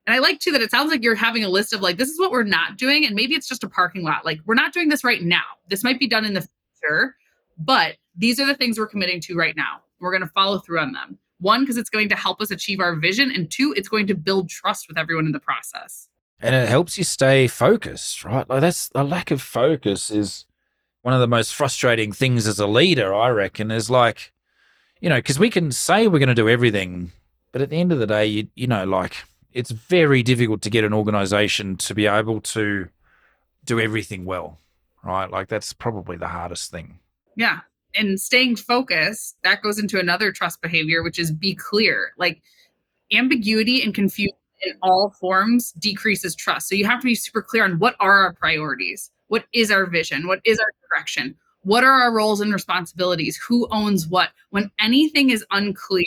And 0.06 0.16
I 0.16 0.20
like 0.20 0.40
too 0.40 0.52
that 0.52 0.62
it 0.62 0.72
sounds 0.72 0.92
like 0.92 1.04
you're 1.04 1.16
having 1.16 1.44
a 1.44 1.50
list 1.50 1.74
of 1.74 1.82
like, 1.82 1.98
this 1.98 2.10
is 2.10 2.20
what 2.20 2.32
we're 2.32 2.44
not 2.44 2.78
doing. 2.78 3.06
And 3.06 3.16
maybe 3.16 3.36
it's 3.36 3.48
just 3.48 3.64
a 3.64 3.70
parking 3.70 4.04
lot. 4.04 4.26
Like, 4.26 4.40
we're 4.46 4.56
not 4.56 4.74
doing 4.74 4.90
this 4.90 5.04
right 5.04 5.22
now. 5.22 5.44
This 5.70 5.84
might 5.84 6.00
be 6.00 6.08
done 6.08 6.26
in 6.26 6.34
the 6.34 6.48
future, 6.82 7.16
but 7.58 7.96
these 8.16 8.40
are 8.40 8.46
the 8.46 8.56
things 8.56 8.78
we're 8.78 8.88
committing 8.88 9.22
to 9.22 9.36
right 9.36 9.56
now. 9.56 9.82
We're 10.00 10.12
going 10.12 10.24
to 10.24 10.34
follow 10.34 10.60
through 10.60 10.80
on 10.80 10.92
them. 10.92 11.20
One, 11.42 11.62
because 11.62 11.78
it's 11.78 11.90
going 11.90 12.10
to 12.10 12.16
help 12.16 12.40
us 12.42 12.52
achieve 12.52 12.80
our 12.80 12.96
vision. 12.96 13.32
And 13.32 13.52
two, 13.52 13.74
it's 13.76 13.90
going 13.90 14.08
to 14.08 14.16
build 14.16 14.50
trust 14.50 14.88
with 14.88 14.98
everyone 14.98 15.26
in 15.26 15.32
the 15.34 15.40
process. 15.40 16.08
And 16.40 16.56
it 16.56 16.70
helps 16.70 16.98
you 16.98 17.04
stay 17.04 17.48
focused, 17.48 18.24
right? 18.24 18.50
Like, 18.50 18.62
that's 18.62 18.90
a 18.96 19.04
lack 19.04 19.30
of 19.30 19.42
focus 19.42 20.10
is 20.10 20.46
one 21.02 21.14
of 21.14 21.20
the 21.20 21.28
most 21.28 21.54
frustrating 21.54 22.12
things 22.12 22.48
as 22.48 22.60
a 22.60 22.68
leader, 22.68 23.14
I 23.14 23.30
reckon, 23.30 23.72
is 23.72 23.90
like, 23.90 24.32
you 25.00 25.10
know, 25.10 25.18
because 25.18 25.40
we 25.40 25.50
can 25.50 25.72
say 25.72 26.08
we're 26.08 26.20
going 26.20 26.30
to 26.30 26.36
do 26.36 26.50
everything, 26.50 27.12
but 27.52 27.62
at 27.62 27.70
the 27.70 27.78
end 27.78 27.92
of 27.92 28.00
the 28.00 28.08
day, 28.08 28.26
you, 28.26 28.48
you 28.56 28.68
know, 28.68 28.86
like 28.86 29.16
it's 29.52 29.72
very 29.72 30.24
difficult 30.24 30.62
to 30.62 30.70
get 30.70 30.84
an 30.84 30.94
organization 30.94 31.76
to 31.78 31.94
be 31.94 32.08
able 32.08 32.42
to 32.42 32.88
do 33.66 33.80
everything 33.80 34.26
well, 34.26 34.60
right? 35.04 35.30
Like 35.30 35.48
that's 35.48 35.74
probably 35.74 36.18
the 36.18 36.28
hardest 36.28 36.72
thing. 36.72 37.00
Yeah. 37.36 37.62
And 37.96 38.20
staying 38.20 38.56
focused, 38.56 39.38
that 39.44 39.62
goes 39.62 39.80
into 39.80 40.00
another 40.00 40.32
trust 40.32 40.62
behavior, 40.62 41.04
which 41.04 41.20
is 41.20 41.32
be 41.32 41.56
clear. 41.56 42.14
Like 42.18 42.42
ambiguity 43.12 43.84
and 43.84 43.94
confusion 43.94 44.36
in 44.64 44.74
all 44.82 45.14
forms 45.20 45.72
decreases 45.74 46.36
trust. 46.36 46.70
So 46.70 46.76
you 46.76 46.86
have 46.86 47.02
to 47.02 47.06
be 47.06 47.16
super 47.16 47.42
clear 47.42 47.64
on 47.64 47.80
what 47.80 47.96
are 48.00 48.24
our 48.24 48.34
priorities? 48.34 49.12
What 49.28 49.46
is 49.54 49.72
our 49.72 49.86
vision? 49.86 50.28
What 50.28 50.42
is 50.46 50.60
our 50.60 50.72
direction? 50.90 51.36
What 51.64 51.84
are 51.84 52.02
our 52.02 52.14
roles 52.14 52.42
and 52.42 52.54
responsibilities? 52.54 53.38
Who 53.48 53.68
owns 53.72 54.08
what? 54.08 54.30
When 54.50 54.72
anything 54.80 55.30
is 55.30 55.46
unclear, 55.52 56.06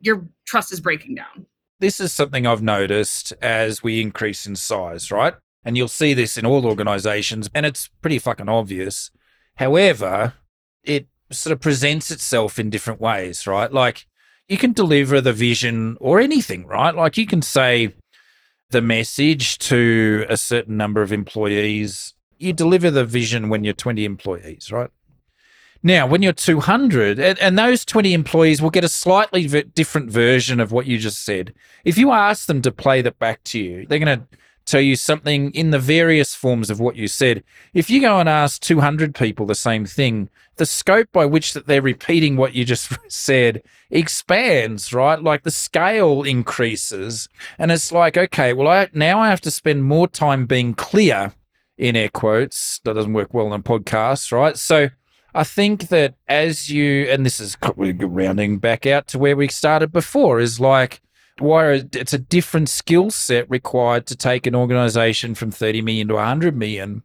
your 0.00 0.26
trust 0.44 0.72
is 0.72 0.80
breaking 0.80 1.14
down. 1.16 1.46
This 1.80 2.00
is 2.00 2.12
something 2.12 2.46
I've 2.46 2.62
noticed 2.62 3.32
as 3.40 3.82
we 3.82 4.00
increase 4.00 4.46
in 4.46 4.56
size, 4.56 5.10
right? 5.10 5.34
And 5.64 5.76
you'll 5.76 5.88
see 5.88 6.14
this 6.14 6.38
in 6.38 6.46
all 6.46 6.66
organizations, 6.66 7.48
and 7.54 7.66
it's 7.66 7.88
pretty 8.00 8.18
fucking 8.18 8.48
obvious. 8.48 9.10
However, 9.56 10.34
it 10.84 11.06
sort 11.30 11.52
of 11.52 11.60
presents 11.60 12.10
itself 12.10 12.58
in 12.58 12.70
different 12.70 13.00
ways, 13.00 13.46
right? 13.46 13.72
Like 13.72 14.06
you 14.48 14.56
can 14.56 14.72
deliver 14.72 15.20
the 15.20 15.32
vision 15.32 15.96
or 16.00 16.20
anything, 16.20 16.66
right? 16.66 16.94
Like 16.94 17.16
you 17.18 17.26
can 17.26 17.42
say 17.42 17.94
the 18.70 18.82
message 18.82 19.58
to 19.58 20.26
a 20.28 20.36
certain 20.36 20.76
number 20.76 21.02
of 21.02 21.12
employees 21.12 22.14
you 22.38 22.52
deliver 22.52 22.90
the 22.90 23.04
vision 23.04 23.48
when 23.48 23.64
you're 23.64 23.74
20 23.74 24.04
employees, 24.04 24.70
right? 24.72 24.90
Now, 25.82 26.06
when 26.06 26.22
you're 26.22 26.32
200, 26.32 27.18
and, 27.18 27.38
and 27.38 27.58
those 27.58 27.84
20 27.84 28.12
employees 28.12 28.60
will 28.60 28.70
get 28.70 28.84
a 28.84 28.88
slightly 28.88 29.46
v- 29.46 29.62
different 29.62 30.10
version 30.10 30.58
of 30.58 30.72
what 30.72 30.86
you 30.86 30.98
just 30.98 31.24
said. 31.24 31.54
If 31.84 31.98
you 31.98 32.10
ask 32.10 32.46
them 32.46 32.62
to 32.62 32.72
play 32.72 33.00
that 33.02 33.18
back 33.18 33.44
to 33.44 33.60
you, 33.60 33.86
they're 33.86 34.00
going 34.00 34.20
to 34.20 34.26
tell 34.68 34.80
you 34.80 34.96
something 34.96 35.50
in 35.52 35.70
the 35.70 35.78
various 35.78 36.34
forms 36.34 36.70
of 36.70 36.80
what 36.80 36.96
you 36.96 37.08
said. 37.08 37.42
If 37.74 37.90
you 37.90 38.00
go 38.00 38.20
and 38.20 38.28
ask 38.28 38.60
200 38.62 39.14
people 39.14 39.46
the 39.46 39.54
same 39.54 39.86
thing, 39.86 40.28
the 40.56 40.66
scope 40.66 41.08
by 41.12 41.24
which 41.24 41.54
that 41.54 41.66
they're 41.66 41.82
repeating 41.82 42.36
what 42.36 42.54
you 42.54 42.64
just 42.64 42.92
said 43.08 43.62
expands, 43.90 44.92
right? 44.92 45.22
Like 45.22 45.42
the 45.42 45.50
scale 45.50 46.22
increases, 46.22 47.28
and 47.58 47.72
it's 47.72 47.90
like, 47.92 48.16
okay, 48.16 48.52
well, 48.52 48.68
I 48.68 48.88
now 48.92 49.20
I 49.20 49.28
have 49.28 49.40
to 49.42 49.50
spend 49.50 49.84
more 49.84 50.08
time 50.08 50.46
being 50.46 50.74
clear 50.74 51.32
in 51.76 51.96
air 51.96 52.08
quotes. 52.08 52.80
That 52.84 52.94
doesn't 52.94 53.12
work 53.12 53.32
well 53.32 53.52
on 53.52 53.62
podcasts, 53.62 54.32
right? 54.32 54.56
So 54.56 54.90
I 55.34 55.44
think 55.44 55.88
that 55.88 56.14
as 56.26 56.70
you, 56.70 57.04
and 57.04 57.24
this 57.24 57.40
is 57.40 57.56
rounding 57.76 58.58
back 58.58 58.86
out 58.86 59.06
to 59.08 59.18
where 59.18 59.36
we 59.36 59.48
started 59.48 59.92
before, 59.92 60.40
is 60.40 60.58
like, 60.58 61.00
why 61.40 61.84
it's 61.92 62.12
a 62.12 62.18
different 62.18 62.68
skill 62.68 63.10
set 63.10 63.48
required 63.50 64.06
to 64.06 64.16
take 64.16 64.46
an 64.46 64.54
organization 64.54 65.34
from 65.34 65.50
30 65.50 65.82
million 65.82 66.08
to 66.08 66.14
100 66.14 66.56
million 66.56 67.02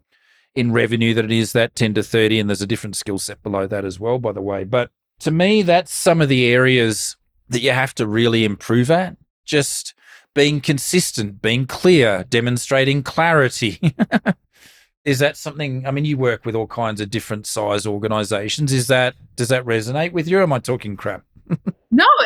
in 0.56 0.72
revenue 0.72 1.14
that 1.14 1.26
it 1.26 1.32
is 1.32 1.54
that 1.54 1.76
10 1.76 1.96
to 1.96 2.04
30 2.04 2.40
and 2.40 2.50
there's 2.50 2.62
a 2.62 2.68
different 2.68 2.96
skill 2.96 3.18
set 3.18 3.42
below 3.42 3.68
that 3.68 3.86
as 3.86 4.00
well 4.00 4.20
by 4.20 4.32
the 4.32 4.42
way. 4.42 4.64
But 4.64 4.92
to 5.20 5.32
me 5.32 5.62
that's 5.62 5.94
some 5.94 6.22
of 6.22 6.30
the 6.30 6.46
areas 6.46 7.18
that 7.50 7.62
you 7.62 7.72
have 7.72 7.96
to 7.96 8.08
really 8.08 8.46
improve 8.46 8.92
at. 8.92 9.18
Just 9.46 9.94
being 10.34 10.62
consistent 10.62 11.42
being 11.42 11.66
clear 11.66 12.26
demonstrating 12.30 13.04
clarity. 13.04 13.80
Is 15.06 15.20
that 15.20 15.36
something 15.36 15.86
i 15.86 15.92
mean 15.92 16.06
you 16.06 16.18
work 16.18 16.46
with 16.46 16.56
all 16.56 16.68
kinds 16.68 17.02
of 17.02 17.10
different 17.10 17.46
size 17.46 17.86
organizations. 17.86 18.72
Is 18.72 18.88
that 18.88 19.16
does 19.36 19.50
that 19.50 19.66
resonate 19.66 20.14
with 20.14 20.28
you 20.28 20.40
or 20.40 20.44
am 20.44 20.54
i 20.54 20.60
talking 20.60 20.96
crap 20.96 21.24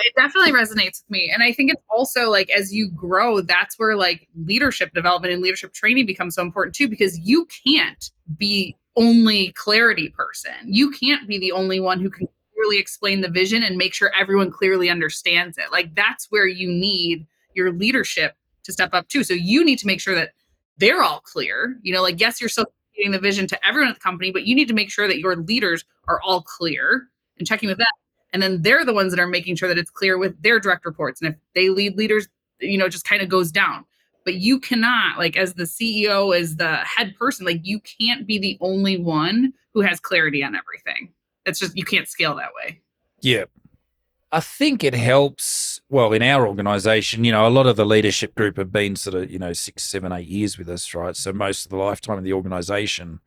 it 0.07 0.13
definitely 0.15 0.51
resonates 0.51 1.01
with 1.03 1.09
me 1.09 1.29
and 1.33 1.43
i 1.43 1.51
think 1.51 1.71
it's 1.71 1.81
also 1.89 2.29
like 2.29 2.49
as 2.49 2.73
you 2.73 2.89
grow 2.91 3.41
that's 3.41 3.77
where 3.77 3.95
like 3.95 4.27
leadership 4.45 4.93
development 4.93 5.33
and 5.33 5.41
leadership 5.41 5.73
training 5.73 6.05
becomes 6.05 6.35
so 6.35 6.41
important 6.41 6.75
too 6.75 6.87
because 6.87 7.19
you 7.19 7.47
can't 7.65 8.11
be 8.37 8.75
only 8.95 9.51
clarity 9.53 10.09
person 10.09 10.53
you 10.65 10.91
can't 10.91 11.27
be 11.27 11.37
the 11.37 11.51
only 11.51 11.79
one 11.79 11.99
who 11.99 12.09
can 12.09 12.27
clearly 12.53 12.79
explain 12.79 13.21
the 13.21 13.29
vision 13.29 13.61
and 13.63 13.77
make 13.77 13.93
sure 13.93 14.11
everyone 14.19 14.49
clearly 14.51 14.89
understands 14.89 15.57
it 15.57 15.71
like 15.71 15.93
that's 15.95 16.27
where 16.31 16.47
you 16.47 16.67
need 16.67 17.27
your 17.53 17.71
leadership 17.71 18.35
to 18.63 18.73
step 18.73 18.89
up 18.93 19.07
too 19.07 19.23
so 19.23 19.33
you 19.33 19.63
need 19.63 19.77
to 19.77 19.87
make 19.87 20.01
sure 20.01 20.15
that 20.15 20.31
they're 20.77 21.03
all 21.03 21.21
clear. 21.21 21.77
You 21.81 21.93
know, 21.93 22.01
like, 22.01 22.19
yes, 22.19 22.39
you're 22.39 22.49
still 22.49 22.67
getting 22.95 23.11
the 23.11 23.19
vision 23.19 23.47
to 23.47 23.67
everyone 23.67 23.89
at 23.89 23.95
the 23.95 24.01
company, 24.01 24.31
but 24.31 24.45
you 24.45 24.55
need 24.55 24.67
to 24.67 24.73
make 24.73 24.91
sure 24.91 25.07
that 25.07 25.19
your 25.19 25.35
leaders 25.35 25.85
are 26.07 26.21
all 26.21 26.41
clear 26.41 27.07
and 27.37 27.47
checking 27.47 27.69
with 27.69 27.77
that. 27.77 27.93
And 28.33 28.41
then 28.41 28.61
they're 28.61 28.85
the 28.85 28.93
ones 28.93 29.13
that 29.13 29.19
are 29.19 29.27
making 29.27 29.55
sure 29.55 29.69
that 29.69 29.77
it's 29.77 29.89
clear 29.89 30.17
with 30.17 30.41
their 30.41 30.59
direct 30.59 30.85
reports. 30.85 31.21
And 31.21 31.33
if 31.33 31.39
they 31.55 31.69
lead 31.69 31.97
leaders, 31.97 32.27
you 32.59 32.77
know, 32.77 32.89
just 32.89 33.05
kind 33.05 33.21
of 33.21 33.29
goes 33.29 33.51
down. 33.51 33.85
But 34.25 34.35
you 34.35 34.59
cannot, 34.59 35.17
like, 35.17 35.37
as 35.37 35.53
the 35.53 35.63
CEO, 35.63 36.37
as 36.37 36.57
the 36.57 36.75
head 36.77 37.15
person, 37.17 37.45
like, 37.45 37.61
you 37.63 37.79
can't 37.79 38.27
be 38.27 38.37
the 38.37 38.57
only 38.59 38.97
one 38.97 39.53
who 39.73 39.79
has 39.81 40.01
clarity 40.01 40.43
on 40.43 40.55
everything. 40.55 41.13
It's 41.45 41.59
just, 41.59 41.77
you 41.77 41.85
can't 41.85 42.09
scale 42.09 42.35
that 42.35 42.49
way. 42.53 42.81
Yeah. 43.21 43.45
I 44.29 44.41
think 44.41 44.83
it 44.83 44.93
helps. 44.93 45.79
Well, 45.89 46.11
in 46.11 46.21
our 46.21 46.45
organization, 46.45 47.23
you 47.23 47.31
know, 47.31 47.47
a 47.47 47.49
lot 47.49 47.67
of 47.67 47.77
the 47.77 47.85
leadership 47.85 48.35
group 48.35 48.57
have 48.57 48.73
been 48.73 48.97
sort 48.97 49.15
of, 49.15 49.31
you 49.31 49.39
know, 49.39 49.53
six, 49.53 49.83
seven, 49.83 50.11
eight 50.11 50.27
years 50.27 50.57
with 50.57 50.67
us, 50.67 50.93
right? 50.93 51.15
So 51.15 51.31
most 51.31 51.65
of 51.65 51.69
the 51.69 51.77
lifetime 51.77 52.17
of 52.17 52.25
the 52.25 52.33
organization, 52.33 53.21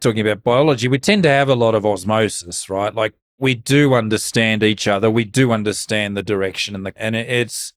talking 0.00 0.26
about 0.26 0.42
biology, 0.42 0.88
we 0.88 0.98
tend 0.98 1.24
to 1.24 1.28
have 1.28 1.50
a 1.50 1.54
lot 1.54 1.74
of 1.74 1.84
osmosis, 1.84 2.70
right? 2.70 2.94
Like 2.94 3.12
we 3.40 3.54
do 3.54 3.94
understand 3.94 4.62
each 4.62 4.86
other, 4.86 5.10
we 5.10 5.24
do 5.24 5.50
understand 5.50 6.16
the 6.16 6.22
direction, 6.22 6.74
and 6.74 6.86
the, 6.86 6.92
and 6.96 7.16
it's 7.16 7.72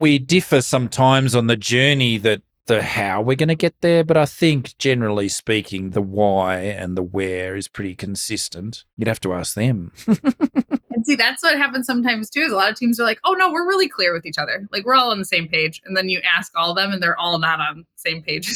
we 0.00 0.18
differ 0.18 0.62
sometimes 0.62 1.34
on 1.34 1.48
the 1.48 1.56
journey 1.56 2.18
that 2.18 2.42
the 2.66 2.82
how 2.82 3.20
we're 3.20 3.34
going 3.34 3.48
to 3.48 3.56
get 3.56 3.80
there, 3.80 4.04
but 4.04 4.16
I 4.16 4.26
think 4.26 4.78
generally 4.78 5.28
speaking, 5.28 5.90
the 5.90 6.02
why 6.02 6.58
and 6.58 6.96
the 6.96 7.02
where 7.02 7.56
is 7.56 7.66
pretty 7.66 7.96
consistent. 7.96 8.84
You'd 8.96 9.08
have 9.08 9.20
to 9.20 9.32
ask 9.32 9.54
them. 9.54 9.90
and 10.06 11.04
see, 11.04 11.16
that's 11.16 11.42
what 11.42 11.58
happens 11.58 11.86
sometimes 11.86 12.30
too. 12.30 12.40
Is 12.40 12.52
a 12.52 12.56
lot 12.56 12.70
of 12.70 12.76
teams 12.76 13.00
are 13.00 13.04
like, 13.04 13.20
"Oh 13.24 13.32
no, 13.32 13.50
we're 13.50 13.66
really 13.66 13.88
clear 13.88 14.12
with 14.12 14.24
each 14.24 14.38
other. 14.38 14.68
Like 14.70 14.86
we're 14.86 14.94
all 14.94 15.10
on 15.10 15.18
the 15.18 15.24
same 15.24 15.48
page," 15.48 15.82
and 15.84 15.96
then 15.96 16.08
you 16.08 16.20
ask 16.20 16.52
all 16.54 16.70
of 16.70 16.76
them, 16.76 16.92
and 16.92 17.02
they're 17.02 17.18
all 17.18 17.38
not 17.38 17.58
on 17.58 17.78
the 17.78 17.84
same 17.96 18.22
page. 18.22 18.54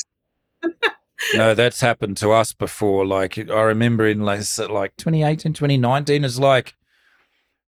no, 1.35 1.55
that's 1.55 1.81
happened 1.81 2.17
to 2.19 2.33
us 2.33 2.53
before. 2.53 3.07
Like 3.07 3.39
I 3.39 3.63
remember 3.63 4.07
in 4.07 4.21
like, 4.21 4.41
like 4.59 4.97
2018, 4.97 5.53
2019 5.53 6.25
is 6.25 6.39
like 6.39 6.75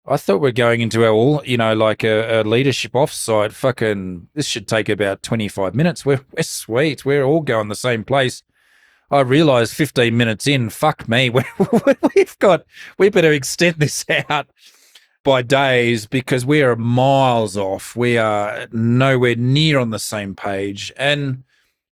I 0.05 0.17
thought 0.17 0.41
we're 0.41 0.51
going 0.51 0.81
into 0.81 1.05
our 1.05 1.11
all, 1.11 1.41
you 1.45 1.55
know, 1.55 1.73
like 1.73 2.03
a, 2.03 2.41
a, 2.41 2.43
leadership 2.43 2.91
offsite. 2.91 3.53
Fucking, 3.53 4.27
this 4.33 4.45
should 4.45 4.67
take 4.67 4.89
about 4.89 5.23
25 5.23 5.73
minutes. 5.73 6.05
We're, 6.05 6.19
we're 6.35 6.43
sweet. 6.43 7.05
We're 7.05 7.23
all 7.23 7.39
going 7.39 7.69
the 7.69 7.75
same 7.75 8.03
place. 8.03 8.43
I 9.09 9.21
realized 9.21 9.73
15 9.73 10.17
minutes 10.17 10.45
in, 10.45 10.69
fuck 10.71 11.07
me, 11.07 11.29
we 11.29 11.43
have 12.17 12.39
got, 12.39 12.65
we 12.97 13.09
better 13.09 13.31
extend 13.31 13.75
this 13.77 14.03
out 14.29 14.47
by 15.23 15.41
days 15.41 16.05
because 16.05 16.45
we 16.45 16.63
are 16.63 16.75
miles 16.75 17.55
off. 17.55 17.95
We 17.95 18.17
are 18.17 18.67
nowhere 18.73 19.35
near 19.35 19.79
on 19.79 19.91
the 19.91 19.99
same 19.99 20.35
page. 20.35 20.91
And, 20.97 21.43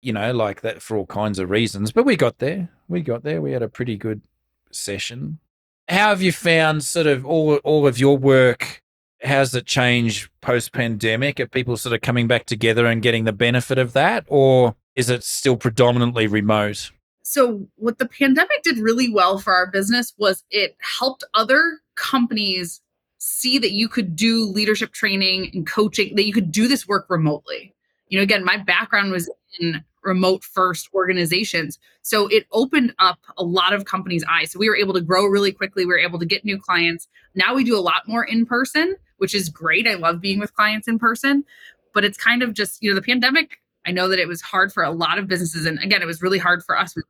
you 0.02 0.12
know, 0.12 0.32
like 0.32 0.62
that 0.62 0.82
for 0.82 0.96
all 0.96 1.06
kinds 1.06 1.38
of 1.38 1.50
reasons. 1.50 1.92
But 1.92 2.04
we 2.04 2.16
got 2.16 2.38
there. 2.38 2.70
We 2.88 3.02
got 3.02 3.22
there. 3.22 3.40
We 3.40 3.52
had 3.52 3.62
a 3.62 3.68
pretty 3.68 3.96
good 3.96 4.22
session 4.72 5.38
how 5.90 6.10
have 6.10 6.22
you 6.22 6.32
found 6.32 6.84
sort 6.84 7.06
of 7.06 7.26
all 7.26 7.56
all 7.56 7.86
of 7.86 7.98
your 7.98 8.16
work? 8.16 8.82
How's 9.22 9.54
it 9.54 9.66
changed 9.66 10.30
post 10.40 10.72
pandemic? 10.72 11.40
Are 11.40 11.46
people 11.46 11.76
sort 11.76 11.94
of 11.94 12.00
coming 12.00 12.26
back 12.26 12.46
together 12.46 12.86
and 12.86 13.02
getting 13.02 13.24
the 13.24 13.32
benefit 13.32 13.76
of 13.76 13.92
that, 13.92 14.24
or 14.28 14.76
is 14.94 15.10
it 15.10 15.24
still 15.24 15.56
predominantly 15.56 16.26
remote? 16.26 16.90
So, 17.22 17.66
what 17.76 17.98
the 17.98 18.08
pandemic 18.08 18.62
did 18.62 18.78
really 18.78 19.12
well 19.12 19.38
for 19.38 19.52
our 19.52 19.70
business 19.70 20.14
was 20.16 20.44
it 20.50 20.76
helped 20.98 21.24
other 21.34 21.80
companies 21.96 22.80
see 23.18 23.58
that 23.58 23.72
you 23.72 23.88
could 23.88 24.16
do 24.16 24.44
leadership 24.44 24.92
training 24.92 25.50
and 25.52 25.66
coaching, 25.66 26.14
that 26.16 26.24
you 26.24 26.32
could 26.32 26.50
do 26.50 26.66
this 26.66 26.88
work 26.88 27.06
remotely. 27.10 27.74
You 28.08 28.18
know, 28.18 28.22
again, 28.22 28.44
my 28.44 28.56
background 28.56 29.12
was 29.12 29.30
in 29.60 29.84
remote 30.02 30.44
first 30.44 30.88
organizations. 30.94 31.78
So 32.02 32.26
it 32.28 32.46
opened 32.52 32.94
up 32.98 33.18
a 33.36 33.44
lot 33.44 33.72
of 33.72 33.84
companies' 33.84 34.24
eyes. 34.28 34.52
So 34.52 34.58
we 34.58 34.68
were 34.68 34.76
able 34.76 34.94
to 34.94 35.00
grow 35.00 35.26
really 35.26 35.52
quickly. 35.52 35.84
We 35.84 35.92
were 35.92 35.98
able 35.98 36.18
to 36.18 36.26
get 36.26 36.44
new 36.44 36.58
clients. 36.58 37.08
Now 37.34 37.54
we 37.54 37.64
do 37.64 37.76
a 37.76 37.80
lot 37.80 38.06
more 38.06 38.24
in 38.24 38.46
person, 38.46 38.96
which 39.18 39.34
is 39.34 39.48
great. 39.48 39.86
I 39.86 39.94
love 39.94 40.20
being 40.20 40.38
with 40.38 40.54
clients 40.54 40.88
in 40.88 40.98
person, 40.98 41.44
but 41.94 42.04
it's 42.04 42.18
kind 42.18 42.42
of 42.42 42.54
just, 42.54 42.82
you 42.82 42.90
know, 42.90 42.94
the 42.94 43.02
pandemic. 43.02 43.58
I 43.86 43.92
know 43.92 44.08
that 44.08 44.18
it 44.18 44.28
was 44.28 44.40
hard 44.42 44.72
for 44.72 44.82
a 44.82 44.90
lot 44.90 45.18
of 45.18 45.28
businesses. 45.28 45.66
And 45.66 45.78
again, 45.82 46.02
it 46.02 46.06
was 46.06 46.22
really 46.22 46.38
hard 46.38 46.62
for 46.62 46.78
us 46.78 46.94
with 46.96 47.04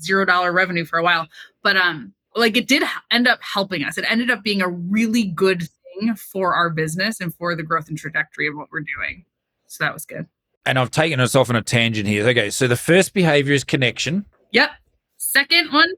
zero 0.00 0.24
dollar 0.24 0.52
revenue 0.52 0.84
for 0.84 0.98
a 0.98 1.02
while. 1.02 1.28
But 1.62 1.76
um, 1.76 2.12
like 2.34 2.56
it 2.56 2.66
did 2.66 2.82
end 3.10 3.28
up 3.28 3.40
helping 3.42 3.84
us. 3.84 3.98
It 3.98 4.04
ended 4.08 4.30
up 4.30 4.42
being 4.42 4.62
a 4.62 4.68
really 4.68 5.24
good 5.24 5.62
thing 5.62 6.14
for 6.14 6.54
our 6.54 6.70
business 6.70 7.20
and 7.20 7.34
for 7.34 7.54
the 7.54 7.62
growth 7.62 7.88
and 7.88 7.98
trajectory 7.98 8.48
of 8.48 8.54
what 8.54 8.68
we're 8.72 8.80
doing. 8.80 9.24
So 9.66 9.84
that 9.84 9.94
was 9.94 10.04
good 10.04 10.26
and 10.66 10.78
I've 10.78 10.90
taken 10.90 11.20
us 11.20 11.34
off 11.34 11.50
on 11.50 11.56
a 11.56 11.62
tangent 11.62 12.08
here. 12.08 12.26
Okay, 12.28 12.50
so 12.50 12.66
the 12.66 12.76
first 12.76 13.14
behavior 13.14 13.54
is 13.54 13.64
connection. 13.64 14.26
Yep. 14.52 14.70
Second 15.16 15.72
one. 15.72 15.88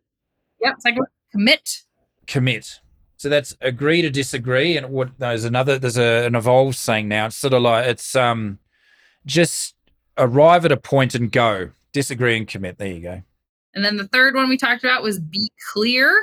Yep. 0.60 0.74
Second 0.80 0.98
one, 0.98 1.08
commit. 1.32 1.82
Commit. 2.26 2.80
So 3.16 3.28
that's 3.28 3.56
agree 3.60 4.02
to 4.02 4.10
disagree, 4.10 4.76
and 4.76 4.88
what 4.90 5.18
there's 5.18 5.44
another 5.44 5.78
there's 5.78 5.98
a, 5.98 6.26
an 6.26 6.34
evolved 6.34 6.76
saying 6.76 7.08
now. 7.08 7.26
It's 7.26 7.36
sort 7.36 7.54
of 7.54 7.62
like 7.62 7.86
it's 7.86 8.16
um 8.16 8.58
just 9.26 9.74
arrive 10.18 10.64
at 10.64 10.72
a 10.72 10.76
point 10.76 11.14
and 11.14 11.30
go. 11.30 11.70
Disagree 11.92 12.36
and 12.36 12.48
commit. 12.48 12.78
There 12.78 12.88
you 12.88 13.00
go. 13.00 13.22
And 13.74 13.84
then 13.84 13.96
the 13.96 14.08
third 14.08 14.34
one 14.34 14.48
we 14.48 14.56
talked 14.56 14.84
about 14.84 15.02
was 15.02 15.20
be 15.20 15.50
clear. 15.72 16.14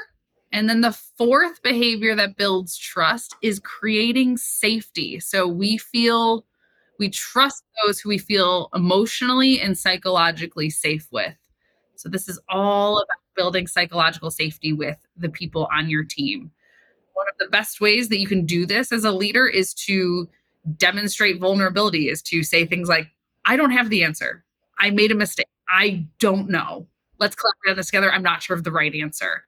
And 0.52 0.68
then 0.68 0.82
the 0.82 0.92
fourth 0.92 1.62
behavior 1.62 2.16
that 2.16 2.36
builds 2.36 2.76
trust 2.78 3.36
is 3.42 3.60
creating 3.60 4.38
safety. 4.38 5.20
So 5.20 5.48
we 5.48 5.78
feel 5.78 6.46
we 7.00 7.10
trust 7.10 7.64
those 7.84 8.00
who 8.00 8.10
we 8.10 8.18
feel 8.18 8.70
emotionally 8.76 9.60
and 9.60 9.78
psychologically 9.78 10.70
safe 10.70 11.08
with. 11.12 11.34
So, 11.96 12.10
this 12.10 12.30
is 12.30 12.40
all 12.50 12.98
about 12.98 13.18
building 13.36 13.68
psychological 13.68 14.32
safety 14.32 14.74
with 14.74 14.98
the 15.18 15.30
people 15.30 15.68
on 15.74 15.90
your 15.90 16.04
team. 16.04 16.52
One 17.14 17.28
of 17.30 17.38
the 17.40 17.48
best 17.48 17.82
ways 17.82 18.10
that 18.10 18.20
you 18.20 18.28
can 18.28 18.46
do 18.46 18.66
this 18.66 18.92
as 18.92 19.04
a 19.04 19.12
leader 19.12 19.48
is 19.48 19.74
to 19.86 20.30
demonstrate 20.78 21.40
vulnerability, 21.40 22.10
is 22.10 22.22
to 22.24 22.44
say 22.44 22.66
things 22.66 22.88
like, 22.88 23.08
I 23.46 23.56
don't 23.56 23.72
have 23.72 23.90
the 23.90 24.04
answer. 24.04 24.44
I 24.80 24.92
made 24.92 25.12
a 25.12 25.16
mistake. 25.16 25.48
I 25.70 26.06
don't 26.20 26.50
know. 26.50 26.88
Let's 27.20 27.36
collaborate 27.36 27.72
on 27.72 27.78
this 27.78 27.88
together. 27.88 28.12
I'm 28.12 28.24
not 28.24 28.44
sure 28.44 28.56
of 28.56 28.64
the 28.64 28.72
right 28.72 28.94
answer. 28.96 29.44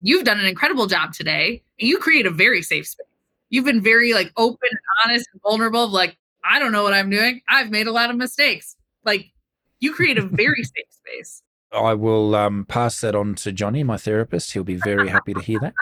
You've 0.00 0.24
done 0.24 0.38
an 0.38 0.46
incredible 0.46 0.86
job 0.86 1.12
today. 1.12 1.62
You 1.78 1.98
create 1.98 2.26
a 2.26 2.30
very 2.30 2.62
safe 2.62 2.86
space. 2.86 3.06
You've 3.50 3.64
been 3.64 3.82
very 3.82 4.12
like 4.12 4.32
open 4.36 4.68
and 4.70 4.80
honest 5.04 5.28
and 5.32 5.42
vulnerable. 5.42 5.88
Like, 5.88 6.16
I 6.44 6.58
don't 6.58 6.72
know 6.72 6.82
what 6.82 6.94
I'm 6.94 7.10
doing. 7.10 7.42
I've 7.48 7.70
made 7.70 7.86
a 7.86 7.92
lot 7.92 8.10
of 8.10 8.16
mistakes. 8.16 8.76
Like 9.04 9.32
you 9.80 9.92
create 9.92 10.18
a 10.18 10.22
very 10.22 10.64
safe 10.76 10.86
space. 10.90 11.42
I 11.72 11.94
will 11.94 12.34
um, 12.34 12.64
pass 12.64 13.00
that 13.02 13.14
on 13.14 13.34
to 13.36 13.52
Johnny, 13.52 13.84
my 13.84 13.98
therapist. 13.98 14.52
He'll 14.52 14.64
be 14.64 14.76
very 14.76 15.08
happy 15.08 15.34
to 15.34 15.40
hear 15.40 15.60
that. 15.60 15.74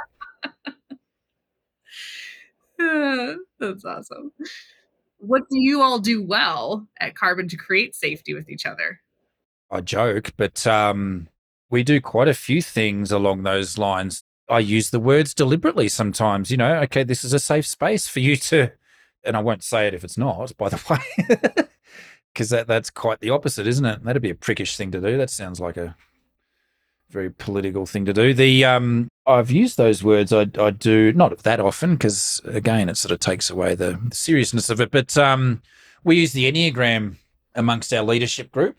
That's 3.60 3.84
awesome. 3.84 4.32
What 5.18 5.48
do 5.48 5.58
you 5.58 5.82
all 5.82 5.98
do 5.98 6.22
well 6.22 6.86
at 7.00 7.14
Karbon 7.14 7.48
to 7.50 7.56
create 7.56 7.94
safety 7.94 8.34
with 8.34 8.50
each 8.50 8.66
other? 8.66 9.00
I 9.70 9.80
joke, 9.80 10.32
but 10.36 10.66
um, 10.66 11.28
we 11.70 11.82
do 11.82 12.00
quite 12.00 12.28
a 12.28 12.34
few 12.34 12.60
things 12.60 13.10
along 13.10 13.42
those 13.42 13.78
lines. 13.78 14.22
I 14.48 14.60
use 14.60 14.90
the 14.90 15.00
words 15.00 15.34
deliberately 15.34 15.88
sometimes, 15.88 16.50
you 16.50 16.56
know, 16.56 16.76
okay, 16.82 17.02
this 17.02 17.24
is 17.24 17.32
a 17.32 17.38
safe 17.38 17.66
space 17.66 18.06
for 18.06 18.20
you 18.20 18.36
to 18.36 18.72
and 19.26 19.36
I 19.36 19.40
won't 19.40 19.64
say 19.64 19.86
it 19.86 19.94
if 19.94 20.04
it's 20.04 20.18
not, 20.18 20.56
by 20.56 20.68
the 20.68 20.80
way, 20.90 21.68
because 22.32 22.50
that 22.50 22.66
that's 22.66 22.90
quite 22.90 23.20
the 23.20 23.30
opposite, 23.30 23.66
isn't 23.66 23.84
it? 23.84 24.04
That'd 24.04 24.22
be 24.22 24.30
a 24.30 24.34
prickish 24.34 24.76
thing 24.76 24.90
to 24.92 25.00
do. 25.00 25.16
That 25.16 25.30
sounds 25.30 25.60
like 25.60 25.76
a 25.76 25.96
very 27.10 27.30
political 27.30 27.86
thing 27.86 28.04
to 28.04 28.12
do. 28.12 28.34
The 28.34 28.64
um, 28.64 29.08
I've 29.26 29.50
used 29.50 29.76
those 29.76 30.02
words. 30.02 30.32
I 30.32 30.46
I 30.58 30.70
do 30.70 31.12
not 31.12 31.38
that 31.38 31.60
often 31.60 31.94
because 31.94 32.40
again, 32.44 32.88
it 32.88 32.96
sort 32.96 33.12
of 33.12 33.20
takes 33.20 33.50
away 33.50 33.74
the 33.74 34.00
seriousness 34.12 34.70
of 34.70 34.80
it. 34.80 34.90
But 34.90 35.16
um, 35.16 35.62
we 36.04 36.16
use 36.16 36.32
the 36.32 36.50
enneagram 36.50 37.16
amongst 37.54 37.92
our 37.92 38.02
leadership 38.02 38.52
group 38.52 38.78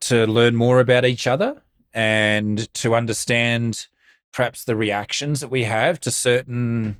to 0.00 0.26
learn 0.26 0.56
more 0.56 0.80
about 0.80 1.04
each 1.04 1.26
other 1.26 1.62
and 1.92 2.72
to 2.74 2.94
understand 2.94 3.86
perhaps 4.32 4.64
the 4.64 4.76
reactions 4.76 5.40
that 5.40 5.50
we 5.50 5.64
have 5.64 6.00
to 6.00 6.10
certain 6.10 6.96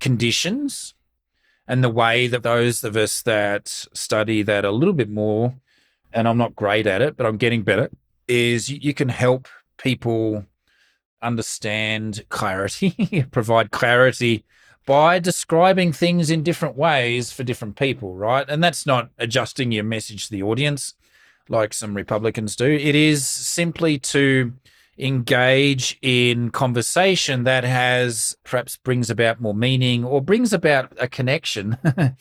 conditions 0.00 0.94
and 1.66 1.82
the 1.82 1.88
way 1.88 2.26
that 2.26 2.42
those 2.42 2.84
of 2.84 2.96
us 2.96 3.22
that 3.22 3.68
study 3.68 4.42
that 4.42 4.64
a 4.64 4.70
little 4.70 4.94
bit 4.94 5.10
more, 5.10 5.54
and 6.12 6.28
I'm 6.28 6.38
not 6.38 6.54
great 6.54 6.86
at 6.86 7.02
it, 7.02 7.16
but 7.16 7.26
I'm 7.26 7.36
getting 7.36 7.62
better, 7.62 7.90
is 8.28 8.70
you, 8.70 8.78
you 8.80 8.94
can 8.94 9.08
help 9.08 9.48
people 9.78 10.44
understand 11.22 12.24
clarity, 12.28 13.26
provide 13.30 13.70
clarity 13.70 14.44
by 14.86 15.18
describing 15.18 15.92
things 15.92 16.30
in 16.30 16.42
different 16.42 16.76
ways 16.76 17.32
for 17.32 17.42
different 17.42 17.76
people, 17.76 18.14
right? 18.14 18.44
And 18.48 18.62
that's 18.62 18.84
not 18.84 19.10
adjusting 19.18 19.72
your 19.72 19.84
message 19.84 20.26
to 20.26 20.30
the 20.30 20.42
audience 20.42 20.94
like 21.48 21.72
some 21.72 21.94
Republicans 21.94 22.56
do. 22.56 22.66
It 22.66 22.94
is 22.94 23.26
simply 23.26 23.98
to 23.98 24.52
engage 24.98 25.98
in 26.02 26.50
conversation 26.50 27.44
that 27.44 27.64
has 27.64 28.36
perhaps 28.44 28.76
brings 28.76 29.10
about 29.10 29.40
more 29.40 29.54
meaning 29.54 30.04
or 30.04 30.20
brings 30.20 30.52
about 30.52 30.92
a 30.98 31.08
connection 31.08 31.76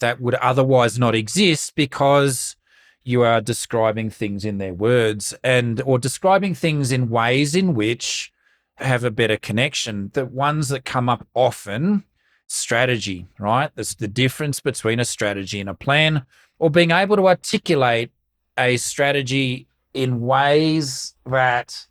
that 0.00 0.20
would 0.20 0.34
otherwise 0.34 0.98
not 0.98 1.14
exist 1.14 1.74
because 1.74 2.56
you 3.02 3.22
are 3.22 3.40
describing 3.40 4.10
things 4.10 4.44
in 4.44 4.58
their 4.58 4.74
words 4.74 5.34
and 5.42 5.80
or 5.82 5.98
describing 5.98 6.54
things 6.54 6.92
in 6.92 7.08
ways 7.08 7.54
in 7.54 7.74
which 7.74 8.32
have 8.76 9.02
a 9.02 9.10
better 9.10 9.36
connection. 9.36 10.10
The 10.12 10.26
ones 10.26 10.68
that 10.68 10.84
come 10.84 11.08
up 11.08 11.26
often 11.34 12.04
strategy 12.48 13.26
right? 13.38 13.70
That's 13.74 13.94
the 13.94 14.08
difference 14.08 14.60
between 14.60 15.00
a 15.00 15.04
strategy 15.04 15.60
and 15.60 15.68
a 15.68 15.74
plan 15.74 16.24
or 16.58 16.70
being 16.70 16.90
able 16.90 17.16
to 17.16 17.28
articulate 17.28 18.10
a 18.58 18.76
strategy 18.76 19.66
in 19.94 20.20
ways 20.20 21.14
that 21.26 21.86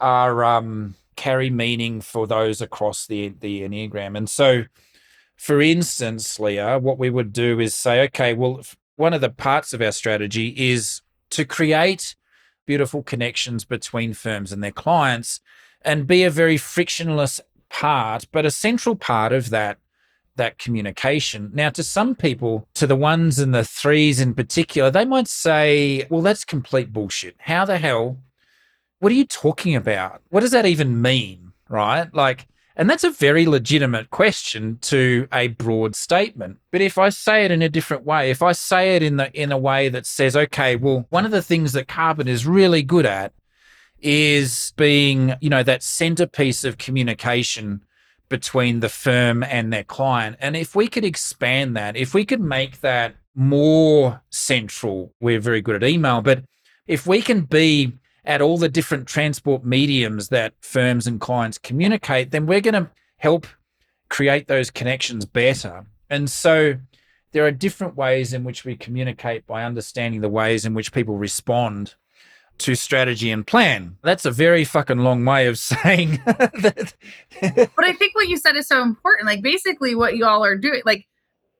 are 0.00 0.44
um, 0.44 0.94
carry 1.16 1.50
meaning 1.50 2.00
for 2.00 2.26
those 2.26 2.60
across 2.60 3.06
the 3.06 3.34
the 3.40 3.62
enneagram. 3.62 4.16
And 4.16 4.28
so, 4.28 4.64
for 5.36 5.60
instance, 5.60 6.40
Leah, 6.40 6.78
what 6.78 6.98
we 6.98 7.10
would 7.10 7.32
do 7.32 7.60
is 7.60 7.74
say, 7.74 8.02
okay, 8.04 8.34
well, 8.34 8.62
one 8.96 9.14
of 9.14 9.20
the 9.20 9.30
parts 9.30 9.72
of 9.72 9.82
our 9.82 9.92
strategy 9.92 10.48
is 10.56 11.02
to 11.30 11.44
create 11.44 12.16
beautiful 12.66 13.02
connections 13.02 13.64
between 13.64 14.14
firms 14.14 14.52
and 14.52 14.62
their 14.62 14.70
clients, 14.70 15.40
and 15.82 16.06
be 16.06 16.22
a 16.22 16.30
very 16.30 16.56
frictionless 16.56 17.40
part, 17.68 18.26
but 18.32 18.46
a 18.46 18.50
central 18.50 18.96
part 18.96 19.32
of 19.32 19.50
that 19.50 19.78
that 20.36 20.58
communication. 20.58 21.50
Now, 21.52 21.70
to 21.70 21.82
some 21.82 22.14
people, 22.14 22.66
to 22.74 22.86
the 22.86 22.96
ones 22.96 23.38
and 23.38 23.54
the 23.54 23.64
threes 23.64 24.20
in 24.20 24.34
particular, 24.34 24.90
they 24.90 25.04
might 25.04 25.28
say, 25.28 26.06
well, 26.08 26.22
that's 26.22 26.44
complete 26.44 26.92
bullshit. 26.92 27.36
How 27.38 27.64
the 27.66 27.76
hell 27.76 28.18
what 29.00 29.10
are 29.10 29.16
you 29.16 29.26
talking 29.26 29.74
about? 29.74 30.22
What 30.28 30.40
does 30.40 30.52
that 30.52 30.66
even 30.66 31.02
mean? 31.02 31.52
Right? 31.68 32.12
Like, 32.14 32.46
and 32.76 32.88
that's 32.88 33.04
a 33.04 33.10
very 33.10 33.46
legitimate 33.46 34.10
question 34.10 34.78
to 34.82 35.26
a 35.32 35.48
broad 35.48 35.94
statement. 35.96 36.58
But 36.70 36.80
if 36.80 36.96
I 36.96 37.08
say 37.08 37.44
it 37.44 37.50
in 37.50 37.62
a 37.62 37.68
different 37.68 38.04
way, 38.04 38.30
if 38.30 38.42
I 38.42 38.52
say 38.52 38.96
it 38.96 39.02
in 39.02 39.16
the 39.16 39.32
in 39.32 39.52
a 39.52 39.58
way 39.58 39.88
that 39.88 40.06
says, 40.06 40.36
okay, 40.36 40.76
well, 40.76 41.06
one 41.10 41.24
of 41.24 41.30
the 41.30 41.42
things 41.42 41.72
that 41.72 41.88
karbon 41.88 42.28
is 42.28 42.46
really 42.46 42.82
good 42.82 43.06
at 43.06 43.32
is 44.00 44.72
being, 44.76 45.34
you 45.40 45.50
know, 45.50 45.62
that 45.62 45.82
centerpiece 45.82 46.64
of 46.64 46.78
communication 46.78 47.82
between 48.28 48.80
the 48.80 48.88
firm 48.88 49.42
and 49.42 49.72
their 49.72 49.84
client. 49.84 50.36
And 50.40 50.56
if 50.56 50.74
we 50.74 50.88
could 50.88 51.04
expand 51.04 51.76
that, 51.76 51.96
if 51.96 52.14
we 52.14 52.24
could 52.24 52.40
make 52.40 52.80
that 52.80 53.16
more 53.34 54.22
central, 54.30 55.12
we're 55.20 55.40
very 55.40 55.60
good 55.60 55.82
at 55.82 55.88
email, 55.88 56.22
but 56.22 56.44
if 56.86 57.06
we 57.06 57.20
can 57.20 57.42
be 57.42 57.92
at 58.30 58.40
all 58.40 58.56
the 58.56 58.68
different 58.68 59.08
transport 59.08 59.64
mediums 59.64 60.28
that 60.28 60.54
firms 60.60 61.08
and 61.08 61.20
clients 61.20 61.58
communicate, 61.58 62.30
then 62.30 62.46
we're 62.46 62.60
going 62.60 62.74
to 62.74 62.88
help 63.16 63.44
create 64.08 64.46
those 64.46 64.70
connections 64.70 65.26
better. 65.26 65.84
And 66.08 66.30
so 66.30 66.76
there 67.32 67.44
are 67.44 67.50
different 67.50 67.96
ways 67.96 68.32
in 68.32 68.44
which 68.44 68.64
we 68.64 68.76
communicate 68.76 69.48
by 69.48 69.64
understanding 69.64 70.20
the 70.20 70.28
ways 70.28 70.64
in 70.64 70.74
which 70.74 70.92
people 70.92 71.16
respond 71.16 71.96
to 72.58 72.76
strategy 72.76 73.32
and 73.32 73.44
plan. 73.44 73.96
That's 74.04 74.24
a 74.24 74.30
very 74.30 74.62
fucking 74.62 74.98
long 74.98 75.24
way 75.24 75.48
of 75.48 75.58
saying 75.72 76.22
that. 76.24 76.94
but 77.40 77.84
I 77.84 77.92
think 77.94 78.14
what 78.14 78.28
you 78.28 78.36
said 78.36 78.54
is 78.54 78.68
so 78.68 78.80
important. 78.80 79.26
Like 79.26 79.42
basically 79.42 79.96
what 79.96 80.16
you 80.16 80.24
all 80.24 80.44
are 80.44 80.56
doing, 80.56 80.82
like 80.86 81.08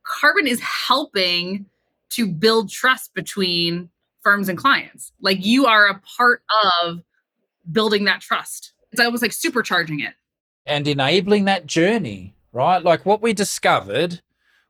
karbon 0.07 0.47
is 0.47 0.61
helping 0.61 1.67
to 2.11 2.29
build 2.29 2.71
trust 2.71 3.13
between 3.13 3.91
firms 4.23 4.49
and 4.49 4.59
clients. 4.59 5.13
Like 5.21 5.45
you 5.45 5.67
are 5.67 5.87
a 5.87 6.01
part 6.17 6.43
of 6.75 7.03
building 7.71 8.05
that 8.05 8.21
trust. 8.21 8.73
It's 8.93 9.01
almost 9.01 9.23
like 9.23 9.33
supercharging 9.33 10.01
it 10.07 10.15
and 10.67 10.87
enabling 10.87 11.45
that 11.47 11.67
journey, 11.67 12.35
right? 12.53 12.83
Like 12.83 13.05
what 13.07 13.23
we 13.23 13.33
discovered 13.33 14.23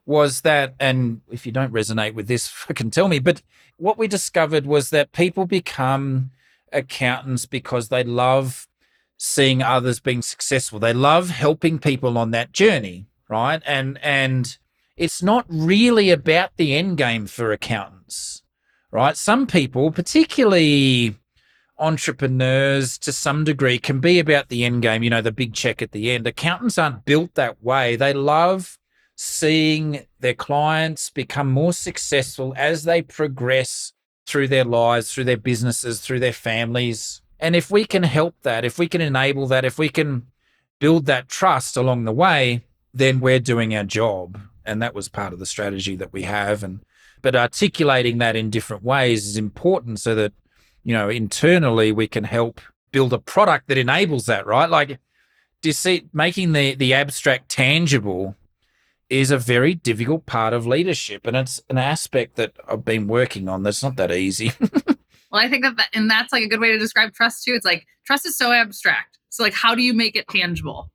was 0.07 0.41
that, 0.43 0.75
and 0.81 1.21
if 1.31 1.47
you 1.47 1.53
don't 1.53 1.73
resonate 1.73 2.15
with 2.15 2.27
this, 2.27 2.49
fucking 2.49 2.91
tell 2.91 3.09
me, 3.09 3.19
but 3.19 3.43
what 3.77 3.99
we 3.99 4.09
discovered 4.09 4.67
was 4.67 4.91
that 4.91 5.13
people 5.13 5.47
become 5.47 6.31
accountants 6.73 7.47
because 7.47 7.89
they 7.89 8.05
love 8.05 8.69
seeing 9.17 9.63
others 9.63 10.01
being 10.01 10.23
successful. 10.23 10.79
They 10.79 10.93
love 10.93 11.31
helping 11.31 11.79
people 11.79 12.17
on 12.17 12.31
that 12.31 12.53
journey, 12.53 13.07
right? 13.29 13.63
And 13.67 13.99
and 14.03 14.57
it's 14.97 15.23
not 15.23 15.47
really 15.49 16.11
about 16.11 16.57
the 16.57 16.75
end 16.75 16.97
game 16.99 17.27
for 17.27 17.53
accountants, 17.53 18.43
right? 18.91 19.17
Some 19.17 19.47
people, 19.47 19.91
particularly 19.91 21.17
entrepreneurs 21.79 22.99
to 22.99 23.13
some 23.13 23.45
degree, 23.45 23.79
can 23.79 24.01
be 24.01 24.19
about 24.19 24.49
the 24.49 24.65
end 24.65 24.83
game, 24.83 25.03
you 25.03 25.11
know, 25.11 25.23
the 25.23 25.33
big 25.33 25.55
check 25.55 25.81
at 25.83 25.93
the 25.93 26.11
end. 26.11 26.27
Accountants 26.27 26.79
aren't 26.79 27.05
built 27.05 27.35
that 27.35 27.63
way. 27.63 27.97
They 27.97 28.13
love 28.13 28.79
seeing 29.17 30.07
their 30.21 30.35
clients 30.35 31.11
become 31.11 31.51
more 31.51 31.73
successful 31.73 32.55
as 32.57 32.85
they 32.85 33.03
progress 33.03 33.93
through 34.27 34.49
their 34.49 34.65
lives, 34.65 35.13
through 35.13 35.25
their 35.25 35.37
businesses, 35.37 36.01
through 36.01 36.21
their 36.21 36.33
families. 36.33 37.21
And 37.39 37.57
if 37.57 37.71
we 37.71 37.85
can 37.85 38.03
help 38.03 38.35
that, 38.43 38.65
if 38.65 38.79
we 38.79 38.89
can 38.89 39.01
enable 39.01 39.47
that, 39.49 39.65
if 39.65 39.79
we 39.79 39.89
can 39.89 40.27
build 40.79 41.07
that 41.07 41.29
trust 41.29 41.77
along 41.77 42.05
the 42.05 42.13
way, 42.13 42.65
then 42.95 43.21
we're 43.21 43.41
doing 43.41 43.75
our 43.75 43.85
job. 43.85 44.41
And 44.65 44.81
that 44.83 44.95
was 44.95 45.09
part 45.09 45.33
of 45.33 45.39
the 45.39 45.47
strategy 45.47 45.97
that 45.97 46.13
we 46.13 46.23
have. 46.23 46.63
And 46.63 46.81
but 47.23 47.37
articulating 47.37 48.19
that 48.19 48.37
in 48.37 48.51
different 48.51 48.83
ways 48.83 49.27
is 49.27 49.37
important 49.37 50.01
so 50.01 50.15
that, 50.15 50.33
you 50.85 50.95
know, 50.95 51.09
internally 51.09 51.93
we 51.93 52.07
can 52.09 52.25
help 52.25 52.61
build 52.93 53.13
a 53.13 53.19
product 53.19 53.69
that 53.69 53.79
enables 53.79 54.27
that, 54.27 54.47
right? 54.47 54.69
Like 54.69 54.99
deceit 55.63 56.09
making 56.13 56.53
the 56.53 56.75
the 56.75 56.95
abstract 56.95 57.49
tangible 57.51 58.35
is 59.09 59.31
a 59.31 59.39
very 59.39 59.75
difficult 59.75 60.25
part 60.25 60.55
of 60.55 60.67
leadership 60.67 61.27
and 61.27 61.37
it's 61.37 61.61
an 61.69 61.79
aspect 61.79 62.37
that 62.37 62.53
I've 62.69 62.85
been 62.85 63.09
working 63.09 63.49
on 63.49 63.63
that's 63.63 63.83
not 63.83 63.97
that 63.97 64.13
easy. 64.13 64.53
well, 64.61 65.43
I 65.43 65.49
think 65.49 65.65
that, 65.65 65.77
that 65.77 65.89
and 65.93 66.11
that's 66.11 66.33
like 66.33 66.45
a 66.45 66.49
good 66.49 66.61
way 66.61 66.71
to 66.71 66.79
describe 66.79 67.13
trust 67.13 67.45
too. 67.45 67.55
It's 67.55 67.65
like 67.65 67.87
trust 68.07 68.27
is 68.27 68.37
so 68.37 68.53
abstract. 68.53 69.19
So 69.31 69.43
like 69.43 69.55
how 69.55 69.75
do 69.75 69.83
you 69.83 69.95
make 69.95 70.17
it 70.17 70.29
tangible? 70.29 70.91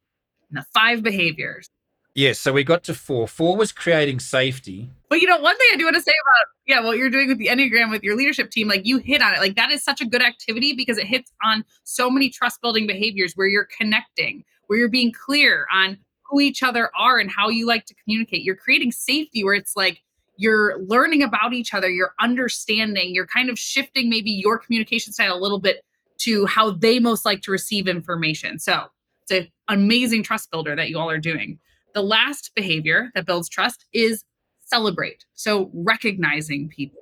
And 0.50 0.58
the 0.58 0.66
five 0.74 1.04
behaviors. 1.04 1.70
Yes, 2.16 2.40
so 2.40 2.54
we 2.54 2.64
got 2.64 2.84
to 2.86 2.94
four. 2.94 3.28
Four 3.28 3.58
was 3.58 3.74
creating 3.74 4.22
safety. 4.22 4.90
But 5.10 5.20
you 5.20 5.28
know, 5.28 5.38
one 5.38 5.58
thing 5.58 5.68
I 5.74 5.76
do 5.76 5.84
want 5.84 5.98
to 5.98 6.02
say 6.02 6.14
about 6.14 6.48
yeah, 6.66 6.80
what 6.80 6.98
you're 6.98 7.10
doing 7.10 7.28
with 7.28 7.38
the 7.38 7.48
Enneagram 7.48 7.92
with 7.92 8.04
your 8.04 8.16
leadership 8.16 8.52
team, 8.52 8.70
like 8.70 8.86
you 8.86 8.98
hit 9.00 9.22
on 9.22 9.34
it. 9.34 9.40
Like 9.40 9.56
that 9.58 9.70
is 9.70 9.84
such 9.84 10.00
a 10.00 10.06
good 10.06 10.22
activity 10.22 10.74
because 10.74 10.98
it 10.98 11.06
hits 11.06 11.32
on 11.44 11.66
so 11.84 12.10
many 12.10 12.30
trust 12.30 12.62
building 12.62 12.88
behaviors 12.88 13.34
where 13.36 13.48
you're 13.48 13.68
connecting, 13.78 14.46
where 14.68 14.80
you're 14.80 14.90
being 14.90 15.12
clear 15.12 15.68
on 15.74 15.98
who 16.24 16.40
each 16.40 16.64
other 16.64 16.90
are 16.98 17.20
and 17.20 17.30
how 17.30 17.50
you 17.50 17.68
like 17.68 17.86
to 17.88 17.96
communicate. 17.96 18.44
You're 18.44 18.56
creating 18.56 18.94
safety 18.94 19.44
where 19.44 19.54
it's 19.54 19.76
like 19.76 20.02
you're 20.38 20.80
learning 20.80 21.22
about 21.22 21.52
each 21.54 21.74
other, 21.74 21.90
you're 21.90 22.14
understanding, 22.22 23.14
you're 23.14 23.28
kind 23.28 23.50
of 23.50 23.60
shifting 23.60 24.10
maybe 24.10 24.32
your 24.32 24.58
communication 24.58 25.12
style 25.12 25.38
a 25.38 25.40
little 25.40 25.60
bit 25.60 25.84
to 26.20 26.46
how 26.46 26.72
they 26.72 26.98
most 27.00 27.26
like 27.26 27.42
to 27.42 27.52
receive 27.52 27.90
information. 27.90 28.58
So 28.58 28.86
it's 29.24 29.32
an 29.32 29.52
amazing 29.68 30.24
trust 30.24 30.50
builder 30.50 30.76
that 30.78 30.90
you 30.90 30.98
all 30.98 31.10
are 31.10 31.20
doing. 31.20 31.60
The 31.96 32.04
last 32.04 32.52
behavior 32.56 33.10
that 33.16 33.26
builds 33.26 33.50
trust 33.50 33.86
is 33.94 34.24
celebrate. 34.66 35.26
So 35.34 35.72
recognizing 35.74 36.70
people, 36.70 37.02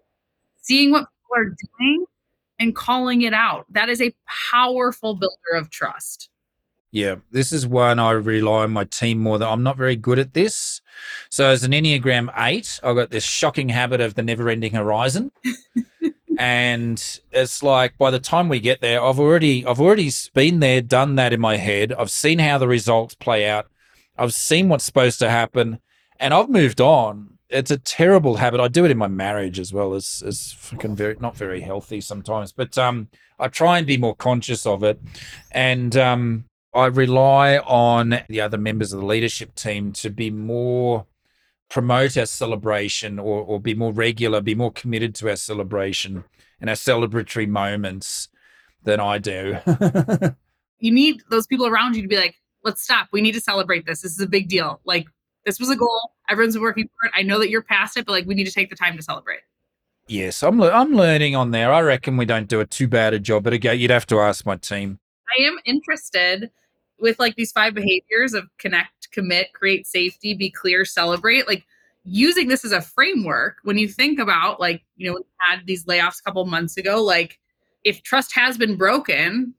seeing 0.62 0.92
what 0.92 1.08
people 1.10 1.44
are 1.44 1.56
doing 1.80 2.06
and 2.60 2.76
calling 2.76 3.24
it 3.24 3.34
out. 3.34 3.66
That 3.70 3.90
is 3.90 4.02
a 4.02 4.14
powerful 4.52 5.16
builder 5.16 5.56
of 5.56 5.70
trust. 5.70 6.30
Yeah, 6.92 7.16
this 7.32 7.52
is 7.52 7.66
one 7.66 7.98
I 7.98 8.12
rely 8.12 8.64
on 8.64 8.72
my 8.72 8.84
team 8.84 9.18
more 9.18 9.40
than 9.40 9.50
I'm 9.50 9.64
not 9.64 9.78
very 9.78 9.96
good 9.96 10.20
at 10.20 10.36
this. 10.36 10.80
So 11.30 11.48
as 11.48 11.64
an 11.64 11.72
Enneagram 11.72 12.32
8, 12.38 12.82
I've 12.84 12.96
got 12.96 13.10
this 13.10 13.24
shocking 13.24 13.70
habit 13.70 14.00
of 14.00 14.14
the 14.14 14.22
never-ending 14.22 14.74
horizon. 14.74 15.32
and 16.38 17.20
it's 17.32 17.64
like 17.64 17.98
by 17.98 18.12
the 18.12 18.20
time 18.20 18.48
we 18.48 18.60
get 18.60 18.82
there, 18.82 19.02
I've 19.04 19.20
already 19.20 19.66
I've 19.66 19.82
already 19.82 20.12
been 20.36 20.60
there, 20.60 20.82
done 20.82 21.16
that 21.16 21.34
in 21.34 21.42
my 21.42 21.58
head. 21.58 21.94
I've 21.94 22.12
seen 22.12 22.38
how 22.38 22.60
the 22.60 22.68
results 22.68 23.16
play 23.16 23.50
out. 23.50 23.68
I've 24.18 24.34
seen 24.34 24.70
what's 24.70 24.86
supposed 24.86 25.20
to 25.20 25.30
happen 25.30 25.80
and 26.20 26.34
I've 26.34 26.50
moved 26.50 26.82
on. 26.82 27.38
It's 27.50 27.72
a 27.72 27.78
terrible 27.78 28.38
habit. 28.38 28.60
I 28.60 28.68
do 28.68 28.86
it 28.86 28.92
in 28.92 28.98
my 28.98 29.08
marriage 29.08 29.60
as 29.60 29.74
well 29.74 29.94
as 29.94 30.24
as 30.26 30.54
fucking 30.54 30.96
very 30.96 31.18
not 31.20 31.36
very 31.38 31.62
healthy 31.62 32.02
sometimes. 32.02 32.52
But 32.52 32.78
um 32.78 33.10
I 33.40 33.48
try 33.48 33.78
and 33.78 33.88
be 33.88 33.98
more 33.98 34.16
conscious 34.16 34.66
of 34.66 34.84
it. 34.84 35.00
And 35.52 35.96
um 35.96 36.46
I 36.74 36.88
rely 36.88 37.58
on 37.60 38.22
the 38.28 38.42
other 38.42 38.58
members 38.58 38.94
of 38.94 39.00
the 39.00 39.06
leadership 39.06 39.54
team 39.54 39.92
to 39.94 40.10
be 40.10 40.32
more 40.32 41.06
promote 41.70 42.18
our 42.18 42.26
celebration 42.26 43.20
or, 43.20 43.42
or 43.42 43.60
be 43.60 43.74
more 43.74 43.92
regular, 43.92 44.42
be 44.42 44.56
more 44.56 44.72
committed 44.72 45.16
to 45.16 45.30
our 45.30 45.36
celebration 45.36 46.24
and 46.62 46.70
our 46.70 46.76
celebratory 46.76 47.48
moments 47.48 48.30
than 48.84 49.00
I 49.00 49.18
do. 49.18 49.58
you 50.80 50.92
need 50.92 51.24
those 51.30 51.48
people 51.48 51.66
around 51.66 51.96
you 51.96 52.04
to 52.04 52.08
be 52.08 52.18
like, 52.18 52.36
let's 52.64 52.82
stop. 52.82 53.08
We 53.12 53.22
need 53.22 53.34
to 53.34 53.42
celebrate 53.42 53.86
this. 53.86 54.02
This 54.02 54.14
is 54.14 54.20
a 54.20 54.28
big 54.28 54.48
deal. 54.48 54.80
Like, 54.86 55.08
this 55.46 55.60
was 55.60 55.70
a 55.70 55.76
goal. 55.76 56.14
Everyone's 56.30 56.58
working 56.58 56.88
for 56.88 57.08
it. 57.08 57.14
I 57.16 57.22
know 57.22 57.40
that 57.40 57.50
you're 57.50 57.64
past 57.64 57.98
it, 57.98 58.06
but 58.06 58.14
like, 58.14 58.26
we 58.26 58.36
need 58.36 58.46
to 58.46 58.52
take 58.52 58.70
the 58.70 58.76
time 58.76 58.96
to 58.98 59.04
celebrate. 59.04 59.42
Yes, 60.08 60.44
I'm 60.44 60.60
le- 60.60 60.72
I'm 60.72 60.94
learning 60.94 61.36
on 61.36 61.52
there. 61.52 61.72
I 61.72 61.82
reckon 61.82 62.18
we 62.18 62.26
don't 62.26 62.48
do 62.48 62.60
a 62.60 62.66
too 62.66 62.88
bad 62.88 63.14
a 63.14 63.20
job, 63.20 63.44
but 63.44 63.54
again, 63.54 63.80
you'd 63.80 63.92
have 63.92 64.06
to 64.08 64.20
ask 64.20 64.46
my 64.46 64.58
team. 64.58 65.00
I 65.40 65.44
am 65.44 65.58
interested 65.66 66.52
with 67.00 67.20
like 67.20 67.36
these 67.36 67.52
five 67.52 67.74
behaviors 67.74 68.34
of 68.34 68.48
connect, 68.58 69.12
commit, 69.12 69.54
create 69.54 69.88
safety, 69.88 70.34
be 70.34 70.50
clear, 70.50 70.84
celebrate, 70.86 71.48
like 71.48 71.66
using 72.04 72.50
this 72.50 72.66
as 72.66 72.74
a 72.74 72.82
framework 72.82 73.58
when 73.64 73.78
you 73.78 73.88
think 73.88 74.20
about 74.20 74.60
like, 74.60 74.84
you 74.98 75.10
know, 75.10 75.18
we 75.18 75.24
had 75.40 75.66
these 75.66 75.86
layoffs 75.86 76.20
a 76.20 76.24
couple 76.24 76.46
months 76.46 76.76
ago, 76.76 77.02
like 77.02 77.40
if 77.84 78.04
trust 78.04 78.34
has 78.34 78.58
been 78.58 78.76
broken, 78.76 79.54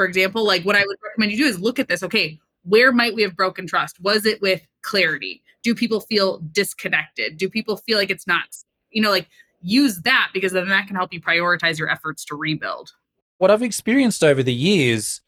for 0.00 0.06
example, 0.06 0.46
like 0.46 0.62
what 0.62 0.76
I 0.76 0.82
would 0.86 0.96
recommend 1.04 1.32
you 1.32 1.36
do 1.36 1.44
is 1.44 1.60
look 1.60 1.78
at 1.78 1.86
this. 1.86 2.02
Okay, 2.02 2.40
where 2.62 2.90
might 2.90 3.14
we 3.14 3.20
have 3.20 3.36
broken 3.36 3.66
trust? 3.66 4.00
Was 4.00 4.24
it 4.24 4.40
with 4.40 4.66
clarity? 4.80 5.42
Do 5.62 5.74
people 5.74 6.00
feel 6.00 6.38
disconnected? 6.52 7.36
Do 7.36 7.50
people 7.50 7.76
feel 7.76 7.98
like 7.98 8.08
it's 8.08 8.26
not, 8.26 8.44
you 8.90 9.02
know, 9.02 9.10
like 9.10 9.28
use 9.60 10.00
that 10.00 10.30
because 10.32 10.52
then 10.52 10.70
that 10.70 10.86
can 10.86 10.96
help 10.96 11.12
you 11.12 11.20
prioritize 11.20 11.78
your 11.78 11.90
efforts 11.90 12.24
to 12.24 12.34
rebuild. 12.34 12.92
What 13.36 13.50
I've 13.50 13.62
experienced 13.62 14.24
over 14.24 14.42
the 14.42 14.54
years 14.54 15.20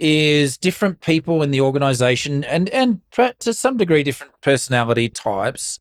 is 0.00 0.58
different 0.58 1.00
people 1.00 1.40
in 1.44 1.52
the 1.52 1.60
organization 1.60 2.42
and 2.42 2.68
and 2.70 3.00
to 3.12 3.54
some 3.54 3.76
degree 3.76 4.02
different 4.02 4.32
personality 4.40 5.08
types 5.08 5.78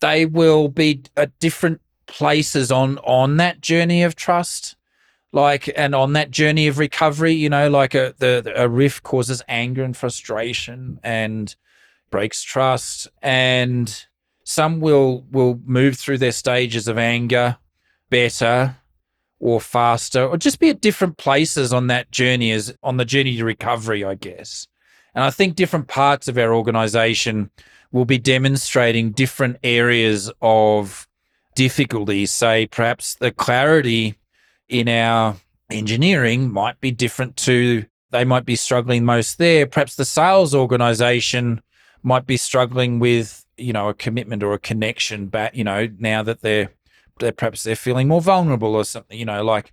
they 0.00 0.26
will 0.26 0.68
be 0.68 1.02
at 1.16 1.38
different 1.38 1.80
places 2.06 2.70
on 2.70 2.98
on 2.98 3.38
that 3.38 3.62
journey 3.62 4.02
of 4.02 4.14
trust 4.14 4.76
like 5.32 5.70
and 5.76 5.94
on 5.94 6.14
that 6.14 6.30
journey 6.30 6.66
of 6.68 6.78
recovery 6.78 7.32
you 7.32 7.50
know 7.50 7.68
like 7.68 7.94
a 7.94 8.14
the 8.18 8.52
a 8.56 8.68
rift 8.68 9.02
causes 9.02 9.42
anger 9.48 9.82
and 9.82 9.96
frustration 9.96 10.98
and 11.02 11.54
breaks 12.10 12.42
trust 12.42 13.08
and 13.22 14.06
some 14.44 14.80
will 14.80 15.26
will 15.30 15.60
move 15.66 15.98
through 15.98 16.16
their 16.16 16.32
stages 16.32 16.88
of 16.88 16.96
anger 16.96 17.58
better 18.10 18.76
or 19.40 19.60
faster 19.60 20.24
or 20.24 20.36
just 20.36 20.58
be 20.58 20.70
at 20.70 20.80
different 20.80 21.16
places 21.16 21.72
on 21.72 21.86
that 21.88 22.10
journey 22.10 22.50
as 22.52 22.74
on 22.82 22.96
the 22.96 23.04
journey 23.04 23.36
to 23.36 23.44
recovery, 23.44 24.04
I 24.04 24.14
guess. 24.14 24.66
And 25.14 25.24
I 25.24 25.30
think 25.30 25.54
different 25.54 25.88
parts 25.88 26.28
of 26.28 26.38
our 26.38 26.54
organization 26.54 27.50
will 27.92 28.04
be 28.04 28.18
demonstrating 28.18 29.12
different 29.12 29.58
areas 29.62 30.30
of 30.42 31.08
difficulty. 31.54 32.26
Say, 32.26 32.66
perhaps 32.66 33.14
the 33.14 33.32
clarity 33.32 34.17
in 34.68 34.88
our 34.88 35.36
engineering 35.70 36.52
might 36.52 36.80
be 36.80 36.90
different 36.90 37.36
to, 37.36 37.84
they 38.10 38.24
might 38.24 38.44
be 38.44 38.56
struggling 38.56 39.04
most 39.04 39.38
there. 39.38 39.66
Perhaps 39.66 39.96
the 39.96 40.04
sales 40.04 40.54
organization 40.54 41.60
might 42.02 42.26
be 42.26 42.36
struggling 42.36 42.98
with, 42.98 43.44
you 43.56 43.72
know, 43.72 43.88
a 43.88 43.94
commitment 43.94 44.42
or 44.42 44.52
a 44.52 44.58
connection 44.58 45.26
back, 45.26 45.54
you 45.56 45.64
know, 45.64 45.88
now 45.98 46.22
that 46.22 46.40
they're 46.40 46.70
they're 47.18 47.32
perhaps 47.32 47.64
they're 47.64 47.76
feeling 47.76 48.06
more 48.08 48.20
vulnerable 48.20 48.74
or 48.74 48.84
something, 48.84 49.18
you 49.18 49.24
know, 49.24 49.42
like 49.42 49.72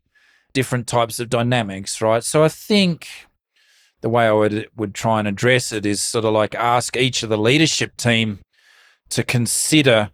different 0.54 0.88
types 0.88 1.20
of 1.20 1.30
dynamics, 1.30 2.02
right? 2.02 2.24
So 2.24 2.44
I 2.44 2.48
think 2.48 3.08
the 4.02 4.10
way 4.10 4.26
I 4.26 4.32
would 4.32 4.68
would 4.76 4.96
try 4.96 5.20
and 5.20 5.28
address 5.28 5.72
it 5.72 5.86
is 5.86 6.02
sort 6.02 6.26
of 6.26 6.34
like 6.34 6.56
ask 6.56 6.98
each 6.98 7.24
of 7.24 7.30
the 7.30 7.38
leadership 7.38 7.96
team 7.98 8.40
to 9.10 9.24
consider, 9.24 10.10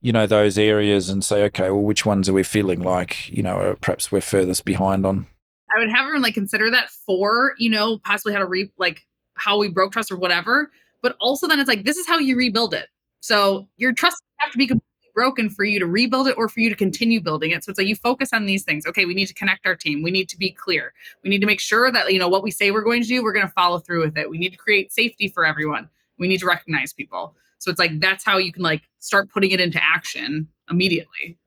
you 0.00 0.12
know, 0.12 0.26
those 0.26 0.58
areas 0.58 1.08
and 1.08 1.24
say, 1.24 1.44
okay, 1.44 1.70
well, 1.70 1.82
which 1.82 2.06
ones 2.06 2.28
are 2.28 2.32
we 2.32 2.42
feeling 2.42 2.80
like, 2.80 3.28
you 3.30 3.42
know, 3.42 3.58
uh, 3.58 3.74
perhaps 3.80 4.12
we're 4.12 4.20
furthest 4.20 4.64
behind 4.64 5.06
on. 5.06 5.26
I 5.74 5.80
would 5.80 5.90
have 5.90 6.02
everyone 6.02 6.22
like 6.22 6.34
consider 6.34 6.70
that 6.70 6.90
for, 6.90 7.54
you 7.58 7.70
know, 7.70 7.98
possibly 7.98 8.32
how 8.32 8.38
to 8.38 8.46
re 8.46 8.70
like 8.78 9.06
how 9.34 9.58
we 9.58 9.68
broke 9.68 9.92
trust 9.92 10.10
or 10.10 10.16
whatever. 10.16 10.70
But 11.02 11.16
also 11.20 11.46
then 11.46 11.60
it's 11.60 11.68
like 11.68 11.84
this 11.84 11.96
is 11.96 12.06
how 12.06 12.18
you 12.18 12.36
rebuild 12.36 12.74
it. 12.74 12.88
So 13.20 13.68
your 13.76 13.92
trust 13.92 14.22
have 14.38 14.52
to 14.52 14.58
be 14.58 14.66
completely 14.66 14.82
broken 15.14 15.48
for 15.50 15.64
you 15.64 15.78
to 15.78 15.86
rebuild 15.86 16.28
it 16.28 16.36
or 16.36 16.48
for 16.48 16.60
you 16.60 16.68
to 16.68 16.76
continue 16.76 17.20
building 17.20 17.50
it. 17.50 17.64
So 17.64 17.70
it's 17.70 17.78
like 17.78 17.88
you 17.88 17.96
focus 17.96 18.30
on 18.32 18.46
these 18.46 18.62
things. 18.62 18.86
Okay, 18.86 19.06
we 19.06 19.14
need 19.14 19.26
to 19.26 19.34
connect 19.34 19.66
our 19.66 19.74
team. 19.74 20.02
We 20.02 20.10
need 20.10 20.28
to 20.28 20.38
be 20.38 20.50
clear. 20.50 20.92
We 21.24 21.30
need 21.30 21.40
to 21.40 21.46
make 21.46 21.60
sure 21.60 21.90
that 21.90 22.12
you 22.12 22.18
know 22.18 22.28
what 22.28 22.42
we 22.42 22.50
say 22.50 22.70
we're 22.70 22.84
going 22.84 23.02
to 23.02 23.08
do, 23.08 23.22
we're 23.22 23.32
going 23.32 23.46
to 23.46 23.52
follow 23.52 23.78
through 23.78 24.04
with 24.04 24.16
it. 24.16 24.30
We 24.30 24.38
need 24.38 24.50
to 24.50 24.58
create 24.58 24.92
safety 24.92 25.28
for 25.28 25.44
everyone. 25.44 25.88
We 26.18 26.28
need 26.28 26.40
to 26.40 26.46
recognize 26.46 26.92
people. 26.92 27.34
So 27.58 27.70
it's 27.70 27.78
like 27.78 28.00
that's 28.00 28.24
how 28.24 28.38
you 28.38 28.52
can 28.52 28.62
like 28.62 28.82
start 28.98 29.30
putting 29.30 29.50
it 29.50 29.60
into 29.60 29.80
action 29.82 30.48
immediately. 30.70 31.38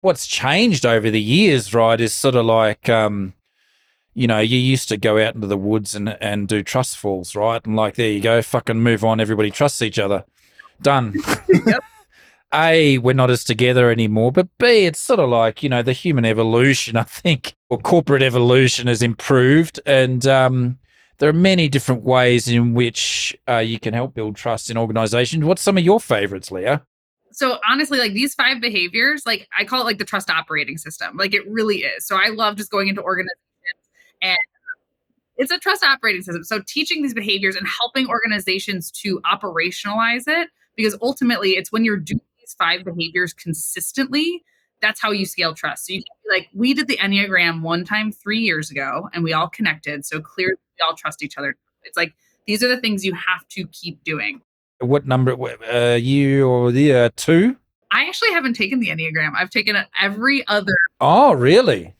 What's 0.00 0.26
changed 0.26 0.84
over 0.84 1.10
the 1.10 1.20
years, 1.20 1.72
right, 1.72 2.00
is 2.00 2.14
sort 2.14 2.34
of 2.34 2.46
like 2.46 2.88
um 2.88 3.34
you 4.16 4.28
know, 4.28 4.38
you 4.38 4.58
used 4.58 4.88
to 4.90 4.96
go 4.96 5.18
out 5.24 5.34
into 5.34 5.46
the 5.46 5.56
woods 5.56 5.94
and 5.94 6.16
and 6.20 6.46
do 6.46 6.62
trust 6.62 6.96
falls, 6.96 7.34
right? 7.34 7.64
And 7.64 7.76
like 7.76 7.96
there 7.96 8.10
you 8.10 8.20
go, 8.20 8.42
fucking 8.42 8.80
move 8.80 9.04
on, 9.04 9.20
everybody 9.20 9.50
trusts 9.50 9.82
each 9.82 9.98
other. 9.98 10.24
Done. 10.80 11.14
Yep. 11.66 11.82
A, 12.54 12.98
we're 12.98 13.14
not 13.14 13.30
as 13.30 13.42
together 13.42 13.90
anymore, 13.90 14.30
but 14.30 14.46
B, 14.58 14.86
it's 14.86 15.00
sort 15.00 15.18
of 15.18 15.28
like, 15.28 15.64
you 15.64 15.68
know, 15.68 15.82
the 15.82 15.92
human 15.92 16.24
evolution, 16.24 16.96
I 16.96 17.02
think, 17.02 17.54
or 17.68 17.78
corporate 17.78 18.22
evolution 18.22 18.86
has 18.86 19.02
improved. 19.02 19.80
And 19.84 20.24
um, 20.26 20.78
there 21.18 21.28
are 21.28 21.34
many 21.34 21.68
different 21.68 22.02
ways 22.02 22.48
in 22.48 22.74
which 22.74 23.36
uh, 23.48 23.58
you 23.58 23.78
can 23.78 23.94
help 23.94 24.14
build 24.14 24.36
trust 24.36 24.70
in 24.70 24.76
organizations. 24.76 25.44
What's 25.44 25.62
some 25.62 25.78
of 25.78 25.84
your 25.84 26.00
favorites, 26.00 26.50
Leah? 26.50 26.82
so 27.34 27.58
honestly 27.68 27.98
like 27.98 28.12
these 28.12 28.34
five 28.34 28.60
behaviors 28.60 29.26
like 29.26 29.48
i 29.58 29.64
call 29.64 29.80
it 29.80 29.84
like 29.84 29.98
the 29.98 30.04
trust 30.04 30.30
operating 30.30 30.78
system. 30.78 31.16
Like 31.16 31.34
it 31.34 31.46
really 31.48 31.78
is. 31.78 32.06
So 32.06 32.16
i 32.16 32.28
love 32.28 32.56
just 32.56 32.70
going 32.70 32.88
into 32.88 33.02
organizations 33.02 33.34
and 34.22 34.38
it's 35.36 35.50
a 35.50 35.58
trust 35.58 35.82
operating 35.82 36.22
system. 36.22 36.44
So 36.44 36.62
teaching 36.64 37.02
these 37.02 37.12
behaviors 37.12 37.56
and 37.56 37.66
helping 37.66 38.06
organizations 38.06 38.92
to 39.02 39.20
operationalize 39.22 40.24
it 40.28 40.48
because 40.76 40.96
ultimately 41.02 41.50
it's 41.50 41.72
when 41.72 41.84
you're 41.84 41.96
doing 41.96 42.20
these 42.38 42.54
five 42.56 42.84
behaviors 42.84 43.32
consistently 43.32 44.44
that's 44.80 45.00
how 45.00 45.10
you 45.10 45.24
scale 45.24 45.54
trust. 45.54 45.86
So 45.86 45.94
you 45.94 46.02
like 46.30 46.48
we 46.54 46.74
did 46.74 46.86
the 46.86 46.98
enneagram 46.98 47.62
one 47.62 47.84
time 47.84 48.12
three 48.12 48.40
years 48.40 48.70
ago 48.70 49.08
and 49.12 49.24
we 49.24 49.32
all 49.32 49.48
connected. 49.48 50.04
So 50.04 50.20
clearly 50.20 50.56
we 50.78 50.84
all 50.86 50.94
trust 50.96 51.22
each 51.22 51.36
other 51.38 51.56
it's 51.84 51.96
like 51.96 52.12
these 52.46 52.62
are 52.62 52.68
the 52.68 52.78
things 52.80 53.04
you 53.04 53.14
have 53.14 53.46
to 53.48 53.66
keep 53.68 54.02
doing 54.04 54.40
What 54.80 55.06
number? 55.06 55.32
Uh, 55.72 55.94
you 55.94 56.46
or 56.46 56.72
the 56.72 56.92
uh, 56.94 57.10
two? 57.16 57.56
I 57.90 58.06
actually 58.06 58.32
haven't 58.32 58.54
taken 58.54 58.80
the 58.80 58.88
Enneagram. 58.88 59.32
I've 59.36 59.50
taken 59.50 59.76
every 60.00 60.46
other 60.48 60.74
Oh, 61.00 61.32
really? 61.32 61.94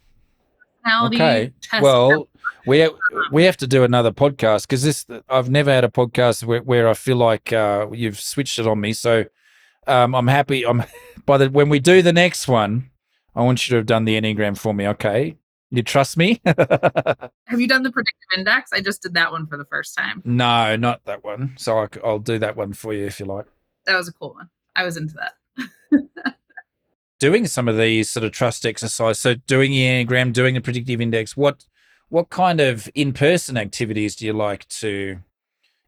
Okay. 1.04 1.52
test. 1.62 1.82
Well, 1.82 2.28
we 2.66 2.88
we 3.32 3.44
have 3.44 3.56
to 3.58 3.66
do 3.66 3.84
another 3.84 4.10
podcast 4.12 4.62
because 4.66 4.82
this 4.82 5.06
I've 5.28 5.48
never 5.48 5.70
had 5.70 5.84
a 5.84 5.88
podcast 5.88 6.44
where, 6.44 6.60
where 6.62 6.88
I 6.88 6.94
feel 6.94 7.16
like 7.16 7.52
uh, 7.52 7.86
you've 7.92 8.20
switched 8.20 8.58
it 8.58 8.66
on 8.66 8.80
me. 8.80 8.92
So 8.92 9.24
um, 9.86 10.14
I'm 10.14 10.26
happy. 10.28 10.66
I'm 10.66 10.82
by 11.26 11.38
the 11.38 11.48
when 11.48 11.68
we 11.70 11.78
do 11.78 12.02
the 12.02 12.12
next 12.12 12.48
one, 12.48 12.90
I 13.34 13.42
want 13.42 13.66
you 13.66 13.70
to 13.72 13.76
have 13.76 13.86
done 13.86 14.04
the 14.04 14.20
enneagram 14.20 14.58
for 14.58 14.74
me. 14.74 14.86
Okay, 14.88 15.36
you 15.70 15.82
trust 15.82 16.16
me? 16.16 16.40
have 16.46 17.60
you 17.60 17.68
done 17.68 17.82
the 17.82 17.90
predictive 17.90 18.38
index? 18.38 18.72
I 18.72 18.80
just 18.80 19.02
did 19.02 19.14
that 19.14 19.32
one 19.32 19.46
for 19.46 19.56
the 19.56 19.64
first 19.64 19.96
time. 19.96 20.22
no, 20.24 20.76
not 20.76 21.04
that 21.04 21.24
one. 21.24 21.54
So 21.56 21.78
I, 21.78 21.88
will 22.02 22.18
do 22.18 22.38
that 22.38 22.56
one 22.56 22.72
for 22.72 22.92
you 22.92 23.06
if 23.06 23.20
you 23.20 23.26
like. 23.26 23.46
That 23.86 23.96
was 23.96 24.08
a 24.08 24.12
cool 24.12 24.34
one. 24.34 24.50
I 24.76 24.84
was 24.84 24.96
into 24.96 25.14
that. 25.14 26.08
Doing 27.20 27.46
some 27.46 27.68
of 27.68 27.76
these 27.76 28.10
sort 28.10 28.24
of 28.24 28.32
trust 28.32 28.66
exercise. 28.66 29.18
So 29.18 29.34
doing 29.34 29.70
the 29.70 29.82
enneagram, 29.82 30.32
doing 30.32 30.54
the 30.54 30.60
predictive 30.60 31.00
index. 31.00 31.36
What 31.36 31.64
what 32.08 32.28
kind 32.28 32.60
of 32.60 32.88
in 32.94 33.12
person 33.12 33.56
activities 33.56 34.14
do 34.14 34.26
you 34.26 34.32
like 34.32 34.68
to 34.68 35.18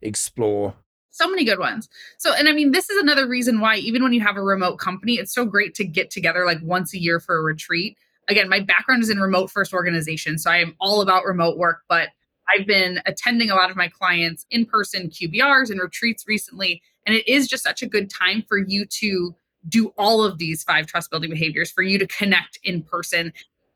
explore? 0.01 0.74
So 1.11 1.29
many 1.31 1.45
good 1.45 1.59
ones. 1.59 1.89
So, 2.18 2.35
and 2.35 2.49
I 2.49 2.53
mean, 2.53 2.72
this 2.72 2.91
is 2.91 3.01
another 3.01 3.27
reason 3.27 3.61
why, 3.61 3.77
even 3.77 4.03
when 4.03 4.12
you 4.12 4.20
have 4.20 4.37
a 4.37 4.43
remote 4.43 4.77
company, 4.77 5.14
it's 5.14 5.33
so 5.33 5.45
great 5.47 5.74
to 5.77 5.85
get 5.85 6.11
together 6.11 6.45
like 6.45 6.59
once 6.62 6.93
a 6.95 6.99
year 6.99 7.20
for 7.20 7.39
a 7.39 7.43
retreat. 7.43 7.97
Again, 8.29 8.49
my 8.49 8.61
background 8.61 9.03
is 9.03 9.11
in 9.11 9.18
remote 9.20 9.51
first 9.51 9.72
organization. 9.72 10.39
So 10.39 10.51
I 10.51 10.59
am 10.59 10.74
all 10.81 11.01
about 11.01 11.24
remote 11.24 11.59
work, 11.59 11.83
but 11.89 12.09
I've 12.49 12.66
been 12.66 13.01
attending 13.07 13.51
a 13.51 13.55
lot 13.55 13.70
of 13.70 13.77
my 13.77 13.89
clients 13.89 14.47
in 14.51 14.66
person 14.66 15.11
QBRs 15.11 15.70
and 15.70 15.81
retreats 15.81 16.24
recently. 16.27 16.83
And 17.05 17.14
it 17.14 17.27
is 17.29 17.49
just 17.49 17.62
such 17.62 17.83
a 17.83 17.87
good 17.87 18.11
time 18.11 18.45
for 18.49 18.59
you 18.59 18.85
to 18.87 19.35
do 19.68 19.93
all 19.99 20.24
of 20.24 20.39
these 20.39 20.62
five 20.62 20.87
trust 20.87 21.11
building 21.11 21.31
behaviors, 21.31 21.70
for 21.70 21.83
you 21.83 21.99
to 21.99 22.07
connect 22.07 22.59
in 22.62 22.83
person. 22.83 23.33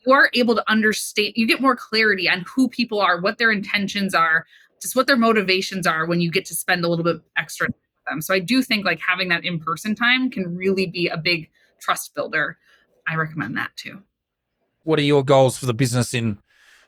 You 0.07 0.13
are 0.13 0.31
able 0.35 0.55
to 0.55 0.65
understand, 0.71 1.33
you 1.37 1.47
get 1.47 1.61
more 1.61 1.77
clarity 1.77 2.29
on 2.29 2.45
who 2.47 2.69
people 2.69 3.01
are, 3.01 3.21
what 3.21 3.39
their 3.39 3.51
intentions 3.51 4.15
are, 4.15 4.47
just 4.81 4.97
what 4.97 5.07
their 5.07 5.17
motivations 5.17 5.87
are 5.87 6.07
when 6.07 6.21
you 6.21 6.31
get 6.31 6.45
to 6.47 6.55
spend 6.55 6.85
a 6.85 6.89
little 6.89 7.05
bit 7.05 7.21
extra 7.37 7.67
time 7.67 7.75
with 7.75 8.13
them. 8.13 8.23
So 8.23 8.35
I 8.35 8.39
do 8.39 8.63
think 8.63 8.85
like 8.85 9.01
having 9.01 9.29
that 9.29 9.45
in 9.45 9.59
person 9.59 9.95
time 9.95 10.31
can 10.31 10.57
really 10.57 10.87
be 10.87 11.09
a 11.09 11.17
big 11.17 11.51
trust 11.81 12.15
builder. 12.15 12.57
I 13.07 13.17
recommend 13.17 13.57
that 13.57 13.71
too. 13.77 14.03
What 14.85 14.99
are 14.99 15.03
your 15.03 15.25
goals 15.25 15.59
for 15.59 15.67
the 15.67 15.75
business 15.75 16.15
in 16.15 16.37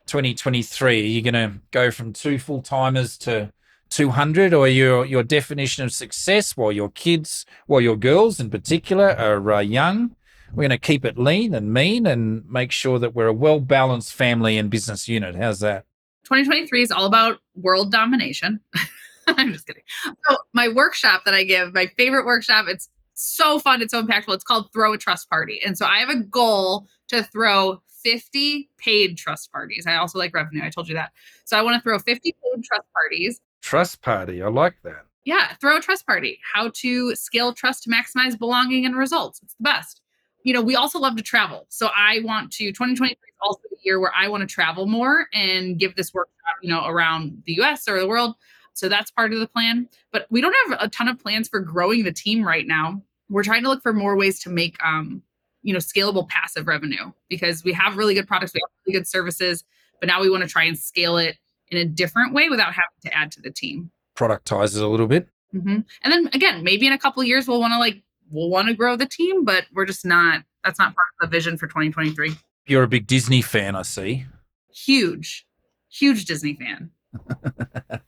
2023? 0.07 1.01
Are 1.01 1.05
you 1.05 1.23
going 1.23 1.35
to 1.35 1.61
go 1.71 1.91
from 1.91 2.13
two 2.13 2.39
full 2.39 2.63
timers 2.63 3.17
to 3.19 3.53
200, 3.91 4.55
or 4.55 4.67
your 4.67 5.05
your 5.05 5.23
definition 5.23 5.85
of 5.85 5.93
success 5.93 6.57
while 6.57 6.73
your 6.73 6.89
kids, 6.91 7.45
while 7.67 7.81
your 7.81 7.97
girls 7.97 8.41
in 8.41 8.49
particular 8.49 9.11
are 9.11 9.53
uh, 9.53 9.61
young? 9.61 10.17
We're 10.55 10.69
going 10.69 10.71
to 10.71 10.79
keep 10.79 11.05
it 11.05 11.19
lean 11.19 11.55
and 11.55 11.73
mean 11.73 12.07
and 12.07 12.45
make 12.51 12.73
sure 12.73 12.99
that 12.99 13.15
we're 13.15 13.29
a 13.29 13.33
well 13.33 13.61
balanced 13.61 14.15
family 14.15 14.59
and 14.59 14.71
business 14.71 15.09
unit. 15.09 15.35
How's 15.35 15.61
that? 15.61 15.85
2023 16.25 16.83
is 16.83 16.91
all 16.91 17.07
about 17.07 17.39
world 17.55 17.91
domination. 17.91 18.61
I'm 19.27 19.53
just 19.53 19.67
kidding. 19.67 19.83
So 20.05 20.37
my 20.53 20.69
workshop 20.69 21.25
that 21.25 21.35
I 21.35 21.45
give, 21.45 21.75
my 21.75 21.91
favorite 21.97 22.27
workshop, 22.27 22.67
it's 22.69 22.89
so 23.15 23.59
fun, 23.59 23.83
it's 23.83 23.93
so 23.93 24.03
impactful. 24.03 24.35
It's 24.35 24.45
called 24.45 24.73
Throw 24.73 24.93
a 24.93 24.99
Trust 24.99 25.29
Party. 25.29 25.61
And 25.65 25.77
so 25.77 25.87
I 25.87 25.99
have 25.99 26.09
a 26.09 26.21
goal 26.21 26.87
to 27.09 27.23
throw 27.23 27.83
50 28.03 28.69
paid 28.79 29.17
trust 29.17 29.53
parties. 29.53 29.87
I 29.87 29.97
also 29.97 30.19
like 30.19 30.35
revenue. 30.35 30.65
I 30.65 30.71
told 30.71 30.89
you 30.89 30.95
that. 30.95 31.13
So 31.45 31.57
I 31.57 31.63
want 31.63 31.77
to 31.77 31.83
throw 31.83 31.99
50 31.99 32.21
paid 32.21 32.65
trust 32.65 32.87
parties. 32.93 33.41
Trust 33.61 34.03
party. 34.03 34.43
I 34.43 34.49
like 34.49 34.75
that. 34.83 35.07
Yeah, 35.25 35.55
throw 35.61 35.77
a 35.77 35.81
trust 35.81 36.07
party. 36.07 36.41
How 36.53 36.71
to 36.77 37.15
scale 37.15 37.53
trust 37.53 37.85
to 37.85 37.91
maximize 37.91 38.37
belonging 38.39 38.85
and 38.85 38.97
results. 38.97 39.41
It's 39.43 39.55
the 39.55 39.63
best. 39.63 40.01
You 40.43 40.53
know, 40.53 40.63
we 40.63 40.75
also 40.75 40.99
love 40.99 41.17
to 41.17 41.23
travel. 41.23 41.67
So 41.69 41.91
I 41.97 42.21
want 42.25 42.51
to 42.55 42.65
2023 42.67 43.11
is 43.13 43.17
also 43.41 43.61
the 43.71 43.77
year 43.83 44.01
where 44.01 44.13
I 44.17 44.29
want 44.29 44.41
to 44.41 44.53
travel 44.53 44.87
more 44.87 45.29
and 45.33 45.79
give 45.79 45.95
this 45.95 46.13
workshop, 46.13 46.57
you 46.63 46.71
know, 46.71 46.85
around 46.87 47.43
the 47.47 47.61
US 47.61 47.87
or 47.87 48.01
the 48.01 48.09
world. 48.09 48.35
So 48.75 48.89
that's 48.89 49.11
part 49.11 49.33
of 49.33 49.41
the 49.41 49.47
plan. 49.47 49.89
But 50.13 50.27
we 50.31 50.41
don't 50.41 50.55
have 50.69 50.79
a 50.81 50.89
ton 50.89 51.09
of 51.09 51.19
plans 51.19 51.49
for 51.49 51.61
growing 51.61 52.05
the 52.05 52.13
team 52.13 52.45
right 52.45 52.67
now. 52.67 53.03
We're 53.29 53.45
trying 53.45 53.63
to 53.63 53.69
look 53.69 53.83
for 53.83 53.93
more 53.93 54.17
ways 54.17 54.41
to 54.41 54.51
make 54.51 54.77
um, 54.85 55.23
you 55.63 55.73
know, 55.73 55.79
scalable 55.79 56.29
passive 56.29 56.67
revenue 56.67 57.13
because 57.29 57.65
we 57.65 57.73
have 57.73 57.97
really 57.97 58.15
good 58.15 58.27
products, 58.27 58.53
we 58.53 58.61
have 58.63 58.71
really 58.87 58.99
good 58.99 59.07
services, 59.07 59.65
but 60.01 60.07
now 60.07 60.21
we 60.21 60.29
want 60.29 60.43
to 60.43 60.49
try 60.49 60.65
and 60.65 60.79
scale 60.79 61.17
it 61.17 61.37
in 61.69 61.79
a 61.79 61.85
different 61.85 62.35
way 62.35 62.49
without 62.49 62.73
having 62.73 63.01
to 63.05 63.17
add 63.17 63.31
to 63.33 63.41
the 63.41 63.51
team. 63.51 63.91
Productize 64.17 64.77
it 64.77 64.83
a 64.83 64.89
little 64.89 65.07
bit. 65.07 65.29
hmm 65.53 65.79
And 66.03 66.13
then 66.13 66.29
again, 66.33 66.63
maybe 66.63 66.87
in 66.87 66.93
a 66.93 66.99
couple 66.99 67.23
of 67.23 67.29
years 67.29 67.49
we'll 67.49 67.61
want 67.61 67.73
to 67.73 67.79
like 67.79 68.03
we'll 68.31 68.51
want 68.51 68.69
to 68.69 68.75
grow 68.75 68.97
the 68.97 69.07
team, 69.07 69.45
but 69.45 69.65
we're 69.73 69.87
just 69.87 70.05
not. 70.05 70.43
That's 70.65 70.79
not 70.79 70.95
part 70.95 71.09
of 71.21 71.29
the 71.29 71.37
vision 71.37 71.59
for 71.59 71.67
2023. 71.67 72.35
You're 72.67 72.85
a 72.85 72.89
big 72.89 73.09
Disney 73.09 73.43
fan, 73.43 73.75
I 73.75 73.83
see. 73.83 74.27
Huge, 74.73 75.45
huge 75.91 76.25
Disney 76.25 76.55
fan. 76.55 76.91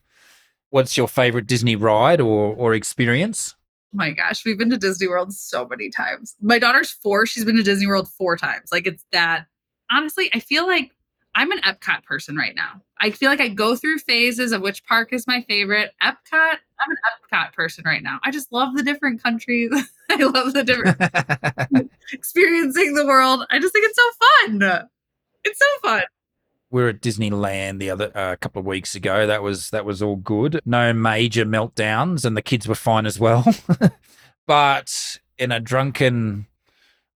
What's 0.75 0.97
your 0.97 1.07
favorite 1.07 1.47
Disney 1.47 1.77
ride 1.77 2.21
or 2.21 2.53
or 2.53 2.75
experience? 2.75 3.55
Oh 3.95 3.99
my 3.99 4.11
gosh, 4.11 4.45
we've 4.45 4.59
been 4.59 4.71
to 4.71 4.77
Disney 4.77 5.07
World 5.07 5.33
so 5.33 5.69
many 5.69 5.89
times. 5.89 6.35
My 6.43 6.59
daughter's 6.59 6.91
four. 6.91 7.27
She's 7.27 7.45
been 7.45 7.55
to 7.55 7.63
Disney 7.63 7.87
World 7.87 8.09
four 8.09 8.37
times. 8.37 8.71
Like 8.73 8.89
it's 8.89 9.05
that. 9.13 9.47
Honestly, 9.93 10.31
I 10.35 10.41
feel 10.41 10.67
like 10.67 10.91
I'm 11.37 11.53
an 11.53 11.61
Epcot 11.61 12.03
person 12.03 12.35
right 12.35 12.57
now. 12.57 12.83
I 12.99 13.13
feel 13.13 13.31
like 13.31 13.41
I 13.41 13.51
go 13.51 13.77
through 13.77 13.99
phases 13.99 14.51
of 14.51 14.63
which 14.63 14.85
park 14.85 15.13
is 15.13 15.29
my 15.29 15.43
favorite. 15.43 15.93
Epcot, 16.03 16.17
I'm 16.33 16.91
an 16.91 16.97
Epcot 17.07 17.53
person 17.53 17.85
right 17.87 18.03
now. 18.03 18.19
I 18.25 18.33
just 18.33 18.53
love 18.53 18.75
the 18.75 18.83
different 18.83 19.23
countries. 19.23 19.71
I 20.11 20.17
love 20.25 20.55
the 20.55 20.65
different 20.65 21.89
experiencing 22.13 22.95
the 22.95 23.07
world. 23.07 23.47
I 23.49 23.61
just 23.61 23.73
think 23.73 23.87
it's 23.87 23.97
so 23.97 24.59
fun. 24.59 24.89
It's 25.45 25.61
so 25.61 25.89
fun. 25.89 26.03
We 26.71 26.83
were 26.83 26.89
at 26.89 27.01
Disneyland 27.01 27.79
the 27.79 27.91
other 27.91 28.11
a 28.15 28.19
uh, 28.19 28.37
couple 28.37 28.61
of 28.61 28.67
weeks 28.67 28.95
ago. 28.95 29.27
That 29.27 29.43
was 29.43 29.71
that 29.71 29.85
was 29.85 30.03
all 30.03 30.17
good. 30.17 30.61
No 30.65 30.93
major 30.93 31.45
meltdowns, 31.45 32.25
and 32.25 32.37
the 32.37 32.43
kids 32.43 32.67
were 32.67 32.75
fine 32.75 33.07
as 33.07 33.19
well. 33.19 33.45
but 34.47 35.19
in 35.39 35.53
a 35.53 35.61
drunken 35.61 36.47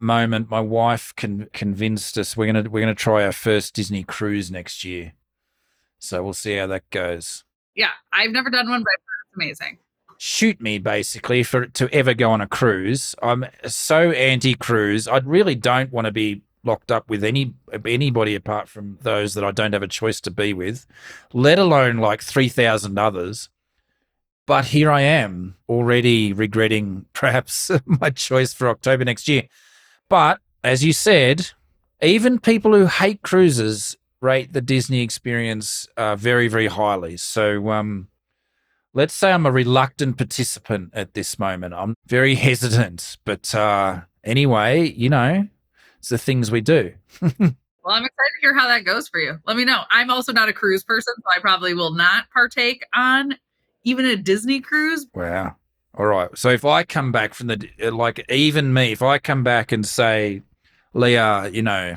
moment, 0.00 0.50
my 0.50 0.60
wife 0.60 1.12
con- 1.16 1.48
convinced 1.52 2.18
us 2.18 2.36
we're 2.36 2.46
gonna 2.46 2.70
we're 2.70 2.80
gonna 2.80 2.94
try 2.94 3.24
our 3.24 3.32
first 3.32 3.74
Disney 3.74 4.04
cruise 4.04 4.50
next 4.50 4.84
year. 4.84 5.14
So 5.98 6.22
we'll 6.22 6.32
see 6.34 6.56
how 6.56 6.68
that 6.68 6.88
goes. 6.90 7.44
Yeah, 7.74 7.90
I've 8.12 8.30
never 8.30 8.50
done 8.50 8.68
one, 8.68 8.82
but 8.82 8.92
it's 8.92 9.36
amazing. 9.36 9.78
Shoot 10.18 10.60
me 10.60 10.78
basically 10.78 11.42
for 11.42 11.66
to 11.66 11.92
ever 11.92 12.14
go 12.14 12.30
on 12.30 12.40
a 12.40 12.48
cruise. 12.48 13.14
I'm 13.22 13.46
so 13.66 14.10
anti 14.10 14.54
cruise. 14.54 15.06
I 15.06 15.18
really 15.18 15.54
don't 15.54 15.92
want 15.92 16.06
to 16.06 16.12
be 16.12 16.42
locked 16.64 16.90
up 16.90 17.08
with 17.08 17.24
any 17.24 17.54
anybody 17.84 18.34
apart 18.34 18.68
from 18.68 18.98
those 19.02 19.34
that 19.34 19.44
I 19.44 19.50
don't 19.50 19.72
have 19.72 19.82
a 19.82 19.88
choice 19.88 20.20
to 20.22 20.30
be 20.30 20.52
with, 20.52 20.86
let 21.32 21.58
alone 21.58 21.98
like 21.98 22.22
3,000 22.22 22.98
others. 22.98 23.48
But 24.46 24.66
here 24.66 24.90
I 24.90 25.02
am 25.02 25.56
already 25.68 26.32
regretting 26.32 27.06
perhaps 27.12 27.70
my 27.86 28.10
choice 28.10 28.52
for 28.54 28.68
October 28.68 29.04
next 29.04 29.28
year. 29.28 29.44
But 30.08 30.40
as 30.64 30.84
you 30.84 30.92
said, 30.92 31.50
even 32.00 32.38
people 32.38 32.74
who 32.74 32.86
hate 32.86 33.22
cruises 33.22 33.96
rate 34.20 34.52
the 34.52 34.60
Disney 34.60 35.00
experience 35.00 35.86
uh, 35.96 36.16
very, 36.16 36.48
very 36.48 36.66
highly. 36.66 37.16
So 37.16 37.70
um, 37.70 38.08
let's 38.94 39.14
say 39.14 39.32
I'm 39.32 39.46
a 39.46 39.52
reluctant 39.52 40.16
participant 40.16 40.90
at 40.92 41.14
this 41.14 41.38
moment. 41.38 41.74
I'm 41.74 41.94
very 42.06 42.34
hesitant, 42.46 43.18
but 43.24 43.54
uh, 43.54 44.02
anyway, 44.24 44.88
you 44.88 45.08
know, 45.08 45.48
it's 45.98 46.08
the 46.08 46.18
things 46.18 46.50
we 46.50 46.60
do. 46.60 46.92
well, 47.20 47.30
I'm 47.40 48.04
excited 48.04 48.32
to 48.34 48.40
hear 48.40 48.56
how 48.56 48.68
that 48.68 48.84
goes 48.84 49.08
for 49.08 49.18
you. 49.18 49.38
Let 49.46 49.56
me 49.56 49.64
know. 49.64 49.82
I'm 49.90 50.10
also 50.10 50.32
not 50.32 50.48
a 50.48 50.52
cruise 50.52 50.84
person, 50.84 51.14
so 51.16 51.30
I 51.34 51.40
probably 51.40 51.74
will 51.74 51.92
not 51.92 52.30
partake 52.30 52.84
on 52.94 53.36
even 53.84 54.04
a 54.06 54.16
Disney 54.16 54.60
cruise. 54.60 55.06
Wow. 55.14 55.56
All 55.96 56.06
right. 56.06 56.36
So 56.36 56.50
if 56.50 56.64
I 56.64 56.84
come 56.84 57.10
back 57.10 57.34
from 57.34 57.48
the, 57.48 57.68
uh, 57.82 57.90
like, 57.92 58.24
even 58.30 58.72
me, 58.72 58.92
if 58.92 59.02
I 59.02 59.18
come 59.18 59.42
back 59.42 59.72
and 59.72 59.86
say, 59.86 60.42
Leah, 60.94 61.50
you 61.52 61.62
know, 61.62 61.96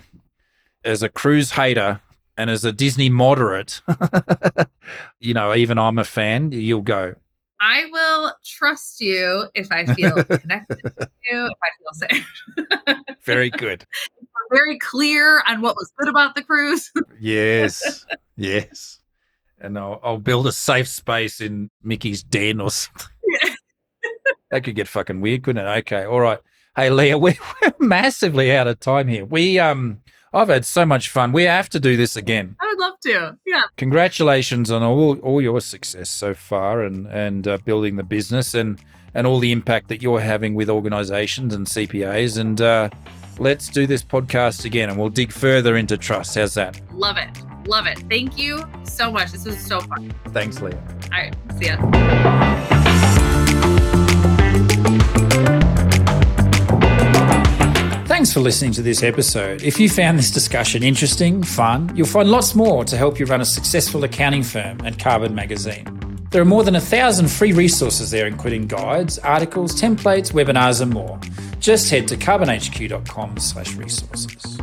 as 0.83 1.03
a 1.03 1.09
cruise 1.09 1.51
hater 1.51 2.01
and 2.37 2.49
as 2.49 2.65
a 2.65 2.71
Disney 2.71 3.09
moderate, 3.09 3.81
you 5.19 5.33
know, 5.33 5.53
even 5.53 5.77
I'm 5.77 5.99
a 5.99 6.03
fan, 6.03 6.51
you'll 6.51 6.81
go. 6.81 7.15
I 7.61 7.85
will 7.91 8.33
trust 8.43 8.99
you 9.01 9.47
if 9.53 9.71
I 9.71 9.85
feel 9.85 10.23
connected 10.23 10.79
to 10.81 11.09
you, 11.29 11.45
if 11.45 11.57
I 11.63 11.69
feel 11.77 11.93
safe. 11.93 13.05
Very 13.23 13.51
good. 13.51 13.85
Very 14.51 14.79
clear 14.79 15.43
on 15.47 15.61
what 15.61 15.75
was 15.75 15.93
good 15.97 16.09
about 16.09 16.33
the 16.33 16.41
cruise. 16.43 16.91
yes. 17.19 18.05
Yes. 18.35 18.99
And 19.59 19.77
I'll, 19.77 19.99
I'll 20.03 20.17
build 20.17 20.47
a 20.47 20.51
safe 20.51 20.87
space 20.87 21.39
in 21.39 21.69
Mickey's 21.83 22.23
den 22.23 22.59
or 22.59 22.71
something. 22.71 23.07
that 24.49 24.63
could 24.63 24.75
get 24.75 24.87
fucking 24.87 25.21
weird, 25.21 25.43
couldn't 25.43 25.65
it? 25.65 25.77
Okay. 25.79 26.03
All 26.03 26.19
right. 26.19 26.39
Hey, 26.75 26.89
Leah, 26.89 27.19
we're, 27.19 27.37
we're 27.61 27.73
massively 27.79 28.55
out 28.55 28.67
of 28.67 28.79
time 28.79 29.07
here. 29.07 29.23
We, 29.23 29.59
um, 29.59 30.01
I've 30.33 30.47
had 30.47 30.65
so 30.65 30.85
much 30.85 31.09
fun. 31.09 31.33
We 31.33 31.43
have 31.43 31.69
to 31.69 31.79
do 31.79 31.97
this 31.97 32.15
again. 32.15 32.55
I 32.59 32.67
would 32.67 32.79
love 32.79 32.99
to. 33.01 33.37
Yeah. 33.45 33.63
Congratulations 33.77 34.71
on 34.71 34.81
all, 34.81 35.17
all 35.19 35.41
your 35.41 35.59
success 35.59 36.09
so 36.09 36.33
far 36.33 36.83
and 36.83 37.05
and 37.07 37.47
uh, 37.47 37.57
building 37.65 37.97
the 37.97 38.03
business 38.03 38.53
and 38.53 38.79
and 39.13 39.27
all 39.27 39.39
the 39.39 39.51
impact 39.51 39.89
that 39.89 40.01
you're 40.01 40.21
having 40.21 40.53
with 40.55 40.69
organizations 40.69 41.53
and 41.53 41.67
CPAs. 41.67 42.39
And 42.39 42.61
uh, 42.61 42.89
let's 43.39 43.67
do 43.67 43.85
this 43.85 44.03
podcast 44.03 44.63
again 44.63 44.89
and 44.89 44.97
we'll 44.97 45.09
dig 45.09 45.33
further 45.33 45.75
into 45.75 45.97
trust. 45.97 46.35
How's 46.35 46.53
that? 46.53 46.79
Love 46.93 47.17
it. 47.17 47.29
Love 47.67 47.87
it. 47.87 47.99
Thank 48.09 48.37
you 48.37 48.63
so 48.83 49.11
much. 49.11 49.33
This 49.33 49.45
was 49.45 49.59
so 49.59 49.81
fun. 49.81 50.13
Thanks, 50.29 50.61
Leah. 50.61 50.81
All 51.11 51.19
right. 51.19 51.35
See 51.59 51.65
ya. 51.67 53.17
Thanks 58.21 58.33
for 58.33 58.39
listening 58.39 58.71
to 58.73 58.83
this 58.83 59.01
episode. 59.01 59.63
If 59.63 59.79
you 59.79 59.89
found 59.89 60.19
this 60.19 60.29
discussion 60.29 60.83
interesting, 60.83 61.41
fun, 61.41 61.91
you'll 61.95 62.05
find 62.05 62.29
lots 62.29 62.53
more 62.53 62.85
to 62.85 62.95
help 62.95 63.19
you 63.19 63.25
run 63.25 63.41
a 63.41 63.45
successful 63.45 64.03
accounting 64.03 64.43
firm 64.43 64.79
at 64.85 64.99
Karbon 64.99 65.33
Magazine. 65.33 65.87
There 66.29 66.39
are 66.39 66.45
more 66.45 66.63
than 66.63 66.75
a 66.75 66.79
thousand 66.79 67.29
free 67.31 67.51
resources 67.51 68.11
there, 68.11 68.27
including 68.27 68.67
guides, 68.67 69.17
articles, 69.17 69.73
templates, 69.73 70.33
webinars, 70.33 70.81
and 70.81 70.93
more. 70.93 71.19
Just 71.59 71.89
head 71.89 72.07
to 72.09 72.15
karbonhq.com 72.15 73.39
slash 73.39 73.73
resources. 73.73 74.55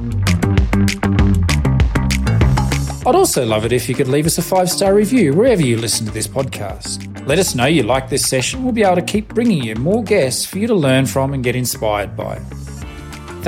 I'd 3.05 3.17
also 3.17 3.45
love 3.45 3.65
it 3.65 3.73
if 3.73 3.89
you 3.89 3.97
could 3.97 4.07
leave 4.07 4.27
us 4.27 4.39
a 4.39 4.43
five 4.43 4.71
star 4.71 4.95
review 4.95 5.35
wherever 5.35 5.63
you 5.63 5.79
listen 5.79 6.07
to 6.07 6.13
this 6.13 6.29
podcast. 6.29 7.27
Let 7.27 7.41
us 7.41 7.57
know 7.57 7.67
you 7.67 7.83
like 7.83 8.09
this 8.09 8.25
session. 8.25 8.63
We'll 8.63 8.73
be 8.73 8.85
able 8.85 8.95
to 8.95 9.03
keep 9.03 9.35
bringing 9.35 9.65
you 9.65 9.75
more 9.75 10.05
guests 10.05 10.47
for 10.47 10.61
you 10.61 10.69
to 10.69 10.77
learn 10.77 11.07
from 11.07 11.35
and 11.35 11.43
get 11.43 11.57
inspired 11.57 12.17
by. 12.17 12.41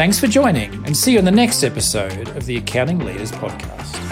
Thanks 0.01 0.19
for 0.19 0.29
joining, 0.29 0.73
and 0.87 0.97
see 0.97 1.13
you 1.13 1.19
in 1.19 1.27
the 1.27 1.31
next 1.31 1.63
episode 1.63 2.31
of 2.35 2.47
the 2.47 2.57
Accounting 2.57 3.01
Leaders 3.01 3.31
Podcast. 3.33 4.10